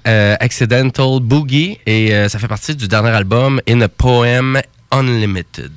euh, 0.08 0.36
Accidental 0.40 1.20
Boogie 1.22 1.80
et 1.86 2.12
ça 2.30 2.40
fait 2.40 2.48
partie 2.48 2.76
du 2.76 2.88
dernier 2.88 3.10
album 3.10 3.62
In 3.68 3.82
a 3.82 3.88
Poem 3.88 4.60
Unlimited. 4.92 5.72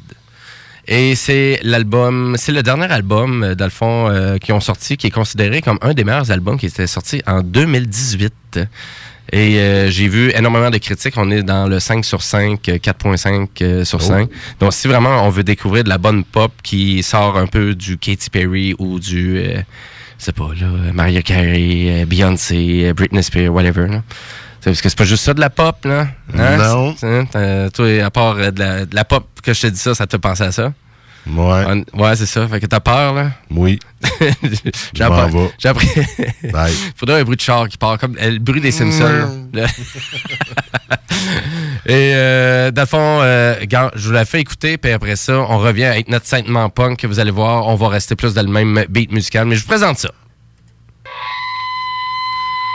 Et 0.88 1.14
c'est 1.14 1.60
l'album, 1.62 2.34
c'est 2.36 2.50
le 2.52 2.62
dernier 2.62 2.90
album, 2.90 3.54
dans 3.54 3.64
le 3.64 3.70
fond, 3.70 4.08
euh, 4.10 4.38
qui 4.38 4.52
ont 4.52 4.60
sorti, 4.60 4.96
qui 4.96 5.06
est 5.06 5.10
considéré 5.10 5.62
comme 5.62 5.78
un 5.80 5.94
des 5.94 6.02
meilleurs 6.02 6.30
albums 6.32 6.58
qui 6.58 6.66
était 6.66 6.88
sorti 6.88 7.22
en 7.26 7.40
2018. 7.40 8.32
Et 9.34 9.58
euh, 9.58 9.90
j'ai 9.90 10.08
vu 10.08 10.30
énormément 10.34 10.68
de 10.68 10.76
critiques. 10.76 11.14
On 11.16 11.30
est 11.30 11.42
dans 11.42 11.66
le 11.66 11.80
5 11.80 12.04
sur 12.04 12.22
5, 12.22 12.68
euh, 12.68 12.76
4.5 12.76 13.48
euh, 13.62 13.84
sur 13.84 14.02
5. 14.02 14.28
Donc, 14.60 14.74
si 14.74 14.88
vraiment 14.88 15.26
on 15.26 15.30
veut 15.30 15.42
découvrir 15.42 15.84
de 15.84 15.88
la 15.88 15.96
bonne 15.96 16.22
pop 16.22 16.52
qui 16.62 17.02
sort 17.02 17.38
un 17.38 17.46
peu 17.46 17.74
du 17.74 17.96
Katy 17.96 18.28
Perry 18.28 18.74
ou 18.78 19.00
du, 19.00 19.38
euh, 19.38 19.62
je 20.18 20.24
sais 20.26 20.32
pas, 20.32 20.50
là, 20.60 20.66
Mariah 20.92 21.22
Carey, 21.22 21.86
euh, 21.88 22.04
Beyoncé, 22.04 22.82
euh, 22.84 22.92
Britney 22.92 23.22
Spears, 23.22 23.52
whatever, 23.52 23.88
là. 23.88 24.02
Parce 24.62 24.80
que 24.80 24.88
c'est 24.88 24.98
pas 24.98 25.04
juste 25.04 25.24
ça 25.24 25.34
de 25.34 25.40
la 25.40 25.50
pop, 25.50 25.84
là. 25.84 26.06
Hein? 26.36 26.56
Non. 26.58 26.94
Toi, 27.70 28.04
à 28.04 28.10
part 28.10 28.36
euh, 28.36 28.50
de 28.50 28.58
la, 28.60 28.86
de 28.86 28.94
la 28.94 29.04
pop 29.04 29.26
que 29.42 29.52
je 29.54 29.62
te 29.62 29.66
dis 29.68 29.78
ça, 29.78 29.94
ça 29.94 30.06
te 30.06 30.12
fait 30.12 30.20
penser 30.20 30.44
à 30.44 30.52
ça? 30.52 30.72
Ouais. 31.26 31.84
Ouais, 31.94 32.16
c'est 32.16 32.26
ça. 32.26 32.46
Fait 32.48 32.60
que 32.60 32.66
t'as 32.66 32.80
peur, 32.80 33.14
là? 33.14 33.30
Oui. 33.50 33.78
J'ai 34.92 35.04
appris. 35.04 35.38
J'ai 35.58 35.68
appris. 35.68 35.88
Bye. 36.52 36.72
Faudrait 36.96 37.20
un 37.20 37.24
bruit 37.24 37.36
de 37.36 37.40
char 37.40 37.68
qui 37.68 37.78
part, 37.78 37.98
comme 37.98 38.16
euh, 38.20 38.30
le 38.30 38.38
bruit 38.38 38.60
des 38.60 38.72
Simpsons. 38.72 39.48
là. 39.52 39.66
Et 41.86 42.12
euh, 42.14 42.70
dans 42.70 42.82
le 42.82 42.86
fond, 42.86 43.18
euh, 43.22 43.54
je 43.94 44.06
vous 44.06 44.12
la 44.12 44.24
fais 44.24 44.40
écouter, 44.40 44.78
puis 44.78 44.92
après 44.92 45.16
ça, 45.16 45.34
on 45.48 45.58
revient 45.58 45.84
avec 45.84 46.08
notre 46.08 46.26
saintement 46.26 46.68
punk 46.70 46.98
que 46.98 47.06
vous 47.06 47.20
allez 47.20 47.30
voir. 47.30 47.68
On 47.68 47.76
va 47.76 47.88
rester 47.88 48.16
plus 48.16 48.34
dans 48.34 48.42
le 48.42 48.52
même 48.52 48.84
beat 48.88 49.12
musical, 49.12 49.46
mais 49.46 49.54
je 49.54 49.62
vous 49.62 49.68
présente 49.68 49.98
ça. 49.98 50.10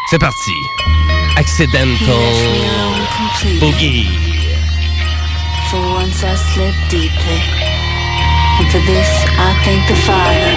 C'est 0.10 0.20
parti. 0.20 0.52
Accidental 1.36 1.88
Boogie. 3.60 4.08
For 5.70 5.80
once 5.80 6.24
I 6.24 6.36
deeply. 6.90 7.77
And 8.60 8.68
for 8.72 8.80
this, 8.80 9.10
I 9.38 9.54
thank 9.64 9.88
the 9.88 9.96
Father. 10.08 10.52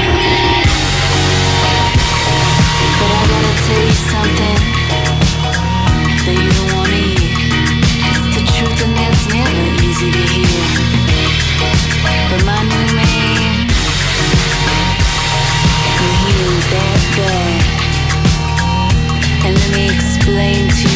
But 2.99 3.11
I 3.13 3.23
gotta 3.33 3.55
tell 3.67 3.83
you 3.85 3.97
something 4.13 4.59
that 6.25 6.37
you 6.43 6.51
don't 6.57 6.73
wanna 6.77 6.97
hear. 6.97 7.35
It's 8.09 8.25
the 8.37 8.43
truth 8.57 8.81
and 8.85 8.95
that's 8.97 9.25
never 9.29 9.65
easy 9.85 10.09
to 10.17 10.23
hear. 10.33 10.65
But 12.31 12.43
my 12.49 12.61
new 12.71 12.87
man, 12.97 13.69
he 16.25 16.33
was 16.41 16.65
that 16.73 17.01
bad. 17.17 17.63
And 19.45 19.53
let 19.61 19.71
me 19.77 19.85
explain 19.95 20.69
to 20.69 20.89
you. 20.89 20.90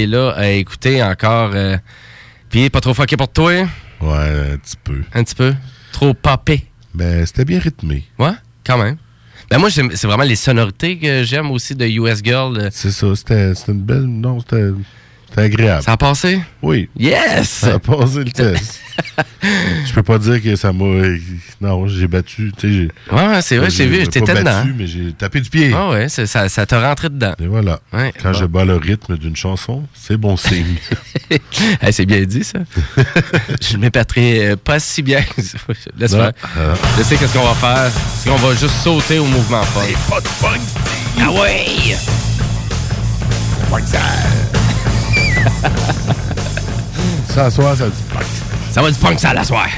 Est 0.00 0.06
là 0.06 0.30
à 0.36 0.48
écouter 0.48 1.02
encore 1.02 1.50
euh, 1.54 1.76
puis 2.48 2.68
pas 2.70 2.80
trop 2.80 2.94
fucké 2.94 3.16
pour 3.16 3.28
toi? 3.28 3.52
Ouais, 3.52 4.52
un 4.52 4.56
petit 4.56 4.76
peu. 4.82 5.02
un 5.14 5.22
petit 5.22 5.34
peu? 5.34 5.54
Trop 5.92 6.14
popé 6.14 6.64
Ben, 6.94 7.24
c'était 7.26 7.44
bien 7.44 7.58
rythmé. 7.60 8.04
ouais 8.18 8.32
quand 8.64 8.78
même 8.78 8.96
ben 9.50 9.58
moi 9.58 9.68
c'est 9.70 10.04
vraiment 10.06 10.22
les 10.22 10.36
sonorités 10.36 10.96
que 10.96 11.24
j'aime 11.24 11.50
aussi 11.50 11.74
de 11.74 11.84
US 11.84 12.20
Girl 12.22 12.56
euh. 12.56 12.68
C'est 12.70 12.92
ça, 12.92 13.16
c'était 13.16 13.52
c'était 13.56 13.72
une 13.72 13.82
belle. 13.82 14.04
Non, 14.04 14.38
c'était 14.38 14.70
c'était 15.30 15.42
agréable. 15.42 15.82
ça 15.82 15.92
a 15.92 15.96
passé? 15.96 16.40
Oui. 16.62 16.88
yes 16.98 17.48
Ça 17.48 17.74
a 17.74 17.78
passé 17.78 18.18
le 18.24 18.30
test. 18.32 18.80
Je 19.86 19.92
peux 19.94 20.02
pas 20.02 20.18
dire 20.18 20.42
que 20.42 20.56
ça 20.56 20.72
m'a. 20.74 20.84
Non, 21.60 21.86
j'ai 21.88 22.06
battu. 22.06 22.52
Tu 22.58 22.68
sais, 22.68 22.72
j'ai- 22.74 23.14
ouais 23.16 23.40
c'est 23.42 23.56
vrai 23.56 23.70
j'ai 23.70 23.86
vu 23.86 23.98
pas 23.98 24.04
j'étais 24.04 24.20
dedans 24.20 24.42
battu, 24.42 24.74
mais 24.76 24.86
j'ai 24.86 25.12
tapé 25.12 25.40
du 25.40 25.48
pied. 25.48 25.72
ah 25.74 25.88
ouais 25.90 26.08
c'est- 26.10 26.26
ça 26.26 26.48
ça 26.50 26.66
t'a 26.66 26.86
rentré 26.86 27.08
dedans 27.08 27.34
Et 27.42 27.46
voilà. 27.46 27.80
Ouais, 27.94 28.12
Quand 28.22 28.32
bon. 28.32 28.38
je 28.38 28.44
bats 28.44 28.64
le 28.66 28.76
rythme 28.76 29.16
d'une 29.16 29.36
chanson, 29.36 29.84
c'est 29.94 30.16
bon 30.18 30.36
signe. 30.36 30.76
Hey, 31.80 31.92
c'est 31.92 32.06
bien 32.06 32.22
dit, 32.24 32.42
ça. 32.44 32.58
je 33.62 33.76
ne 33.76 33.82
m'épaterai 33.82 34.48
euh, 34.50 34.56
pas 34.56 34.80
si 34.80 35.00
bien. 35.02 35.22
Laisse 35.96 36.12
Non. 36.12 36.18
faire. 36.18 36.32
Ah. 36.42 36.74
Je 36.98 37.02
sais 37.04 37.16
qu'est-ce 37.16 37.32
qu'on 37.32 37.44
va 37.46 37.54
faire. 37.54 37.90
C'est 38.18 38.28
qu'on 38.30 38.36
va 38.36 38.52
juste 38.54 38.74
sauter 38.82 39.18
au 39.20 39.24
mouvement 39.26 39.62
fort. 39.62 39.86
pas 40.10 40.20
de 40.20 40.28
punk, 40.40 40.60
Ah 41.20 41.30
ouais! 41.30 41.96
Ça, 47.34 47.50
soir, 47.50 47.76
ça 47.76 47.86
dit 47.86 48.02
punk. 48.12 48.24
Ça 48.72 48.82
va 48.82 48.90
du 48.90 48.98
punk 48.98 49.20
sale 49.20 49.38
à 49.38 49.44
soir. 49.44 49.68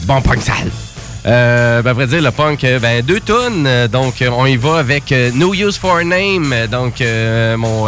Du 0.00 0.06
bon 0.06 0.20
punk 0.20 0.42
sale. 0.42 0.70
Euh, 1.26 1.80
ben, 1.80 1.90
à 1.90 1.92
vrai 1.94 2.06
dire, 2.06 2.20
le 2.20 2.30
punk, 2.30 2.62
euh, 2.64 2.78
ben, 2.78 3.02
deux 3.02 3.20
tonnes. 3.20 3.64
Euh, 3.66 3.88
donc, 3.88 4.22
on 4.30 4.44
y 4.44 4.56
va 4.56 4.76
avec 4.78 5.10
euh, 5.10 5.30
No 5.34 5.54
Use 5.54 5.78
for 5.78 5.96
a 5.96 6.04
Name. 6.04 6.54
Donc, 6.70 7.00
euh, 7.00 7.56
mon 7.56 7.86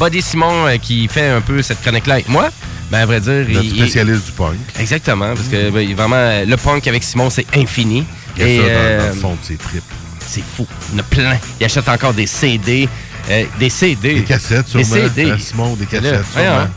Buddy 0.00 0.22
Simon 0.22 0.66
qui 0.80 1.08
fait 1.08 1.28
un 1.28 1.40
peu 1.40 1.62
cette 1.62 1.82
chronique-là 1.82 2.14
avec 2.14 2.28
moi. 2.28 2.48
Ben, 2.92 2.98
à 3.00 3.06
vrai 3.06 3.20
dire, 3.20 3.44
Le 3.48 3.60
il- 3.64 3.70
spécialiste 3.70 4.26
du 4.26 4.32
punk. 4.32 4.54
Exactement, 4.78 5.34
parce 5.34 5.48
que 5.48 5.70
ben, 5.70 5.92
vraiment, 5.96 6.44
le 6.46 6.56
punk 6.56 6.86
avec 6.86 7.02
Simon, 7.02 7.28
c'est 7.28 7.46
infini. 7.56 8.04
Il 8.36 8.42
y 8.42 8.44
a 8.44 8.48
Et, 8.48 8.56
ça 8.58 8.62
dans, 8.62 8.68
euh, 8.70 9.00
dans 9.00 9.06
le 9.14 9.20
fond 9.20 9.32
de 9.32 9.38
ses 9.44 9.56
tripes. 9.56 9.82
c'est 10.24 10.44
fou. 10.56 10.64
Il 10.92 10.94
y 10.94 10.96
en 10.96 11.00
a 11.00 11.02
plein. 11.02 11.38
Il 11.60 11.64
achète 11.66 11.88
encore 11.88 12.14
des 12.14 12.26
CD. 12.28 12.88
Euh, 13.30 13.44
des 13.58 13.70
CD. 13.70 14.14
Des 14.14 14.22
cassettes, 14.22 14.76
Des 14.76 14.84
sûrement. 14.84 15.08
CD. 15.08 15.30
Hein, 15.30 15.36
Simon, 15.38 15.74
des 15.74 15.86
cassettes, 15.86 16.12
Là, 16.12 16.18
sûrement. 16.32 16.68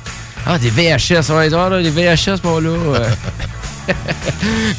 Ah, 0.45 0.57
des 0.57 0.69
VHS. 0.69 1.29
Ouais, 1.31 1.53
ah, 1.53 1.69
là, 1.69 1.81
des 1.81 1.89
VHS, 1.91 2.41
mon 2.43 2.59
là. 2.59 2.69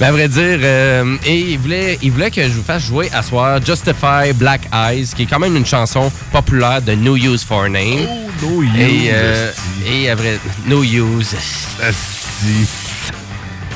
ben, 0.01 0.07
à 0.09 0.13
vrai 0.13 0.29
dire, 0.29 0.59
euh, 0.63 1.17
et 1.27 1.39
il 1.39 1.59
voulait, 1.59 1.99
il 2.03 2.13
voulait 2.13 2.31
que 2.31 2.43
je 2.43 2.53
vous 2.53 2.63
fasse 2.63 2.85
jouer 2.85 3.11
à 3.13 3.23
soir 3.23 3.61
Justify 3.65 4.33
Black 4.35 4.63
Eyes, 4.73 5.09
qui 5.15 5.23
est 5.23 5.27
quand 5.27 5.39
même 5.41 5.57
une 5.57 5.67
chanson 5.67 6.11
populaire 6.33 6.81
de 6.81 6.95
No 6.95 7.17
Use 7.17 7.45
for 7.45 7.65
a 7.65 7.69
Name. 7.69 8.07
Oh, 8.09 8.31
no 8.43 8.63
use, 8.63 8.71
Et, 8.79 9.11
euh, 9.13 9.51
et 9.87 10.11
à 10.11 10.15
vrai, 10.15 10.39
No 10.67 10.83
Use. 10.83 11.35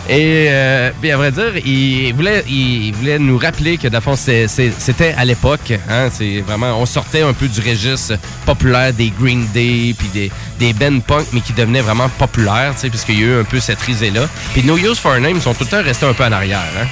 Et 0.08 0.48
euh, 0.50 0.90
puis 1.00 1.10
à 1.10 1.16
vrai 1.16 1.32
dire, 1.32 1.56
il 1.64 2.12
voulait, 2.12 2.44
il 2.46 2.92
voulait 2.92 3.18
nous 3.18 3.38
rappeler 3.38 3.78
que, 3.78 3.88
dans 3.88 3.98
le 3.98 4.02
fond, 4.02 4.16
c'était 4.16 5.14
à 5.16 5.24
l'époque. 5.24 5.72
Hein, 5.88 6.08
c'est 6.12 6.40
vraiment, 6.40 6.78
on 6.78 6.84
sortait 6.84 7.22
un 7.22 7.32
peu 7.32 7.48
du 7.48 7.60
registre 7.60 8.14
populaire 8.44 8.92
des 8.92 9.10
Green 9.18 9.46
Day, 9.54 9.94
puis 9.96 10.08
des, 10.12 10.30
des 10.58 10.72
Ben 10.74 11.00
Punk, 11.00 11.26
mais 11.32 11.40
qui 11.40 11.54
devenaient 11.54 11.80
vraiment 11.80 12.10
populaires, 12.18 12.72
tu 12.74 12.82
sais, 12.82 12.90
puisqu'il 12.90 13.20
y 13.20 13.22
a 13.22 13.26
eu 13.26 13.40
un 13.40 13.44
peu 13.44 13.60
cette 13.60 13.80
risée-là. 13.80 14.28
Puis 14.52 14.62
No 14.62 14.76
Use 14.76 14.98
for 14.98 15.12
a 15.12 15.20
Name, 15.20 15.36
ils 15.36 15.42
sont 15.42 15.54
tout 15.54 15.64
le 15.64 15.70
temps 15.70 15.82
restés 15.82 16.06
un 16.06 16.12
peu 16.12 16.24
en 16.24 16.32
arrière. 16.32 16.60
Hein. 16.78 16.86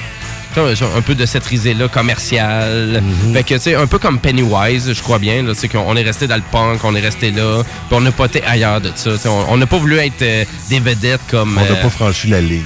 Un 0.55 1.01
peu 1.01 1.15
de 1.15 1.25
cette 1.25 1.45
risée-là 1.45 1.87
commerciale. 1.87 3.01
Fait 3.33 3.41
que, 3.43 3.55
tu 3.55 3.59
sais, 3.59 3.75
un 3.75 3.87
peu 3.87 3.97
comme 3.97 4.19
Pennywise, 4.19 4.93
je 4.93 5.01
crois 5.01 5.17
bien. 5.17 5.41
là, 5.41 5.53
Tu 5.53 5.61
sais, 5.61 5.67
qu'on 5.67 5.79
on 5.79 5.95
est 5.95 6.03
resté 6.03 6.27
dans 6.27 6.35
le 6.35 6.43
punk, 6.51 6.83
on 6.83 6.93
est 6.95 6.99
resté 6.99 7.31
là, 7.31 7.63
puis 7.63 7.97
on 7.97 8.01
n'a 8.01 8.11
pas 8.11 8.25
été 8.25 8.43
ailleurs 8.43 8.79
de 8.79 8.91
ça. 8.95 9.11
On 9.49 9.57
n'a 9.57 9.65
pas 9.65 9.77
voulu 9.77 9.97
être 9.97 10.21
euh, 10.21 10.45
des 10.69 10.79
vedettes 10.79 11.21
comme. 11.31 11.57
On 11.57 11.65
n'a 11.65 11.79
euh, 11.79 11.81
pas 11.81 11.89
franchi 11.89 12.27
la 12.27 12.39
ligne. 12.39 12.61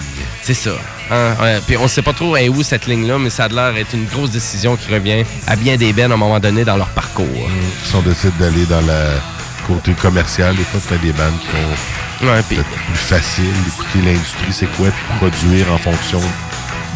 C'est 0.48 0.54
ça. 0.54 0.78
Hein, 1.12 1.36
ouais, 1.42 1.60
puis 1.68 1.76
on 1.76 1.90
sait 1.90 2.02
pas 2.02 2.14
trop 2.14 2.38
est 2.38 2.48
où 2.48 2.64
cette 2.64 2.88
ligne-là, 2.88 3.20
mais 3.20 3.30
ça 3.30 3.46
a 3.46 3.48
l'air 3.50 3.76
être 3.76 3.94
une 3.94 4.06
grosse 4.06 4.30
décision 4.30 4.78
qui 4.78 4.94
revient 4.94 5.26
à 5.46 5.58
bien 5.58 5.76
des 5.76 5.92
bennes 5.92 6.12
à 6.12 6.14
un 6.14 6.18
moment 6.18 6.40
donné 6.40 6.64
dans 6.64 6.78
leur 6.78 6.88
parcours. 6.88 7.50
Si 7.84 7.94
on 7.94 8.02
décide 8.02 8.32
d'aller 8.38 8.66
dans 8.66 8.80
le 8.80 9.20
côté 9.68 9.92
commercial, 9.92 10.56
des 10.56 10.64
fois, 10.64 10.80
c'est 10.88 11.02
des 11.02 11.12
bandes 11.12 11.38
qui 11.42 11.48
sont 11.48 12.28
Ouais, 12.28 12.42
plus 12.44 12.64
faciles 12.96 13.44
d'écouter 13.66 14.00
l'industrie, 14.06 14.54
c'est 14.54 14.72
quoi 14.78 14.88
de 14.88 15.18
produire 15.18 15.72
en 15.72 15.78
fonction 15.78 16.22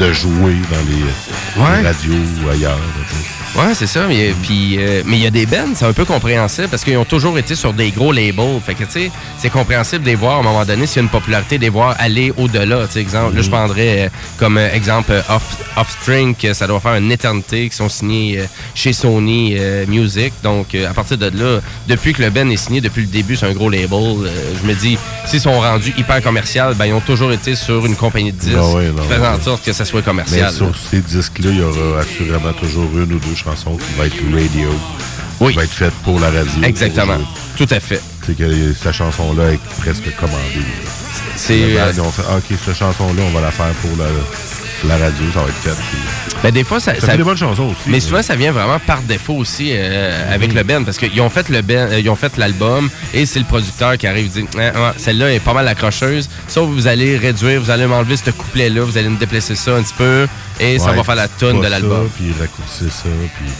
de 0.01 0.11
jouer 0.13 0.55
dans 0.71 0.79
les, 0.89 1.61
Ouais. 1.63 1.81
les 1.81 1.87
radios 1.87 2.13
ou 2.45 2.49
ailleurs. 2.49 2.77
Ouais, 3.53 3.73
c'est 3.75 3.85
ça. 3.87 4.05
Mais 4.07 4.33
puis, 4.43 4.77
euh, 4.79 5.03
mais 5.05 5.17
il 5.17 5.23
y 5.23 5.27
a 5.27 5.29
des 5.29 5.45
bands, 5.45 5.73
c'est 5.75 5.83
un 5.85 5.91
peu 5.91 6.05
compréhensible 6.05 6.69
parce 6.69 6.85
qu'ils 6.85 6.95
ont 6.97 7.03
toujours 7.03 7.37
été 7.37 7.53
sur 7.53 7.73
des 7.73 7.91
gros 7.91 8.13
labels. 8.13 8.61
Fait 8.65 8.73
que, 8.75 8.85
tu 8.85 8.91
sais, 8.91 9.11
c'est 9.37 9.49
compréhensible 9.49 10.03
de 10.05 10.09
les 10.09 10.15
voir 10.15 10.37
à 10.37 10.39
un 10.39 10.43
moment 10.43 10.63
donné 10.63 10.87
s'il 10.87 10.97
y 10.97 10.99
a 10.99 11.03
une 11.03 11.09
popularité, 11.09 11.57
de 11.57 11.63
les 11.63 11.69
voir 11.69 11.95
aller 11.99 12.31
au-delà. 12.37 12.87
Tu 12.87 12.93
sais, 12.93 13.01
exemple, 13.01 13.35
là, 13.35 13.41
je 13.41 13.49
prendrais 13.49 14.05
euh, 14.05 14.09
comme 14.37 14.57
euh, 14.57 14.71
exemple 14.73 15.11
euh, 15.11 15.21
Off, 15.27 15.57
Offspring, 15.75 16.33
que 16.33 16.53
ça 16.53 16.65
doit 16.65 16.79
faire 16.79 16.95
une 16.95 17.11
éternité, 17.11 17.67
qui 17.69 17.75
sont 17.75 17.89
signés 17.89 18.37
euh, 18.39 18.45
chez 18.73 18.93
Sony 18.93 19.57
euh, 19.59 19.85
Music. 19.85 20.31
Donc, 20.43 20.73
euh, 20.73 20.89
à 20.89 20.93
partir 20.93 21.17
de 21.17 21.25
là, 21.25 21.59
depuis 21.89 22.13
que 22.13 22.21
le 22.21 22.29
band 22.29 22.49
est 22.49 22.55
signé, 22.55 22.79
depuis 22.79 23.01
le 23.01 23.07
début, 23.07 23.35
c'est 23.35 23.47
un 23.47 23.53
gros 23.53 23.69
label. 23.69 23.91
euh, 23.91 24.29
je 24.61 24.65
me 24.65 24.73
dis, 24.75 24.97
s'ils 25.25 25.41
sont 25.41 25.59
rendus 25.59 25.93
hyper 25.97 26.21
commercial, 26.23 26.73
ben, 26.75 26.85
ils 26.85 26.93
ont 26.93 27.01
toujours 27.01 27.33
été 27.33 27.55
sur 27.55 27.85
une 27.85 27.97
compagnie 27.97 28.31
de 28.31 28.39
disques 28.39 28.55
ouais, 28.55 28.87
non, 28.95 29.01
qui 29.03 29.09
faisant 29.09 29.33
en 29.35 29.41
sorte 29.41 29.65
que 29.65 29.73
ça 29.73 29.83
soit 29.91 29.99
Mais 29.99 30.05
commercial. 30.05 30.51
sur 30.53 30.73
ces 30.75 31.01
disques-là, 31.01 31.49
il 31.51 31.57
y 31.57 31.61
aura 31.61 31.99
assurément 31.99 32.53
toujours 32.53 32.89
une 32.97 33.13
ou 33.13 33.19
deux 33.19 33.35
chansons 33.35 33.77
qui 33.77 33.93
vont 33.97 34.03
être 34.03 34.23
radio. 34.33 34.69
Qui 35.39 35.55
va 35.55 35.63
être 35.63 35.71
faite 35.71 35.93
pour 36.03 36.19
la 36.19 36.27
radio. 36.27 36.63
Exactement. 36.63 37.17
Tout 37.57 37.67
à 37.69 37.79
fait. 37.79 38.01
C'est 38.25 38.37
que 38.37 38.73
cette 38.73 38.93
chanson-là 38.93 39.51
est 39.53 39.59
presque 39.79 40.15
commandée. 40.15 40.65
C'est, 41.35 41.77
euh, 41.77 41.91
Ah, 42.29 42.37
OK, 42.37 42.57
cette 42.63 42.75
chanson-là, 42.77 43.21
on 43.27 43.31
va 43.31 43.41
la 43.41 43.51
faire 43.51 43.73
pour 43.81 43.91
la, 43.97 44.05
la 44.87 44.97
radio, 44.97 45.23
ça 45.33 45.41
va 45.41 45.47
être 45.47 45.55
fait. 45.55 45.69
Puis- 45.89 46.33
Ben, 46.43 46.51
des 46.51 46.63
fois, 46.63 46.79
ça, 46.79 46.93
Ça 46.99 47.07
fait 47.11 47.17
des 47.17 47.23
bonnes 47.23 47.37
chansons 47.37 47.67
aussi. 47.69 47.87
Mais 47.87 47.99
souvent, 47.99 48.21
ça 48.23 48.35
vient 48.35 48.51
vraiment 48.51 48.79
par 48.79 49.01
défaut 49.03 49.35
aussi 49.35 49.69
euh, 49.73 50.33
avec 50.33 50.53
le 50.53 50.63
band 50.63 50.83
parce 50.83 50.97
qu'ils 50.97 51.21
ont 51.21 51.29
fait 51.29 51.49
le 51.49 51.61
band, 51.61 51.73
euh, 51.91 51.99
ils 51.99 52.09
ont 52.09 52.15
fait 52.15 52.35
l'album 52.37 52.89
et 53.13 53.25
c'est 53.27 53.39
le 53.39 53.45
producteur 53.45 53.97
qui 53.97 54.07
arrive 54.07 54.25
et 54.25 54.41
dit 54.41 54.47
Ah, 54.57 54.71
ah, 54.75 54.93
celle-là 54.97 55.31
est 55.33 55.39
pas 55.39 55.53
mal 55.53 55.67
accrocheuse. 55.67 56.29
Sauf 56.47 56.67
vous 56.69 56.87
allez 56.87 57.17
réduire, 57.17 57.61
vous 57.61 57.69
allez 57.69 57.85
m'enlever 57.85 58.17
ce 58.17 58.31
couplet-là, 58.31 58.81
vous 58.81 58.97
allez 58.97 59.09
me 59.09 59.17
déplacer 59.17 59.55
ça 59.55 59.75
un 59.75 59.83
petit 59.83 59.93
peu 59.95 60.27
et 60.59 60.79
ça 60.79 60.91
va 60.91 61.03
faire 61.03 61.15
la 61.15 61.27
tune 61.27 61.59
de 61.59 61.63
ça, 61.63 61.69
l'album. 61.69 62.09
Puis 62.15 62.33
raccourcir 62.39 62.91
ça. 62.91 63.09
Puis 63.37 63.51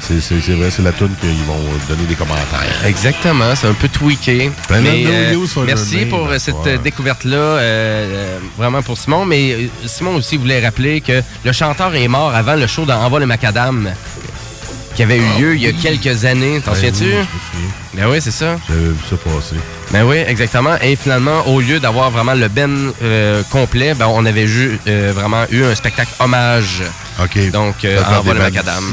c'est, 0.00 0.54
vrai, 0.54 0.70
c'est 0.70 0.82
la 0.82 0.92
tune 0.92 1.14
qu'ils 1.20 1.44
vont 1.44 1.58
donner 1.88 2.04
des 2.08 2.14
commentaires. 2.14 2.84
Exactement, 2.86 3.54
c'est 3.54 3.66
un 3.66 3.74
peu 3.74 3.88
tweaké. 3.88 4.50
Ben, 4.68 4.80
mais, 4.80 5.04
euh, 5.06 5.34
merci 5.66 6.06
pour 6.06 6.26
euh, 6.28 6.38
cette 6.38 6.54
ouais. 6.56 6.74
euh, 6.74 6.78
découverte-là, 6.78 7.36
euh, 7.36 8.38
vraiment 8.56 8.82
pour 8.82 8.96
Simon. 8.96 9.24
Mais 9.24 9.68
Simon 9.86 10.16
aussi 10.16 10.36
voulait 10.36 10.64
rappeler 10.64 11.00
que 11.00 11.22
le 11.44 11.52
chanteur 11.52 11.94
est 11.94 12.08
mort 12.08 12.34
avant 12.34 12.54
le 12.54 12.66
show 12.66 12.84
d'Envoi 12.84 13.20
le 13.20 13.26
Macadam 13.26 13.90
qui 14.98 15.04
avait 15.04 15.18
eu 15.18 15.40
lieu 15.40 15.54
il 15.54 15.62
y 15.62 15.66
a 15.68 15.72
quelques 15.72 16.24
années. 16.24 16.60
T'en 16.60 16.72
Ben 16.72 16.76
souviens-tu? 16.76 17.04
oui. 17.04 17.60
Ben 17.94 18.08
oui, 18.10 18.18
c'est 18.20 18.32
ça. 18.32 18.56
J'avais 18.66 18.80
vu 18.80 18.96
ça 19.08 19.16
passer. 19.16 19.54
Ben 19.92 20.02
oui, 20.02 20.16
exactement. 20.26 20.74
Et 20.82 20.96
finalement, 20.96 21.46
au 21.46 21.60
lieu 21.60 21.78
d'avoir 21.78 22.10
vraiment 22.10 22.34
le 22.34 22.48
ben 22.48 22.92
euh, 23.02 23.44
complet, 23.48 23.94
ben, 23.94 24.06
on 24.08 24.26
avait 24.26 24.46
euh, 24.48 25.12
vraiment 25.14 25.44
eu 25.52 25.62
un 25.62 25.74
spectacle 25.76 26.10
hommage. 26.18 26.82
OK. 27.22 27.50
Donc, 27.52 27.86
Envoi 28.08 28.34
le 28.34 28.40
Macadam. 28.40 28.84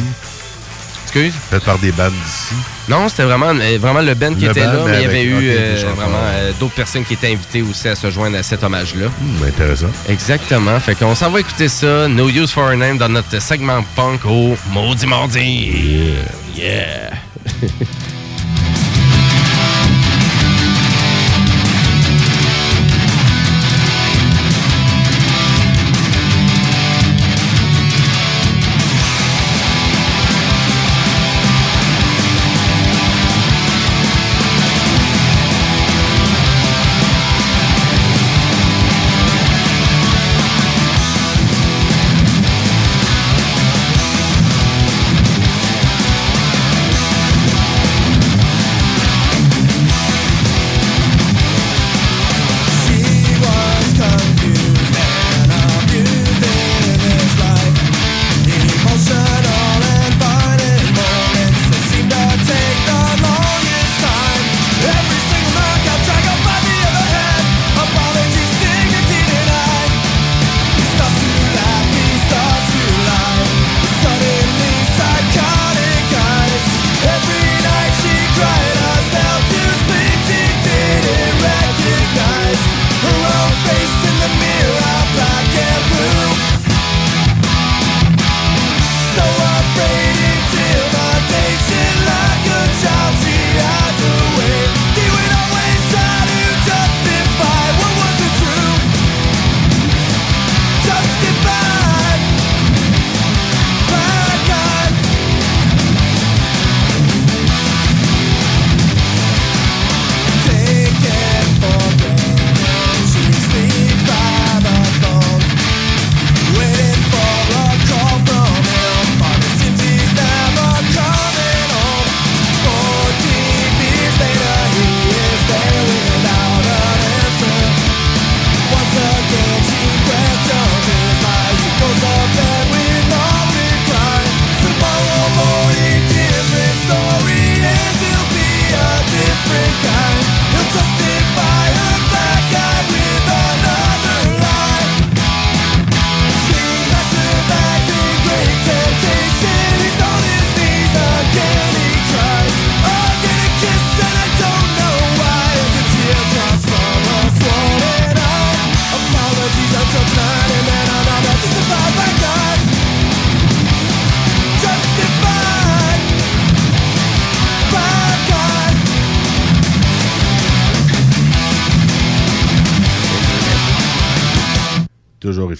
Excuse? 1.16 1.34
Fait 1.50 1.64
par 1.64 1.80
des 1.80 1.94
bandes 1.94 2.12
d'ici. 2.12 2.54
Non, 2.90 3.08
c'était 3.08 3.24
vraiment, 3.24 3.54
euh, 3.56 3.78
vraiment 3.80 4.02
le 4.02 4.14
Ben 4.16 4.36
qui 4.36 4.44
Le 4.44 4.52
était 4.52 4.66
band, 4.66 4.74
là, 4.74 4.84
mais 4.86 4.98
il 4.98 5.02
y 5.02 5.06
avait 5.06 5.24
eu 5.24 5.50
euh, 5.50 5.94
vraiment 5.96 6.18
euh, 6.18 6.52
d'autres 6.60 6.74
personnes 6.74 7.06
qui 7.06 7.14
étaient 7.14 7.32
invitées 7.32 7.62
aussi 7.62 7.88
à 7.88 7.96
se 7.96 8.12
joindre 8.12 8.38
à 8.38 8.44
cet 8.44 8.66
hommage-là. 8.66 9.08
Hmm, 9.08 9.44
intéressant. 9.48 9.88
Exactement. 10.10 10.78
Fait 10.82 10.94
qu'on 10.94 11.16
s'en 11.16 11.30
va 11.30 11.40
écouter 11.40 11.70
ça, 11.70 12.10
No 12.10 12.28
Use 12.28 12.52
for 12.52 12.68
a 12.68 12.76
Name, 12.76 12.98
dans 12.98 13.08
notre 13.08 13.42
segment 13.42 13.82
punk 13.96 14.26
au 14.26 14.58
Maudit 14.74 15.08
Mardi. 15.08 16.16
Yeah! 16.54 17.12
Toujours 17.62 17.72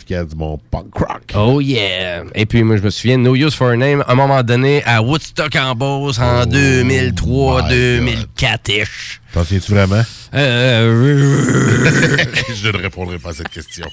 efficace 0.06 0.30
du 0.30 0.36
bon 0.36 0.60
punk 0.72 0.96
rock. 0.96 1.34
Oh 1.36 1.60
yeah! 1.62 2.24
Et 2.36 2.46
puis 2.46 2.62
moi 2.64 2.78
je 2.78 2.84
me 2.84 2.90
souviens, 2.90 3.18
No 3.18 3.36
Use 3.36 3.54
for 3.56 3.70
a 3.70 3.76
Name, 3.76 4.04
à 4.08 4.12
un 4.12 4.16
moment 4.16 4.44
donné, 4.44 4.84
à 4.86 5.02
Woodstock 5.02 5.56
en 5.56 5.74
Beauce 5.76 6.20
en 6.20 6.44
2003-2004-ish. 6.46 9.20
T'en 9.34 9.44
souviens-tu 9.44 9.72
vraiment? 9.72 10.04
Euh, 10.34 12.18
Je 12.56 12.70
ne 12.70 12.78
répondrai 12.78 13.20
pas 13.20 13.32
à 13.32 13.34
cette 13.34 13.50
question. 13.50 13.88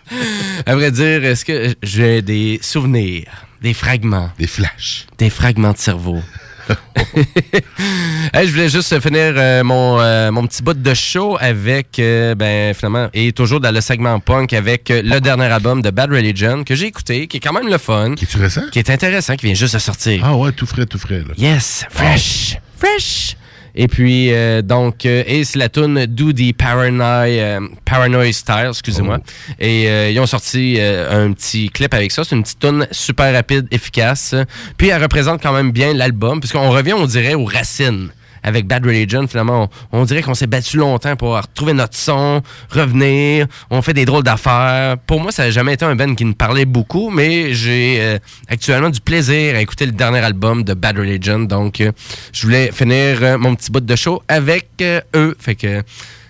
à 0.66 0.74
vrai 0.74 0.90
dire, 0.90 1.24
est-ce 1.24 1.44
que 1.44 1.74
j'ai 1.82 2.22
des 2.22 2.58
souvenirs, 2.62 3.46
des 3.62 3.74
fragments? 3.74 4.30
Des 4.38 4.48
flashs. 4.48 5.06
Des 5.18 5.30
fragments 5.30 5.72
de 5.72 5.78
cerveau. 5.78 6.20
Hey, 8.32 8.48
je 8.48 8.52
voulais 8.52 8.68
juste 8.68 9.00
finir 9.00 9.34
euh, 9.36 9.62
mon, 9.64 10.00
euh, 10.00 10.30
mon 10.30 10.46
petit 10.46 10.62
bout 10.62 10.74
de 10.74 10.94
show 10.94 11.36
avec, 11.40 11.98
euh, 11.98 12.34
ben, 12.34 12.74
finalement, 12.74 13.08
et 13.14 13.32
toujours 13.32 13.60
dans 13.60 13.72
le 13.72 13.80
segment 13.80 14.18
punk 14.20 14.52
avec 14.52 14.88
le 14.90 15.20
dernier 15.20 15.46
album 15.46 15.80
de 15.80 15.90
Bad 15.90 16.10
Religion 16.10 16.64
que 16.64 16.74
j'ai 16.74 16.86
écouté, 16.86 17.28
qui 17.28 17.38
est 17.38 17.40
quand 17.40 17.52
même 17.52 17.68
le 17.68 17.78
fun. 17.78 18.14
Qui 18.14 18.24
est 18.24 18.36
récent? 18.36 18.62
Qui 18.70 18.78
est 18.80 18.90
intéressant, 18.90 19.36
qui 19.36 19.46
vient 19.46 19.54
juste 19.54 19.74
de 19.74 19.78
sortir. 19.78 20.22
Ah 20.24 20.36
ouais, 20.36 20.52
tout 20.52 20.66
frais, 20.66 20.86
tout 20.86 20.98
frais. 20.98 21.20
Là. 21.26 21.34
Yes, 21.38 21.86
fresh, 21.88 22.58
fresh. 22.76 23.36
Et 23.78 23.88
puis, 23.88 24.32
euh, 24.32 24.62
donc, 24.62 25.04
euh, 25.04 25.22
et 25.26 25.44
c'est 25.44 25.58
la 25.58 25.68
tune 25.68 26.06
Do 26.06 26.32
the 26.32 26.54
Paranoid, 26.56 27.28
euh, 27.28 27.60
Paranoid 27.84 28.32
Style, 28.32 28.68
excusez-moi. 28.70 29.18
Et 29.60 29.88
euh, 29.88 30.10
ils 30.10 30.18
ont 30.18 30.26
sorti 30.26 30.80
un 30.80 31.32
petit 31.32 31.68
clip 31.68 31.92
avec 31.92 32.10
ça. 32.10 32.24
C'est 32.24 32.34
une 32.34 32.42
petite 32.42 32.58
tune 32.58 32.88
super 32.90 33.32
rapide, 33.34 33.68
efficace. 33.70 34.34
Puis, 34.78 34.88
elle 34.88 35.02
représente 35.02 35.42
quand 35.42 35.52
même 35.52 35.72
bien 35.72 35.92
l'album, 35.92 36.40
puisqu'on 36.40 36.70
revient, 36.70 36.94
on 36.94 37.06
dirait, 37.06 37.34
aux 37.34 37.44
racines. 37.44 38.08
Avec 38.46 38.66
Bad 38.66 38.86
Religion, 38.86 39.26
finalement, 39.26 39.68
on, 39.92 40.00
on 40.00 40.04
dirait 40.04 40.22
qu'on 40.22 40.34
s'est 40.34 40.46
battu 40.46 40.78
longtemps 40.78 41.16
pour 41.16 41.36
retrouver 41.36 41.74
notre 41.74 41.96
son, 41.96 42.42
revenir, 42.70 43.46
on 43.70 43.82
fait 43.82 43.92
des 43.92 44.04
drôles 44.04 44.22
d'affaires. 44.22 44.96
Pour 45.06 45.20
moi, 45.20 45.32
ça 45.32 45.44
n'a 45.44 45.50
jamais 45.50 45.74
été 45.74 45.84
un 45.84 45.96
band 45.96 46.14
qui 46.14 46.24
me 46.24 46.32
parlait 46.32 46.64
beaucoup, 46.64 47.10
mais 47.10 47.52
j'ai 47.52 47.98
euh, 48.00 48.18
actuellement 48.48 48.88
du 48.88 49.00
plaisir 49.00 49.56
à 49.56 49.60
écouter 49.60 49.84
le 49.84 49.92
dernier 49.92 50.20
album 50.20 50.62
de 50.62 50.74
Bad 50.74 50.96
Religion. 50.96 51.40
Donc, 51.40 51.80
euh, 51.80 51.90
je 52.32 52.42
voulais 52.42 52.70
finir 52.72 53.18
euh, 53.22 53.36
mon 53.36 53.54
petit 53.54 53.70
bout 53.70 53.80
de 53.80 53.96
show 53.96 54.22
avec 54.28 54.68
euh, 54.80 55.00
eux. 55.14 55.36
Fait 55.38 55.56
que 55.56 55.82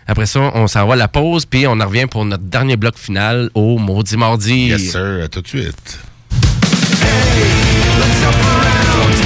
après 0.06 0.26
ça, 0.26 0.40
on 0.54 0.66
s'en 0.66 0.86
va 0.86 0.94
à 0.94 0.96
la 0.96 1.08
pause, 1.08 1.44
puis 1.44 1.66
on 1.66 1.78
en 1.80 1.86
revient 1.86 2.06
pour 2.06 2.24
notre 2.24 2.44
dernier 2.44 2.76
bloc 2.76 2.96
final 2.96 3.50
au 3.54 3.76
Maudit 3.76 4.16
Mardi. 4.16 4.68
Yes, 4.68 4.92
sir. 4.92 5.20
À 5.22 5.28
tout 5.28 5.42
de 5.42 5.48
suite. 5.48 5.98
Paranoid 8.32 9.25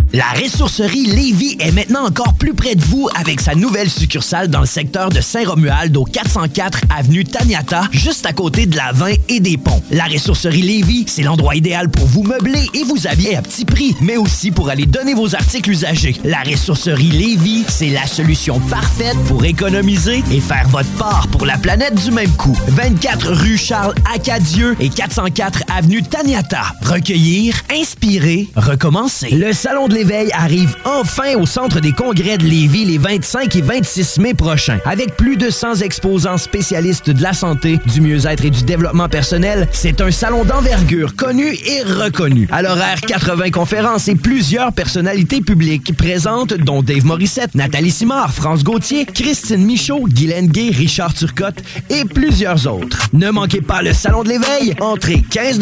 La 0.13 0.25
ressourcerie 0.31 1.05
Lévis 1.05 1.55
est 1.61 1.71
maintenant 1.71 2.05
encore 2.05 2.33
plus 2.33 2.53
près 2.53 2.75
de 2.75 2.83
vous 2.83 3.07
avec 3.15 3.39
sa 3.39 3.55
nouvelle 3.55 3.89
succursale 3.89 4.49
dans 4.49 4.59
le 4.59 4.65
secteur 4.65 5.07
de 5.07 5.21
Saint-Romuald 5.21 5.95
au 5.95 6.03
404 6.03 6.81
avenue 6.93 7.23
Taniata, 7.23 7.83
juste 7.93 8.25
à 8.25 8.33
côté 8.33 8.65
de 8.65 8.75
la 8.75 8.91
20 8.91 9.13
et 9.29 9.39
des 9.39 9.57
ponts. 9.57 9.81
La 9.89 10.03
ressourcerie 10.03 10.63
Lévis, 10.63 11.05
c'est 11.07 11.23
l'endroit 11.23 11.55
idéal 11.55 11.89
pour 11.89 12.05
vous 12.07 12.23
meubler 12.23 12.67
et 12.73 12.83
vous 12.83 13.07
habiller 13.07 13.37
à 13.37 13.41
petit 13.41 13.63
prix, 13.63 13.95
mais 14.01 14.17
aussi 14.17 14.51
pour 14.51 14.69
aller 14.69 14.85
donner 14.85 15.13
vos 15.13 15.33
articles 15.33 15.69
usagés. 15.69 16.17
La 16.25 16.41
ressourcerie 16.41 17.11
Lévis, 17.11 17.63
c'est 17.69 17.89
la 17.89 18.05
solution 18.05 18.59
parfaite 18.59 19.17
pour 19.29 19.45
économiser 19.45 20.25
et 20.29 20.41
faire 20.41 20.67
votre 20.67 20.91
part 20.97 21.29
pour 21.29 21.45
la 21.45 21.57
planète 21.57 21.95
du 22.03 22.11
même 22.11 22.31
coup. 22.31 22.57
24 22.67 23.29
rue 23.31 23.57
Charles 23.57 23.95
Acadieux 24.13 24.75
et 24.81 24.89
404 24.89 25.63
avenue 25.73 26.03
Taniata. 26.03 26.63
Recueillir, 26.81 27.55
inspirer, 27.73 28.49
recommencer. 28.57 29.29
Le 29.29 29.53
salon 29.53 29.87
de 29.87 30.00
l'éveil 30.01 30.31
arrive 30.33 30.75
enfin 30.83 31.35
au 31.35 31.45
centre 31.45 31.79
des 31.79 31.91
congrès 31.91 32.39
de 32.39 32.43
Lévis 32.43 32.85
les 32.85 32.97
25 32.97 33.55
et 33.55 33.61
26 33.61 34.17
mai 34.17 34.33
prochains. 34.33 34.79
Avec 34.83 35.15
plus 35.15 35.37
de 35.37 35.51
100 35.51 35.75
exposants 35.81 36.39
spécialistes 36.39 37.11
de 37.11 37.21
la 37.21 37.33
santé, 37.33 37.79
du 37.85 38.01
mieux-être 38.01 38.43
et 38.43 38.49
du 38.49 38.63
développement 38.63 39.09
personnel, 39.09 39.67
c'est 39.71 40.01
un 40.01 40.09
salon 40.09 40.43
d'envergure 40.43 41.15
connu 41.15 41.53
et 41.53 41.83
reconnu. 41.83 42.47
À 42.51 42.63
l'horaire 42.63 42.99
80 42.99 43.51
conférences 43.51 44.07
et 44.07 44.15
plusieurs 44.15 44.73
personnalités 44.73 45.41
publiques 45.41 45.95
présentes, 45.95 46.55
dont 46.55 46.81
Dave 46.81 47.05
Morissette, 47.05 47.53
Nathalie 47.53 47.91
Simard, 47.91 48.33
France 48.33 48.63
Gauthier, 48.63 49.05
Christine 49.05 49.63
Michaud, 49.63 50.07
Guylaine 50.07 50.47
Gay, 50.47 50.71
Richard 50.71 51.13
Turcotte 51.13 51.61
et 51.91 52.05
plusieurs 52.05 52.65
autres. 52.65 53.07
Ne 53.13 53.29
manquez 53.29 53.61
pas 53.61 53.83
le 53.83 53.93
salon 53.93 54.23
de 54.23 54.29
l'éveil. 54.29 54.73
Entrée 54.79 55.21
15 55.29 55.59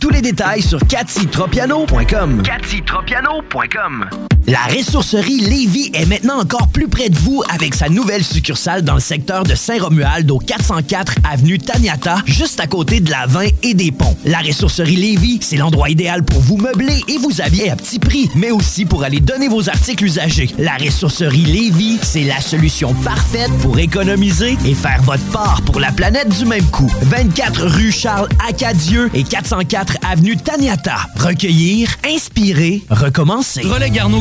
Tous 0.00 0.10
les 0.10 0.22
détails 0.22 0.62
sur 0.62 0.78
cathytropiano.com. 0.86 2.42
cathytropiano.com. 2.44 3.79
Hocam 3.80 3.92
mı? 3.92 4.08
La 4.46 4.64
ressourcerie 4.74 5.38
Lévis 5.40 5.90
est 5.94 6.06
maintenant 6.06 6.40
encore 6.40 6.68
plus 6.68 6.88
près 6.88 7.08
de 7.08 7.18
vous 7.18 7.42
avec 7.52 7.74
sa 7.74 7.88
nouvelle 7.88 8.24
succursale 8.24 8.82
dans 8.82 8.94
le 8.94 9.00
secteur 9.00 9.44
de 9.44 9.54
Saint-Romuald 9.54 10.30
au 10.30 10.38
404 10.38 11.16
avenue 11.30 11.58
Taniata, 11.58 12.16
juste 12.24 12.58
à 12.58 12.66
côté 12.66 13.00
de 13.00 13.10
la 13.10 13.26
20 13.26 13.48
et 13.62 13.74
des 13.74 13.92
ponts. 13.92 14.16
La 14.24 14.38
ressourcerie 14.38 14.96
Lévis, 14.96 15.40
c'est 15.42 15.56
l'endroit 15.56 15.90
idéal 15.90 16.24
pour 16.24 16.40
vous 16.40 16.56
meubler 16.56 17.04
et 17.06 17.18
vous 17.18 17.40
habiller 17.40 17.70
à 17.70 17.76
petit 17.76 17.98
prix, 17.98 18.30
mais 18.34 18.50
aussi 18.50 18.84
pour 18.86 19.04
aller 19.04 19.20
donner 19.20 19.48
vos 19.48 19.68
articles 19.68 20.04
usagés. 20.04 20.50
La 20.58 20.76
ressourcerie 20.76 21.44
Lévis, 21.44 21.98
c'est 22.02 22.24
la 22.24 22.40
solution 22.40 22.94
parfaite 23.04 23.52
pour 23.60 23.78
économiser 23.78 24.56
et 24.64 24.74
faire 24.74 25.02
votre 25.02 25.24
part 25.26 25.62
pour 25.62 25.80
la 25.80 25.92
planète 25.92 26.28
du 26.36 26.46
même 26.46 26.66
coup. 26.66 26.90
24 27.02 27.66
rue 27.66 27.92
Charles 27.92 28.28
Acadieux 28.48 29.10
et 29.14 29.22
404 29.22 29.98
avenue 30.10 30.36
Taniata. 30.36 30.96
Recueillir, 31.16 31.94
inspirer, 32.04 32.82
recommencer. 32.90 33.62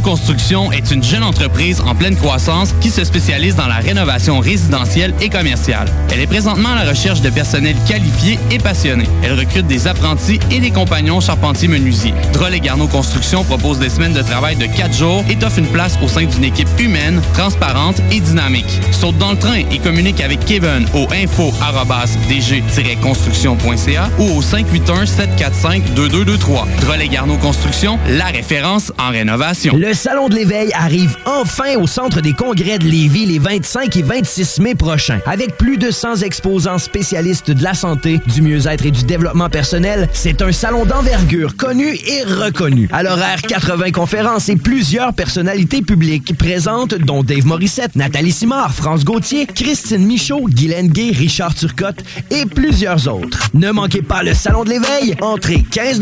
Construction 0.09 0.71
est 0.71 0.89
une 0.89 1.03
jeune 1.03 1.21
entreprise 1.21 1.81
en 1.81 1.93
pleine 1.93 2.15
croissance 2.15 2.73
qui 2.81 2.89
se 2.89 3.03
spécialise 3.03 3.55
dans 3.55 3.67
la 3.67 3.75
rénovation 3.75 4.39
résidentielle 4.39 5.13
et 5.21 5.29
commerciale. 5.29 5.87
Elle 6.11 6.21
est 6.21 6.25
présentement 6.25 6.69
à 6.69 6.83
la 6.83 6.89
recherche 6.89 7.21
de 7.21 7.29
personnel 7.29 7.75
qualifié 7.87 8.39
et 8.49 8.57
passionné. 8.57 9.03
Elle 9.21 9.39
recrute 9.39 9.67
des 9.67 9.85
apprentis 9.85 10.39
et 10.49 10.59
des 10.59 10.71
compagnons 10.71 11.19
charpentiers-menuisiers. 11.19 12.15
Drolet 12.33 12.59
Garneau 12.59 12.87
Construction 12.87 13.43
propose 13.43 13.77
des 13.77 13.89
semaines 13.89 14.13
de 14.13 14.23
travail 14.23 14.55
de 14.55 14.65
4 14.65 14.97
jours 14.97 15.23
et 15.29 15.35
t'offre 15.35 15.59
une 15.59 15.67
place 15.67 15.99
au 16.01 16.07
sein 16.07 16.25
d'une 16.25 16.43
équipe 16.43 16.69
humaine, 16.79 17.21
transparente 17.35 18.01
et 18.11 18.19
dynamique. 18.19 18.79
Saute 18.89 19.19
dans 19.19 19.33
le 19.33 19.37
train 19.37 19.61
et 19.71 19.77
communique 19.77 20.21
avec 20.21 20.43
Kevin 20.43 20.87
au 20.95 21.05
info-dg-construction.ca 21.13 24.09
ou 24.17 24.23
au 24.23 24.41
581-745-2223. 24.41 26.65
Drolet 26.81 27.09
Garneau 27.09 27.37
Construction, 27.37 27.99
la 28.09 28.25
référence 28.25 28.91
en 28.97 29.11
rénovation. 29.11 29.75
Salon 29.99 30.29
de 30.29 30.35
l'éveil 30.35 30.71
arrive 30.73 31.17
enfin 31.25 31.75
au 31.75 31.85
Centre 31.85 32.21
des 32.21 32.31
congrès 32.31 32.79
de 32.79 32.85
Lévis 32.85 33.25
les 33.25 33.37
25 33.37 33.97
et 33.97 34.01
26 34.01 34.59
mai 34.59 34.73
prochains. 34.73 35.19
Avec 35.25 35.57
plus 35.57 35.77
de 35.77 35.91
100 35.91 36.21
exposants 36.21 36.77
spécialistes 36.77 37.51
de 37.51 37.61
la 37.61 37.73
santé, 37.73 38.21
du 38.33 38.41
mieux-être 38.41 38.85
et 38.85 38.91
du 38.91 39.03
développement 39.03 39.49
personnel, 39.49 40.07
c'est 40.13 40.41
un 40.41 40.53
salon 40.53 40.85
d'envergure 40.85 41.57
connu 41.57 41.99
et 42.07 42.23
reconnu. 42.23 42.87
À 42.93 43.03
l'horaire, 43.03 43.41
80 43.41 43.91
conférences 43.91 44.47
et 44.47 44.55
plusieurs 44.55 45.13
personnalités 45.13 45.81
publiques 45.81 46.37
présentes, 46.37 46.93
dont 46.93 47.21
Dave 47.21 47.45
Morissette, 47.45 47.97
Nathalie 47.97 48.31
Simard, 48.31 48.73
France 48.73 49.03
Gauthier, 49.03 49.47
Christine 49.47 50.05
Michaud, 50.05 50.47
Guylaine 50.47 50.87
Gay, 50.87 51.11
Richard 51.11 51.55
Turcotte 51.55 52.05
et 52.31 52.45
plusieurs 52.45 53.13
autres. 53.13 53.49
Ne 53.53 53.71
manquez 53.71 54.01
pas 54.01 54.23
le 54.23 54.33
Salon 54.33 54.63
de 54.63 54.69
l'éveil. 54.69 55.17
Entrée 55.19 55.65
15 55.69 55.99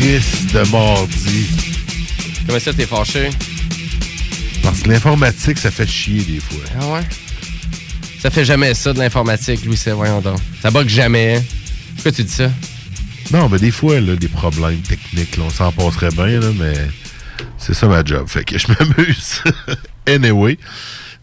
Chris 0.03 0.47
de 0.53 0.69
mardi. 0.69 1.47
Comment 2.45 2.59
ça, 2.59 2.73
t'es 2.73 2.85
fâché? 2.85 3.29
Parce 4.61 4.81
que 4.81 4.89
l'informatique, 4.89 5.57
ça 5.57 5.71
fait 5.71 5.87
chier 5.87 6.21
des 6.23 6.41
fois. 6.41 6.59
Ah 6.77 6.87
ouais? 6.95 6.99
Ça 8.19 8.29
fait 8.29 8.43
jamais 8.43 8.73
ça 8.73 8.91
de 8.91 8.99
l'informatique, 8.99 9.63
Louis, 9.63 9.77
c'est 9.77 9.91
voyons 9.91 10.19
donc. 10.19 10.39
Ça 10.61 10.71
bug 10.71 10.89
jamais. 10.89 11.37
hein? 11.37 11.43
Pourquoi 11.95 12.11
tu 12.11 12.23
dis 12.25 12.33
ça? 12.33 12.51
Non, 13.31 13.47
mais 13.47 13.59
des 13.59 13.71
fois, 13.71 14.01
là, 14.01 14.17
des 14.17 14.27
problèmes 14.27 14.81
techniques, 14.81 15.37
là, 15.37 15.45
on 15.47 15.49
s'en 15.49 15.71
passerait 15.71 16.09
bien, 16.11 16.37
là, 16.41 16.49
mais 16.59 16.73
c'est 17.57 17.73
ça 17.73 17.87
ma 17.87 18.03
job. 18.03 18.27
Fait 18.27 18.43
que 18.43 18.57
je 18.57 18.67
m'amuse. 18.79 19.41
anyway. 20.05 20.57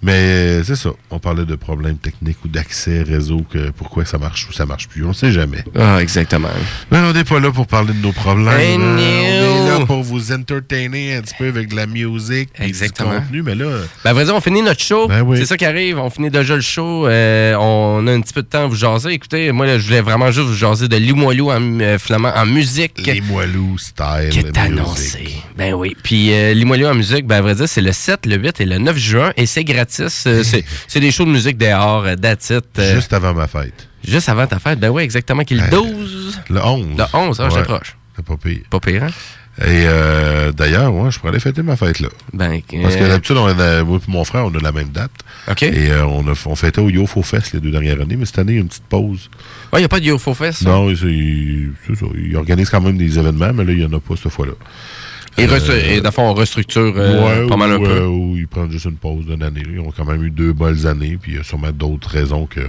Mais 0.03 0.13
euh, 0.15 0.65
c'est 0.65 0.77
ça. 0.77 0.91
On 1.11 1.19
parlait 1.19 1.45
de 1.45 1.55
problèmes 1.57 1.99
techniques 1.99 2.39
ou 2.45 2.49
d'accès 2.49 3.03
réseau, 3.03 3.45
que 3.51 3.71
pourquoi 3.71 4.07
ça 4.07 4.17
marche 4.17 4.49
ou 4.49 4.53
ça 4.53 4.65
marche 4.65 4.89
plus. 4.89 5.05
On 5.05 5.13
sait 5.13 5.31
jamais. 5.31 5.63
Ah, 5.79 6.01
exactement. 6.01 6.49
Mais 6.91 6.99
on 6.99 7.13
n'est 7.13 7.25
pas 7.25 7.39
là 7.39 7.51
pour 7.51 7.67
parler 7.67 7.93
de 7.93 7.99
nos 8.01 8.13
problèmes. 8.13 8.49
Hey. 8.59 8.79
On 8.79 8.97
est 8.99 9.69
là 9.79 9.85
pour 9.85 10.03
vous 10.03 10.33
entertainer 10.33 11.17
un 11.17 11.21
petit 11.21 11.35
peu 11.39 11.49
avec 11.49 11.69
de 11.69 11.77
la 11.77 11.87
musique, 11.87 12.49
Exactement. 12.59 13.11
du 13.11 13.21
contenu. 13.21 13.43
Mais 13.43 13.55
là, 13.55 13.67
Ben, 14.05 14.15
dire, 14.15 14.35
on 14.35 14.41
finit 14.41 14.63
notre 14.63 14.83
show. 14.83 15.07
Ben 15.07 15.21
oui. 15.21 15.37
C'est 15.39 15.47
ça 15.47 15.57
qui 15.59 15.67
arrive. 15.67 15.99
On 15.99 16.09
finit 16.09 16.31
déjà 16.31 16.55
le 16.55 16.63
show. 16.63 17.07
Euh, 17.07 17.55
on 17.57 18.07
a 18.07 18.13
un 18.13 18.21
petit 18.23 18.33
peu 18.33 18.43
de 18.43 18.49
temps 18.49 18.65
à 18.65 18.67
vous 18.69 18.77
jaser. 18.77 19.11
Écoutez, 19.11 19.53
moi, 19.53 19.67
là, 19.67 19.79
je 19.79 19.85
voulais 19.85 20.01
vraiment 20.01 20.31
juste 20.31 20.47
vous 20.47 20.55
jaser 20.55 20.89
de 20.89 20.97
Limoilou 20.97 21.51
en 21.51 21.61
euh, 21.81 21.99
flamand 21.99 22.33
en 22.35 22.47
musique. 22.47 23.07
Limoilou 23.07 23.77
style. 23.77 24.31
Qui 24.31 24.39
est 24.39 24.57
annoncé. 24.57 25.29
Ben 25.59 25.75
oui. 25.75 25.95
Puis 26.03 26.33
euh, 26.33 26.55
Limoilou 26.55 26.87
en 26.87 26.95
musique, 26.95 27.27
ben 27.27 27.37
à 27.37 27.43
vrai 27.43 27.55
dire, 27.55 27.69
c'est 27.69 27.83
le 27.83 27.93
7, 27.93 28.25
le 28.25 28.37
8 28.37 28.61
et 28.63 28.65
le 28.65 28.79
9 28.79 28.97
juin 28.97 29.33
et 29.37 29.45
c'est 29.45 29.65
gratis. 29.65 29.90
Euh, 29.99 30.43
c'est, 30.89 31.01
des 31.01 31.11
shows 31.11 31.25
de 31.25 31.31
musique 31.31 31.59
dehors, 31.59 32.05
euh, 32.05 32.17
that's 32.17 32.51
it. 32.51 32.65
Euh, 32.79 32.95
juste 32.95 33.13
avant 33.13 33.35
ma 33.35 33.47
fête. 33.47 33.89
juste 34.07 34.29
avant 34.29 34.47
ta 34.47 34.59
fête? 34.59 34.79
Ben 34.79 34.91
oui, 34.91 35.03
exactement. 35.03 35.43
Qui 35.43 35.55
est 35.55 35.59
le 35.59 35.71
12. 35.71 36.41
Le 36.51 36.65
11. 36.65 36.87
Le 36.97 37.05
11, 37.13 37.41
ah, 37.41 37.45
Ouais. 37.45 37.51
j'étais 37.51 37.63
proche. 37.65 37.97
C'est 38.17 38.25
pas 38.25 38.37
pire. 38.37 38.61
Pas 38.71 38.81
pire, 38.81 39.05
hein? 39.05 39.11
Et 39.59 39.85
euh, 39.87 40.53
d'ailleurs, 40.53 40.95
ouais, 40.95 41.11
je 41.11 41.19
pourrais 41.19 41.33
aller 41.33 41.41
fêter 41.41 41.63
ma 41.63 41.77
fête 41.77 42.01
là. 42.01 42.09
Ben, 42.33 42.63
Parce 42.83 42.97
que 42.97 43.03
euh, 43.03 43.09
d'habitude, 43.09 43.37
moi 43.37 43.51
et 43.51 44.11
mon 44.11 44.25
frère, 44.25 44.47
on 44.47 44.55
a 44.55 44.61
la 44.61 44.73
même 44.73 44.89
date. 44.89 45.11
OK. 45.51 45.65
Et 45.65 45.91
euh, 45.91 46.07
on, 46.07 46.27
a, 46.29 46.35
on 46.47 46.55
fêtait 46.55 46.81
au 46.81 46.89
YoFo 46.89 47.23
Fest 47.23 47.53
les 47.53 47.61
deux 47.61 47.71
dernières 47.71 48.01
années, 48.01 48.17
mais 48.17 48.25
cette 48.25 48.39
année, 48.39 48.53
il 48.53 48.57
y 48.57 48.59
a 48.59 48.63
une 48.63 48.69
petite 48.69 48.85
pause. 48.85 49.29
Ouais, 49.73 49.81
il 49.81 49.83
n'y 49.83 49.85
a 49.85 49.89
pas 49.89 50.01
de 50.01 50.07
UFO 50.07 50.33
Fest. 50.33 50.63
Non, 50.63 50.89
c'est 50.95 51.69
c'est 51.87 51.95
ça. 51.95 52.07
Ils 52.17 52.37
organisent 52.37 52.71
quand 52.71 52.81
même 52.81 52.97
des 52.97 53.19
événements, 53.19 53.53
mais 53.53 53.65
là, 53.65 53.73
il 53.73 53.79
n'y 53.79 53.85
en 53.85 53.93
a 53.93 54.01
pas 54.01 54.15
cette 54.17 54.33
fois-là. 54.33 54.53
Et, 55.39 55.47
Euh, 55.49 55.81
et 55.97 56.01
d'abord, 56.01 56.25
on 56.25 56.35
restructure 56.35 56.93
euh, 56.97 57.43
ouais, 57.43 57.49
pas 57.49 57.57
mal 57.57 57.73
un 57.73 57.79
peu. 57.79 57.85
euh, 57.91 58.07
ou 58.07 58.37
ils 58.37 58.47
prennent 58.49 58.71
juste 58.71 58.85
une 58.87 58.97
pause 58.97 59.25
d'une 59.27 59.43
année. 59.43 59.63
Ils 59.67 59.81
ont 59.81 59.93
quand 59.97 60.05
même 60.05 60.23
eu 60.23 60.31
deux 60.31 60.53
bonnes 60.53 60.87
années, 60.87 61.17
puis 61.21 61.33
il 61.33 61.37
y 61.39 61.41
a 61.41 61.45
sûrement 61.45 61.71
d'autres 61.73 62.09
raisons 62.11 62.47
que 62.47 62.61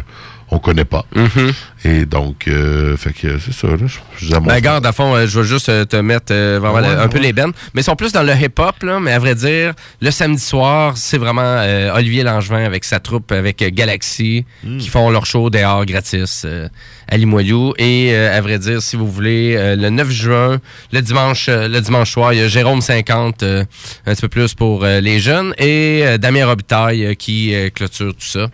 on 0.52 0.60
connaît 0.60 0.86
pas. 0.86 1.06
Mhm. 1.16 1.52
Et 1.86 2.06
donc, 2.06 2.48
euh, 2.48 2.96
fait 2.98 3.14
que 3.14 3.40
c'est 3.40 3.54
ça. 3.54 3.68
Là, 3.68 3.78
je, 3.88 3.98
je 4.26 4.32
Ben, 4.38 4.60
garde, 4.60 4.86
à 4.86 4.92
fond, 4.92 5.16
euh, 5.16 5.26
je 5.26 5.40
vais 5.40 5.48
juste 5.48 5.70
euh, 5.70 5.86
te 5.86 5.96
mettre 5.96 6.32
euh, 6.34 6.60
vraiment 6.62 6.76
Ouais, 6.88 6.94
le- 6.96 7.02
un 7.02 7.08
peu 7.08 7.20
les 7.20 7.34
bennes. 7.34 7.52
Mais 7.74 7.82
ils 7.82 7.84
sont 7.86 7.96
plus 7.96 8.12
dans 8.12 8.22
le 8.24 8.34
hip-hop, 8.34 8.84
là. 8.84 9.00
Mais 9.00 9.12
à 9.14 9.20
vrai 9.20 9.34
dire, 9.34 9.74
le 10.02 10.12
samedi 10.12 10.42
soir, 10.44 10.98
c'est 10.98 11.18
vraiment 11.18 11.42
euh, 11.42 11.94
Olivier 11.96 12.24
Langevin 12.24 12.64
avec 12.66 12.84
sa 12.84 13.00
troupe, 13.00 13.32
avec 13.32 13.64
Galaxy, 13.74 14.46
Hmm. 14.64 14.78
qui 14.78 14.90
font 14.90 15.10
leur 15.10 15.26
show 15.26 15.50
dehors 15.50 15.86
gratis 15.86 16.44
euh, 16.46 16.68
à 17.08 17.18
Limoilou. 17.18 17.74
Et 17.80 18.10
euh, 18.12 18.38
à 18.38 18.42
vrai 18.42 18.60
dire, 18.60 18.82
si 18.82 18.96
vous 18.96 19.10
voulez, 19.10 19.56
euh, 19.58 19.76
le 19.76 19.90
9 19.90 20.10
juin, 20.12 20.60
le 20.92 21.02
dimanche, 21.02 21.48
le 21.50 21.80
dimanche 21.80 22.12
soir, 22.12 22.34
il 22.34 22.40
y 22.40 22.44
a 22.44 22.48
Jérôme 22.48 22.82
50, 22.82 23.42
euh, 23.44 23.64
un 24.06 24.14
petit 24.14 24.22
peu 24.22 24.28
plus 24.28 24.54
pour 24.54 24.84
euh, 24.84 25.00
les 25.00 25.20
jeunes, 25.20 25.54
et 25.58 26.02
euh, 26.04 26.18
Damien 26.18 26.46
Robitaille 26.46 27.06
euh, 27.06 27.14
qui 27.16 27.54
clôture 27.74 28.14
tout 28.14 28.26
ça. 28.28 28.48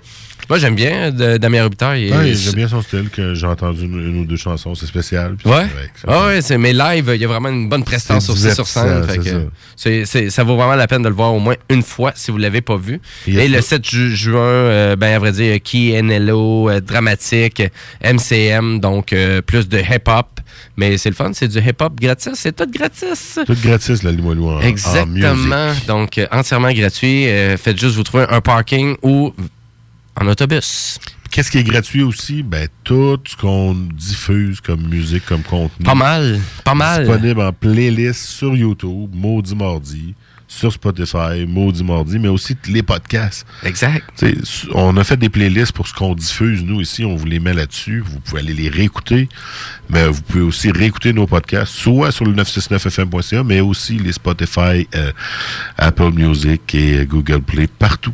Moi, 0.49 0.59
j'aime 0.59 0.75
bien 0.75 0.91
euh, 1.07 1.11
de- 1.11 1.37
Damien 1.37 1.63
Robitaille. 1.63 2.07
Et- 2.07 2.11
Ouais, 2.13 2.33
j'aime 2.33 2.53
bien 2.53 2.67
son 2.67 2.81
style, 2.81 3.09
que 3.09 3.33
j'ai 3.33 3.45
entendu 3.47 3.83
une, 3.85 3.99
une 3.99 4.19
ou 4.21 4.25
deux 4.25 4.37
chansons, 4.37 4.75
c'est 4.75 4.85
spécial. 4.85 5.35
puis 5.37 5.49
Ouais? 5.49 5.65
Ah 6.07 6.27
ouais, 6.27 6.41
c'est, 6.41 6.57
mais 6.57 6.73
live, 6.73 7.11
il 7.15 7.21
y 7.21 7.25
a 7.25 7.27
vraiment 7.27 7.49
une 7.49 7.67
bonne 7.69 7.83
prestance 7.83 8.25
sur 8.25 8.37
6 8.37 8.53
sur 8.55 8.67
5. 8.67 8.83
divertissant, 8.85 9.13
fait 9.13 9.17
que 9.19 9.29
ça. 9.29 9.45
c'est, 9.75 10.05
c'est- 10.05 10.29
ça 10.29 10.43
vaut 10.43 10.55
vraiment 10.55 10.75
la 10.75 10.87
peine 10.87 11.01
de 11.03 11.09
le 11.09 11.15
voir 11.15 11.33
au 11.33 11.39
moins 11.39 11.55
une 11.69 11.83
fois 11.83 12.11
si 12.15 12.31
vous 12.31 12.37
ne 12.37 12.43
l'avez 12.43 12.61
pas 12.61 12.77
vu. 12.77 12.99
Et 13.27 13.47
le 13.47 13.61
ça. 13.61 13.75
7 13.77 13.89
ju- 13.89 14.15
juin, 14.15 14.39
euh, 14.39 14.95
ben, 14.95 15.13
à 15.15 15.19
vrai 15.19 15.31
dire, 15.33 15.57
Key 15.63 16.01
NLO, 16.01 16.69
euh, 16.69 16.79
Dramatique, 16.79 17.61
MCM, 18.03 18.79
donc 18.79 19.13
euh, 19.13 19.41
plus 19.41 19.67
de 19.67 19.79
hip-hop. 19.79 20.27
Mais 20.77 20.97
c'est 20.97 21.09
le 21.09 21.15
fun, 21.15 21.31
c'est 21.33 21.47
du 21.47 21.59
hip-hop 21.59 21.99
gratis, 21.99 22.31
c'est 22.35 22.55
tout 22.55 22.69
gratis. 22.71 23.39
Tout 23.45 23.55
gratis, 23.63 24.01
la 24.03 24.11
Limoilou 24.11 24.49
en, 24.49 24.55
en 24.57 24.61
Exactement. 24.61 25.73
Donc, 25.87 26.19
entièrement 26.31 26.71
gratuit. 26.71 27.25
Faites 27.57 27.79
juste 27.79 27.95
vous 27.95 28.03
trouver 28.03 28.25
un 28.29 28.41
parking 28.41 28.95
ou 29.03 29.33
en 30.19 30.27
autobus. 30.27 30.99
Qu'est-ce 31.31 31.51
qui 31.51 31.57
est 31.57 31.63
gratuit 31.63 32.03
aussi? 32.03 32.41
Ben, 32.41 32.67
tout 32.83 33.19
ce 33.27 33.35
qu'on 33.35 33.73
diffuse 33.73 34.61
comme 34.61 34.87
musique, 34.87 35.25
comme 35.25 35.43
contenu. 35.43 35.85
Pas 35.85 35.95
mal, 35.95 36.39
pas 36.63 36.73
mal. 36.73 37.05
Disponible 37.05 37.41
en 37.41 37.53
playlist 37.53 38.25
sur 38.25 38.55
YouTube, 38.55 39.11
Maudit 39.13 39.55
Mardi. 39.55 40.15
sur 40.49 40.71
Spotify, 40.71 41.45
Maudit 41.45 41.83
Mardi, 41.83 42.17
mais 42.19 42.29
aussi 42.29 42.55
les 42.67 42.81
podcasts. 42.81 43.45
Exact. 43.63 44.25
On 44.73 44.95
a 44.95 45.03
fait 45.03 45.17
des 45.17 45.27
playlists 45.27 45.73
pour 45.73 45.85
ce 45.89 45.93
qu'on 45.93 46.15
diffuse, 46.15 46.63
nous, 46.63 46.79
ici. 46.79 47.03
On 47.03 47.17
vous 47.17 47.25
les 47.25 47.39
met 47.41 47.53
là-dessus. 47.53 47.99
Vous 47.99 48.21
pouvez 48.21 48.39
aller 48.39 48.53
les 48.53 48.69
réécouter. 48.69 49.27
Mais 49.89 50.07
vous 50.07 50.21
pouvez 50.21 50.41
aussi 50.41 50.71
réécouter 50.71 51.11
nos 51.11 51.27
podcasts, 51.27 51.73
soit 51.73 52.11
sur 52.13 52.23
le 52.23 52.31
969fm.ca, 52.33 53.43
mais 53.43 53.59
aussi 53.59 53.99
les 53.99 54.13
Spotify, 54.13 54.87
euh, 54.95 55.11
Apple 55.77 56.11
Music 56.13 56.73
et 56.73 57.05
Google 57.05 57.41
Play, 57.41 57.67
partout. 57.67 58.13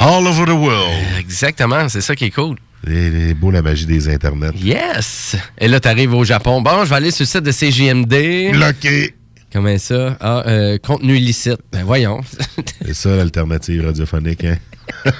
All 0.00 0.26
over 0.26 0.46
the 0.46 0.50
world. 0.56 0.94
Exactement, 1.18 1.88
c'est 1.88 2.00
ça 2.00 2.16
qui 2.16 2.24
est 2.26 2.30
cool. 2.30 2.56
C'est 2.86 3.34
beau 3.34 3.50
la 3.50 3.60
magie 3.60 3.84
des 3.84 4.08
internets. 4.08 4.52
Yes! 4.56 5.36
Et 5.58 5.68
là, 5.68 5.78
t'arrives 5.80 6.14
au 6.14 6.24
Japon. 6.24 6.62
Bon, 6.62 6.84
je 6.84 6.88
vais 6.90 6.96
aller 6.96 7.10
sur 7.10 7.24
le 7.24 7.26
site 7.26 7.42
de 7.42 7.52
CJMD. 7.52 8.52
Bloqué. 8.52 9.14
Comment 9.52 9.76
ça? 9.76 10.16
Ah, 10.20 10.42
euh, 10.46 10.78
contenu 10.78 11.16
illicite. 11.16 11.58
Ben 11.72 11.84
voyons. 11.84 12.20
C'est 12.86 12.94
ça 12.94 13.10
l'alternative 13.16 13.84
radiophonique, 13.84 14.44
hein? 14.44 14.56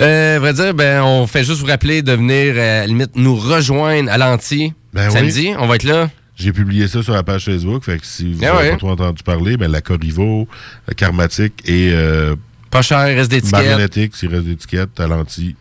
euh, 0.00 0.38
vrai 0.40 0.52
dire, 0.52 0.74
ben, 0.74 1.02
on 1.02 1.26
fait 1.26 1.44
juste 1.44 1.60
vous 1.60 1.66
rappeler 1.66 2.02
de 2.02 2.12
venir, 2.12 2.54
euh, 2.56 2.82
à 2.82 2.86
limite, 2.86 3.12
nous 3.14 3.36
rejoindre 3.36 4.10
à 4.10 4.18
l'anti. 4.18 4.72
Ben 4.92 5.06
oui. 5.06 5.12
samedi, 5.12 5.50
on 5.58 5.66
va 5.66 5.76
être 5.76 5.84
là. 5.84 6.10
J'ai 6.36 6.52
publié 6.52 6.88
ça 6.88 7.02
sur 7.02 7.12
la 7.14 7.22
page 7.22 7.44
Facebook. 7.46 7.84
Fait 7.84 7.98
que 7.98 8.06
si 8.06 8.32
vous 8.32 8.40
Ah 8.42 8.46
n'avez 8.52 8.58
ouais. 8.58 8.70
pas 8.72 8.76
trop 8.78 8.90
entendu 8.90 9.22
parler, 9.22 9.56
ben, 9.56 9.70
la 9.70 9.80
Corrivo, 9.80 10.46
la 10.86 10.94
Karmatique 10.94 11.54
et. 11.66 11.90
euh, 11.92 12.34
Pas 12.70 12.82
cher, 12.82 13.04
reste 13.16 13.30
d'étiquette. 13.30 13.52
Marionnettique, 13.52 14.16
s'il 14.16 14.28
reste 14.34 14.44
d'étiquette, 14.46 14.94
Talenti. 14.94 15.56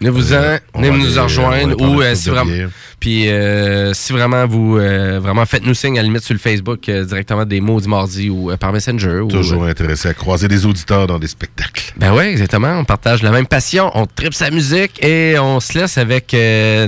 Venez-vous-en, 0.00 0.34
Euh, 0.34 0.58
venez 0.74 0.90
va 0.90 0.96
nous 0.96 1.04
aller- 1.06 1.18
on 1.20 1.22
rejoindre 1.24 1.80
ou 1.80 2.00
euh, 2.02 2.14
si 2.16 2.28
vraiment 2.28 2.50
puis 2.98 3.28
euh, 3.28 3.94
si 3.94 4.12
vraiment 4.12 4.48
vous 4.48 4.74
vraiment 4.74 5.46
faites-nous 5.46 5.74
signe 5.74 5.96
à 5.96 6.02
la 6.02 6.08
limite 6.08 6.24
sur 6.24 6.34
le 6.34 6.40
Facebook 6.40 6.90
directement 6.90 7.44
des 7.44 7.60
mots 7.60 7.80
du 7.80 7.86
mardi 7.86 8.28
ou 8.28 8.50
par 8.58 8.72
Messenger 8.72 9.20
ou 9.20 9.28
Toujours 9.28 9.62
intéressé 9.64 10.08
à 10.08 10.14
croiser 10.14 10.48
des 10.48 10.66
auditeurs 10.66 11.06
dans 11.06 11.20
des 11.20 11.28
spectacles. 11.28 11.92
Ben 11.96 12.12
oui, 12.12 12.24
exactement. 12.24 12.76
On 12.80 12.84
partage 12.84 13.22
la 13.22 13.30
même 13.30 13.46
passion, 13.46 13.92
on 13.94 14.06
tripe 14.06 14.34
sa 14.34 14.50
musique 14.50 15.00
et 15.04 15.36
on 15.38 15.60
se 15.60 15.78
laisse 15.78 15.96
avec 15.98 16.34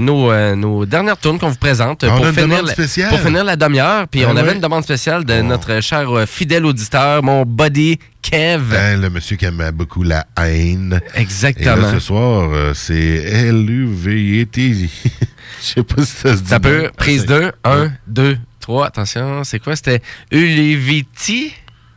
nos, 0.01 0.57
nos 0.57 0.85
dernières 0.85 1.19
tunes 1.19 1.39
qu'on 1.39 1.51
vous 1.51 1.57
présente 1.57 2.01
pour, 2.05 2.27
finir 2.27 2.65
pour 3.11 3.21
finir 3.21 3.45
la 3.45 3.55
demi-heure. 3.55 4.09
Puis 4.09 4.23
Ben 4.23 4.31
on 4.33 4.37
avait 4.37 4.55
une 4.55 4.61
demande 4.61 4.83
spéciale 4.83 5.25
de 5.25 5.41
notre 5.41 5.81
cher 5.81 6.09
fidèle 6.27 6.65
auditeur, 6.67 7.23
mon 7.23 7.45
buddy 7.45 8.01
Kev. 8.31 8.71
Ben, 8.71 9.01
le 9.01 9.11
monsieur 9.11 9.37
qui 9.37 9.45
aime 9.45 9.71
beaucoup 9.73 10.03
la 10.03 10.27
haine. 10.39 11.01
Exactement. 11.15 11.77
Et 11.77 11.81
là, 11.81 11.93
ce 11.93 11.99
soir, 12.01 12.51
euh, 12.53 12.73
c'est 12.75 12.97
L-U-V-I-T. 12.97 14.73
Je 15.61 15.67
sais 15.67 15.83
pas 15.83 16.05
si 16.05 16.13
ça 16.13 16.37
se 16.37 16.43
dit. 16.43 16.49
Ça 16.49 16.59
peut, 16.59 16.81
bien. 16.81 16.91
prise 16.97 17.27
2, 17.27 17.53
1, 17.65 17.93
2, 18.07 18.39
3. 18.61 18.87
Attention, 18.87 19.45
c'est 19.45 19.59
quoi? 19.59 19.77
C'était 19.77 20.01
Uliviti? 20.31 21.53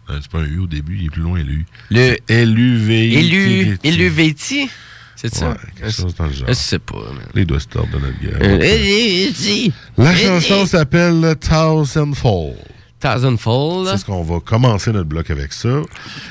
Non, 0.10 0.16
C'est 0.22 0.30
pas 0.32 0.40
un 0.40 0.46
U 0.46 0.60
au 0.60 0.68
début, 0.68 0.98
il 1.00 1.06
est 1.06 1.10
plus 1.10 1.22
loin, 1.22 1.40
L-U. 1.40 1.66
Le 1.92 2.18
L-U-V-I-T. 2.28 3.20
Élu, 3.20 3.78
Éluviti? 3.84 4.70
C'est 5.16 5.34
ça? 5.34 5.50
Ouais, 5.50 5.56
quelque 5.80 5.92
chose 5.92 6.14
dans 6.14 6.26
le 6.28 6.34
genre. 6.34 6.48
Je 6.50 6.54
sais 6.54 6.80
pas, 6.80 6.98
man. 6.98 7.26
Les 7.34 7.46
doigts 7.46 7.60
se 7.60 7.68
tordent 7.68 7.90
de 7.90 7.98
notre 7.98 8.20
gueule. 8.20 8.38
Euh. 8.42 9.70
La 9.98 10.16
chanson 10.16 10.66
s'appelle 10.66 11.36
Thousand 11.40 12.14
Fall. 12.14 12.54
Thousand 13.00 13.38
Fall. 13.38 13.88
C'est 13.92 13.98
ce 14.00 14.06
qu'on 14.06 14.24
va 14.24 14.40
commencer 14.40 14.92
notre 14.92 15.08
bloc 15.08 15.30
avec 15.30 15.54
ça. 15.54 15.70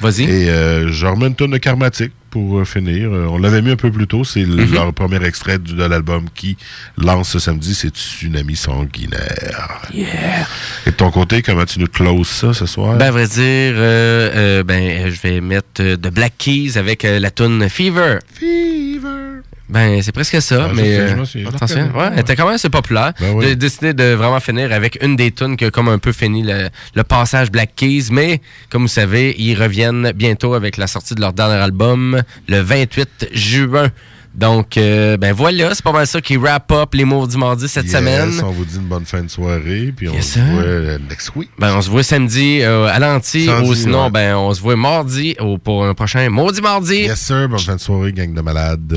Vas-y. 0.00 0.24
Et 0.24 0.50
euh, 0.50 0.90
je 0.92 1.06
remets 1.06 1.28
une 1.28 1.34
tonne 1.34 1.52
de 1.52 1.58
karmatique 1.58 2.12
pour 2.30 2.58
euh, 2.58 2.64
finir. 2.64 3.08
Euh, 3.12 3.26
on 3.30 3.38
l'avait 3.38 3.62
mis 3.62 3.70
un 3.70 3.76
peu 3.76 3.90
plus 3.90 4.06
tôt. 4.08 4.24
C'est 4.24 4.42
le- 4.42 4.64
Mhm. 4.66 4.74
leur 4.74 4.92
premier 4.92 5.24
extrait 5.24 5.58
du- 5.58 5.74
de 5.74 5.84
l'album 5.84 6.24
qui 6.34 6.56
lance 6.98 7.30
ce 7.30 7.38
samedi. 7.38 7.72
C'est 7.74 7.94
Tsunami 7.96 8.56
Sanguinaire. 8.56 9.80
Yeah. 9.94 10.46
Et 10.86 10.90
de 10.90 10.96
ton 10.96 11.10
côté, 11.10 11.40
comment 11.42 11.64
tu 11.64 11.78
nous 11.78 11.86
closes 11.86 12.26
ça 12.28 12.52
ce 12.52 12.66
soir? 12.66 12.96
Ben, 12.96 13.06
à 13.06 13.10
vrai 13.12 13.26
dire, 13.28 13.38
euh, 13.76 14.62
ben, 14.64 15.08
je 15.10 15.20
vais 15.20 15.40
mettre 15.40 15.82
de 15.82 16.10
Black 16.10 16.34
Keys 16.36 16.76
avec 16.76 17.04
la 17.04 17.30
tune 17.30 17.68
Fever. 17.68 18.18
Fever. 18.34 19.25
Ben, 19.68 20.00
c'est 20.00 20.12
presque 20.12 20.40
ça, 20.40 20.68
mais. 20.74 20.96
euh, 20.96 21.24
attention, 21.48 21.86
reconnais. 21.86 21.98
ouais, 21.98 22.10
elle 22.12 22.20
était 22.20 22.36
quand 22.36 22.44
même 22.46 22.54
assez 22.54 22.70
populaire. 22.70 23.12
Ben 23.20 23.32
oui. 23.34 23.46
J'ai 23.48 23.56
décidé 23.56 23.94
de 23.94 24.12
vraiment 24.14 24.38
finir 24.38 24.72
avec 24.72 24.96
une 25.02 25.16
des 25.16 25.32
tunes 25.32 25.56
qui 25.56 25.64
a 25.64 25.70
comme 25.72 25.88
un 25.88 25.98
peu 25.98 26.12
fini 26.12 26.42
le, 26.44 26.68
le 26.94 27.02
passage 27.04 27.50
Black 27.50 27.70
Keys, 27.74 28.04
mais 28.12 28.40
comme 28.70 28.82
vous 28.82 28.88
savez, 28.88 29.34
ils 29.38 29.60
reviennent 29.60 30.12
bientôt 30.14 30.54
avec 30.54 30.76
la 30.76 30.86
sortie 30.86 31.14
de 31.16 31.20
leur 31.20 31.32
dernier 31.32 31.54
album 31.56 32.22
le 32.48 32.60
28 32.60 33.28
juin. 33.32 33.88
Donc, 34.36 34.76
euh, 34.76 35.16
ben 35.16 35.32
voilà, 35.32 35.74
c'est 35.74 35.82
pas 35.82 35.92
mal 35.92 36.06
ça 36.06 36.20
qui 36.20 36.36
wrap 36.36 36.70
up 36.70 36.92
les 36.94 37.06
mots 37.06 37.26
du 37.26 37.38
mardi 37.38 37.66
cette 37.68 37.86
Yes, 37.86 37.94
semaine. 37.94 38.30
On 38.44 38.50
vous 38.50 38.66
dit 38.66 38.76
une 38.76 38.82
bonne 38.82 39.06
fin 39.06 39.22
de 39.22 39.28
soirée. 39.28 39.94
Puis 39.96 40.08
on 40.10 40.12
Yes, 40.12 40.26
se 40.26 40.32
sir. 40.34 40.44
voit 40.44 40.62
euh, 40.62 40.98
next 41.08 41.32
week. 41.36 41.48
Ben, 41.58 41.74
on 41.74 41.80
se 41.80 41.88
voit 41.88 42.02
samedi 42.02 42.60
euh, 42.60 42.86
à 42.86 42.98
l'anti 42.98 43.48
ou 43.64 43.74
sinon, 43.74 44.04
ouais. 44.04 44.10
ben, 44.10 44.36
on 44.36 44.52
se 44.52 44.60
voit 44.60 44.76
mardi 44.76 45.34
pour 45.64 45.86
un 45.86 45.94
prochain 45.94 46.28
Maudit 46.28 46.60
Mardi. 46.60 46.96
Yes, 47.02 47.18
sir. 47.20 47.48
Bonne 47.48 47.58
fin 47.58 47.76
de 47.76 47.80
soirée, 47.80 48.12
gang 48.12 48.34
de 48.34 48.40
malades. 48.42 48.94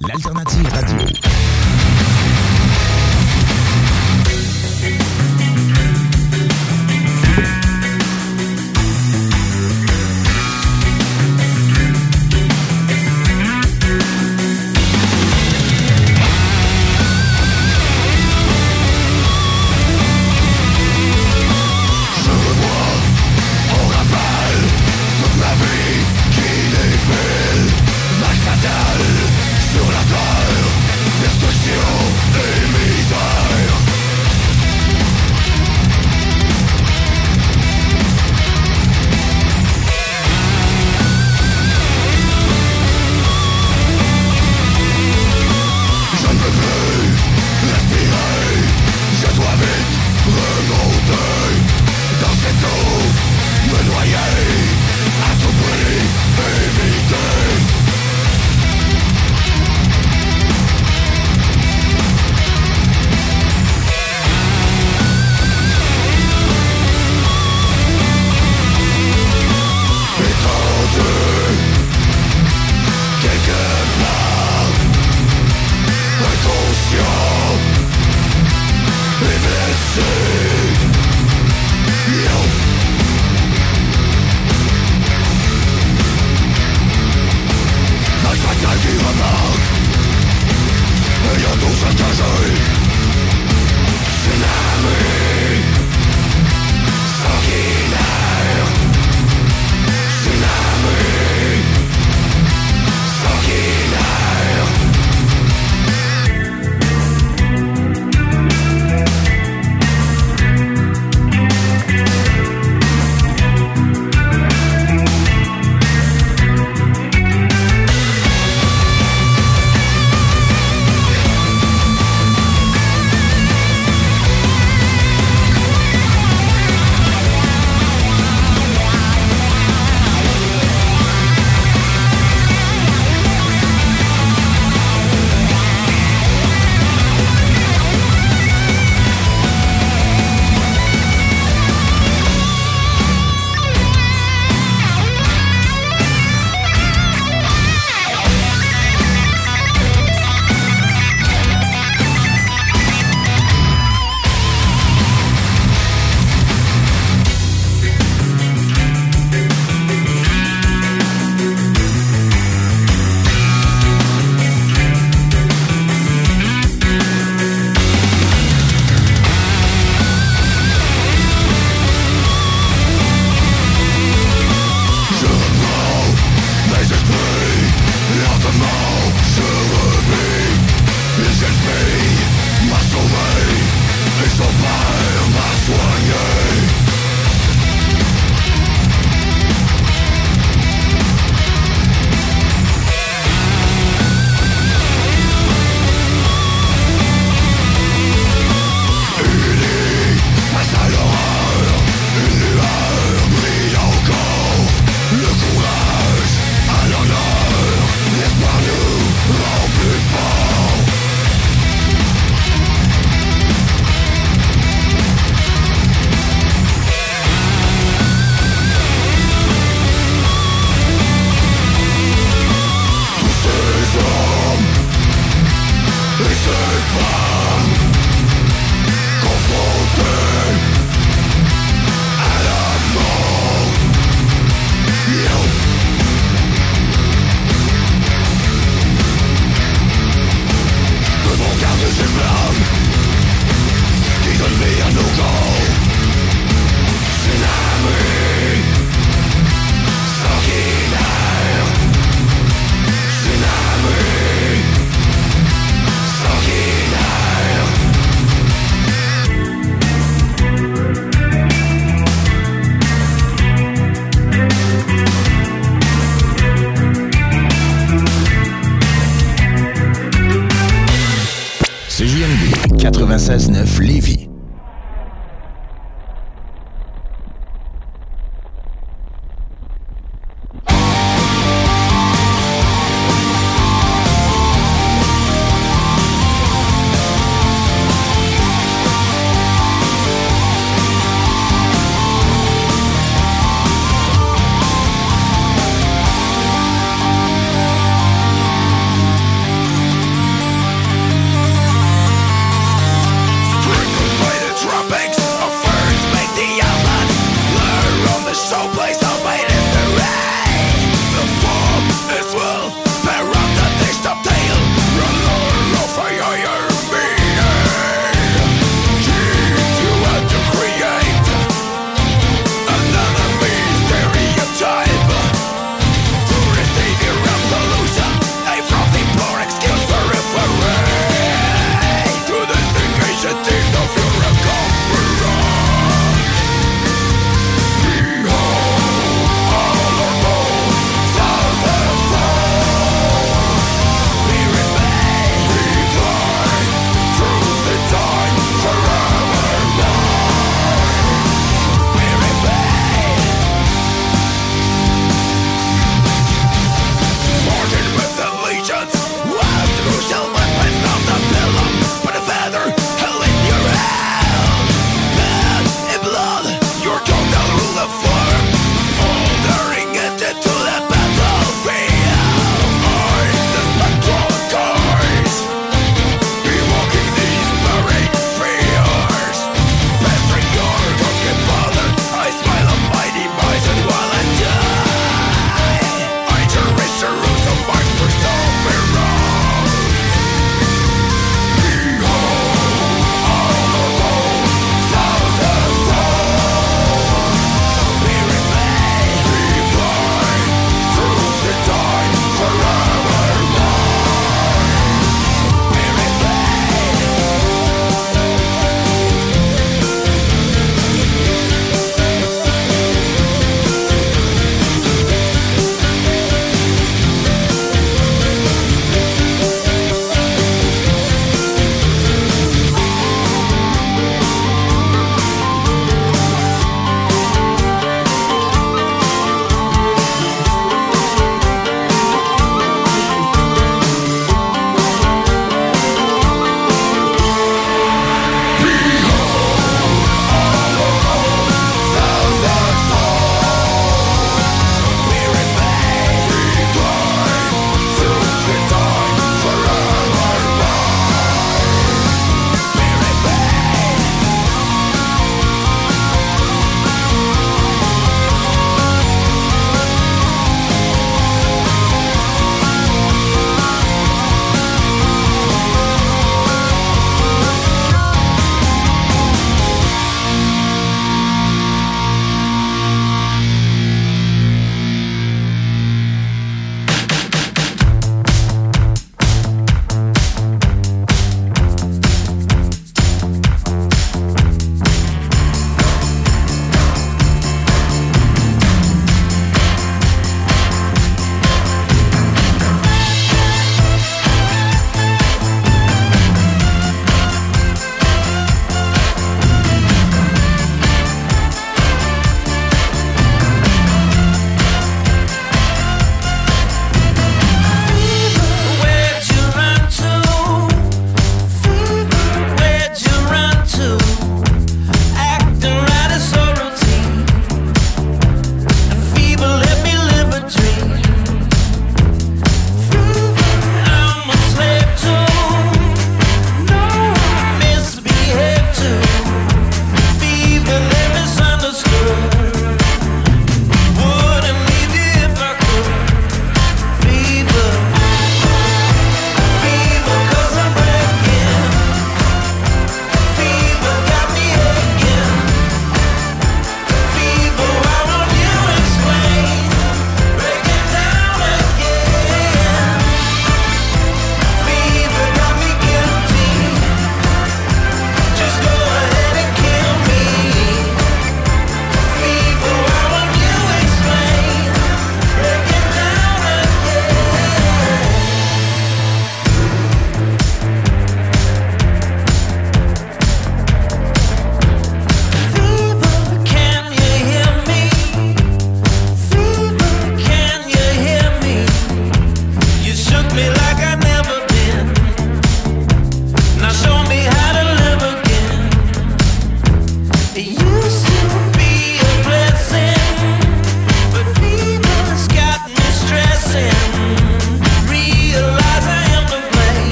L'alternative 0.00 0.68
radio. 0.72 1.06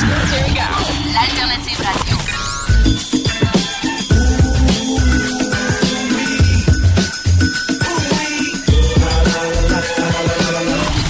L'alternative 0.00 1.80
radio. 1.82 2.16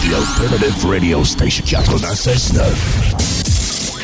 The 0.00 0.14
Alternative 0.14 0.86
Radio 0.86 1.22
Station 1.22 1.64
96.9. 1.66 2.62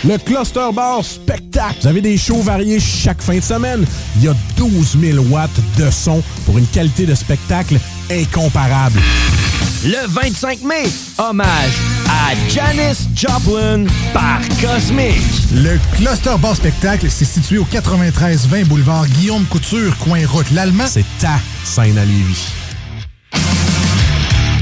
Le 0.05 0.19
Cluster 0.19 0.69
Bar 0.75 1.03
Spectacle. 1.03 1.77
Vous 1.81 1.87
avez 1.87 2.03
des 2.03 2.19
shows 2.19 2.43
variés 2.43 2.79
chaque 2.79 3.23
fin 3.23 3.37
de 3.37 3.41
semaine. 3.41 3.87
Il 4.17 4.25
y 4.25 4.29
a 4.29 4.35
12 4.59 4.99
000 5.01 5.25
watts 5.31 5.51
de 5.79 5.91
son 5.91 6.23
pour 6.45 6.59
une 6.59 6.67
qualité 6.67 7.07
de 7.07 7.15
spectacle 7.15 7.79
incomparable. 8.11 9.01
Le 9.85 10.07
25 10.09 10.63
mai, 10.63 10.85
hommage 11.19 11.73
à 12.09 12.35
Janis 12.51 13.09
Joplin 13.27 13.87
par 14.13 14.41
Cosmic. 14.61 15.17
Le 15.55 15.79
Cluster 15.97 16.37
Bar 16.39 16.57
Spectacle, 16.57 17.07
c'est 17.09 17.25
situé 17.25 17.57
au 17.57 17.65
93-20 17.65 18.67
boulevard 18.67 19.07
Guillaume 19.07 19.47
Couture, 19.47 19.97
coin 19.99 20.27
route 20.27 20.51
l'Allemand. 20.51 20.85
C'est 20.87 21.07
ta 21.19 21.39
scène 21.65 21.97
à 21.97 22.05
Lévis. 22.05 22.64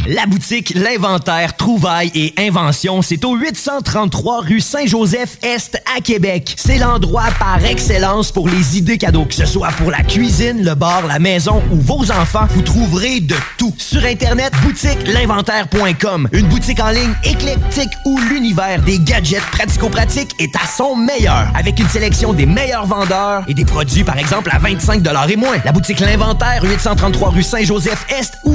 La 0.09 0.27
boutique 0.27 0.73
L'Inventaire, 0.75 1.57
Trouvailles 1.57 2.11
et 2.17 2.35
Inventions, 2.37 3.03
c'est 3.03 3.25
au 3.25 3.37
833 3.37 4.41
rue 4.41 4.61
Saint-Joseph-Est 4.61 5.81
à 5.97 6.01
Québec. 6.01 6.57
C'est 6.57 6.79
l'endroit 6.79 7.29
par 7.39 7.65
excellence 7.65 8.33
pour 8.33 8.49
les 8.49 8.77
idées 8.77 8.99
cadeaux. 8.99 9.27
Que 9.27 9.35
ce 9.35 9.47
soit 9.47 9.69
pour 9.79 9.93
la 9.93 10.03
cuisine, 10.03 10.65
le 10.65 10.75
bar, 10.75 11.07
la 11.07 11.21
maison 11.21 11.63
ou 11.71 11.77
vos 11.77 12.11
enfants, 12.11 12.49
vous 12.51 12.63
trouverez 12.63 13.21
de 13.21 13.37
tout. 13.59 13.73
Sur 13.79 14.05
Internet, 14.05 14.53
boutique 14.65 14.99
l'inventaire.com. 15.07 16.29
Une 16.33 16.49
boutique 16.49 16.81
en 16.81 16.91
ligne 16.91 17.15
éclectique 17.23 17.93
où 18.05 18.19
l'univers 18.19 18.83
des 18.83 18.99
gadgets 18.99 19.47
pratico-pratiques 19.53 20.35
est 20.41 20.57
à 20.57 20.67
son 20.67 20.97
meilleur. 20.97 21.47
Avec 21.55 21.79
une 21.79 21.89
sélection 21.89 22.33
des 22.33 22.47
meilleurs 22.47 22.87
vendeurs 22.87 23.45
et 23.47 23.55
des 23.55 23.65
produits, 23.65 24.03
par 24.03 24.19
exemple, 24.19 24.51
à 24.53 24.59
25 24.59 25.01
et 25.29 25.37
moins. 25.37 25.59
La 25.65 25.71
boutique 25.71 26.01
L'Inventaire, 26.01 26.65
833 26.65 27.31
rue 27.31 27.45
Saint-Joseph-Est 27.45 28.35
ou 28.45 28.55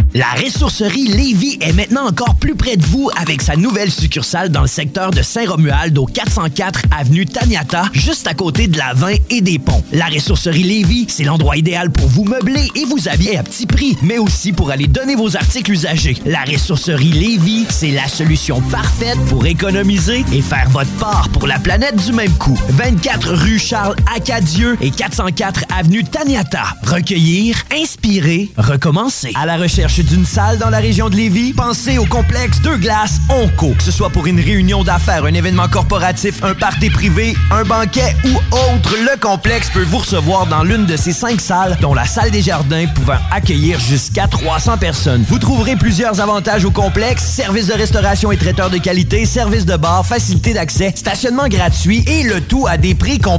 La 0.13 0.33
ressourcerie 0.33 1.07
Lévis 1.07 1.57
est 1.61 1.71
maintenant 1.71 2.05
encore 2.05 2.35
plus 2.35 2.53
près 2.55 2.75
de 2.75 2.85
vous 2.85 3.09
avec 3.15 3.41
sa 3.41 3.55
nouvelle 3.55 3.89
succursale 3.89 4.49
dans 4.49 4.59
le 4.59 4.67
secteur 4.67 5.11
de 5.11 5.21
Saint-Romuald 5.21 5.97
au 5.97 6.05
404 6.05 6.81
avenue 6.91 7.25
Taniata, 7.25 7.83
juste 7.93 8.27
à 8.27 8.33
côté 8.33 8.67
de 8.67 8.77
la 8.77 8.93
20 8.93 9.13
et 9.29 9.39
des 9.39 9.57
ponts. 9.57 9.81
La 9.93 10.07
ressourcerie 10.07 10.63
Lévis, 10.63 11.05
c'est 11.07 11.23
l'endroit 11.23 11.55
idéal 11.55 11.91
pour 11.91 12.09
vous 12.09 12.25
meubler 12.25 12.67
et 12.75 12.83
vous 12.83 13.07
habiller 13.07 13.37
à 13.37 13.43
petit 13.43 13.65
prix, 13.65 13.97
mais 14.01 14.17
aussi 14.17 14.51
pour 14.51 14.69
aller 14.69 14.87
donner 14.87 15.15
vos 15.15 15.37
articles 15.37 15.71
usagés. 15.71 16.17
La 16.25 16.43
ressourcerie 16.43 17.13
Lévis, 17.13 17.67
c'est 17.69 17.91
la 17.91 18.09
solution 18.09 18.59
parfaite 18.63 19.17
pour 19.29 19.45
économiser 19.45 20.25
et 20.33 20.41
faire 20.41 20.69
votre 20.71 20.91
part 20.97 21.29
pour 21.29 21.47
la 21.47 21.57
planète 21.57 21.95
du 22.05 22.11
même 22.11 22.33
coup. 22.33 22.59
24 22.71 23.33
rue 23.33 23.59
Charles 23.59 23.95
Acadieux 24.13 24.77
et 24.81 24.91
404 24.91 25.63
avenue 25.73 26.03
Taniata. 26.03 26.63
Recueillir, 26.83 27.55
inspirer, 27.81 28.49
recommencer. 28.57 29.31
À 29.35 29.45
la 29.45 29.55
recherche 29.55 30.00
d'une 30.03 30.25
salle 30.25 30.57
dans 30.57 30.69
la 30.69 30.79
région 30.79 31.09
de 31.09 31.15
Lévis, 31.15 31.53
pensez 31.53 31.97
au 31.97 32.05
complexe 32.05 32.59
Deux 32.61 32.77
Glaces 32.77 33.19
Onco. 33.29 33.73
Que 33.77 33.83
ce 33.83 33.91
soit 33.91 34.09
pour 34.09 34.27
une 34.27 34.39
réunion 34.39 34.83
d'affaires, 34.83 35.25
un 35.25 35.33
événement 35.33 35.67
corporatif, 35.67 36.43
un 36.43 36.53
party 36.53 36.89
privé, 36.89 37.35
un 37.51 37.63
banquet 37.63 38.15
ou 38.25 38.55
autre, 38.55 38.95
le 38.95 39.19
complexe 39.19 39.69
peut 39.69 39.83
vous 39.83 39.99
recevoir 39.99 40.47
dans 40.47 40.63
l'une 40.63 40.85
de 40.85 40.95
ces 40.95 41.13
cinq 41.13 41.41
salles, 41.41 41.77
dont 41.81 41.93
la 41.93 42.05
salle 42.05 42.31
des 42.31 42.41
jardins 42.41 42.85
pouvant 42.87 43.17
accueillir 43.31 43.79
jusqu'à 43.79 44.27
300 44.27 44.77
personnes. 44.77 45.23
Vous 45.27 45.39
trouverez 45.39 45.75
plusieurs 45.75 46.19
avantages 46.19 46.65
au 46.65 46.71
complexe, 46.71 47.23
services 47.23 47.67
de 47.67 47.73
restauration 47.73 48.31
et 48.31 48.37
traiteurs 48.37 48.69
de 48.69 48.77
qualité, 48.77 49.25
services 49.25 49.65
de 49.65 49.75
bar, 49.75 50.05
facilité 50.05 50.53
d'accès, 50.53 50.93
stationnement 50.95 51.47
gratuit 51.47 52.03
et 52.07 52.23
le 52.23 52.41
tout 52.41 52.65
à 52.67 52.77
des 52.77 52.95
prix 52.95 53.19
complets 53.19 53.31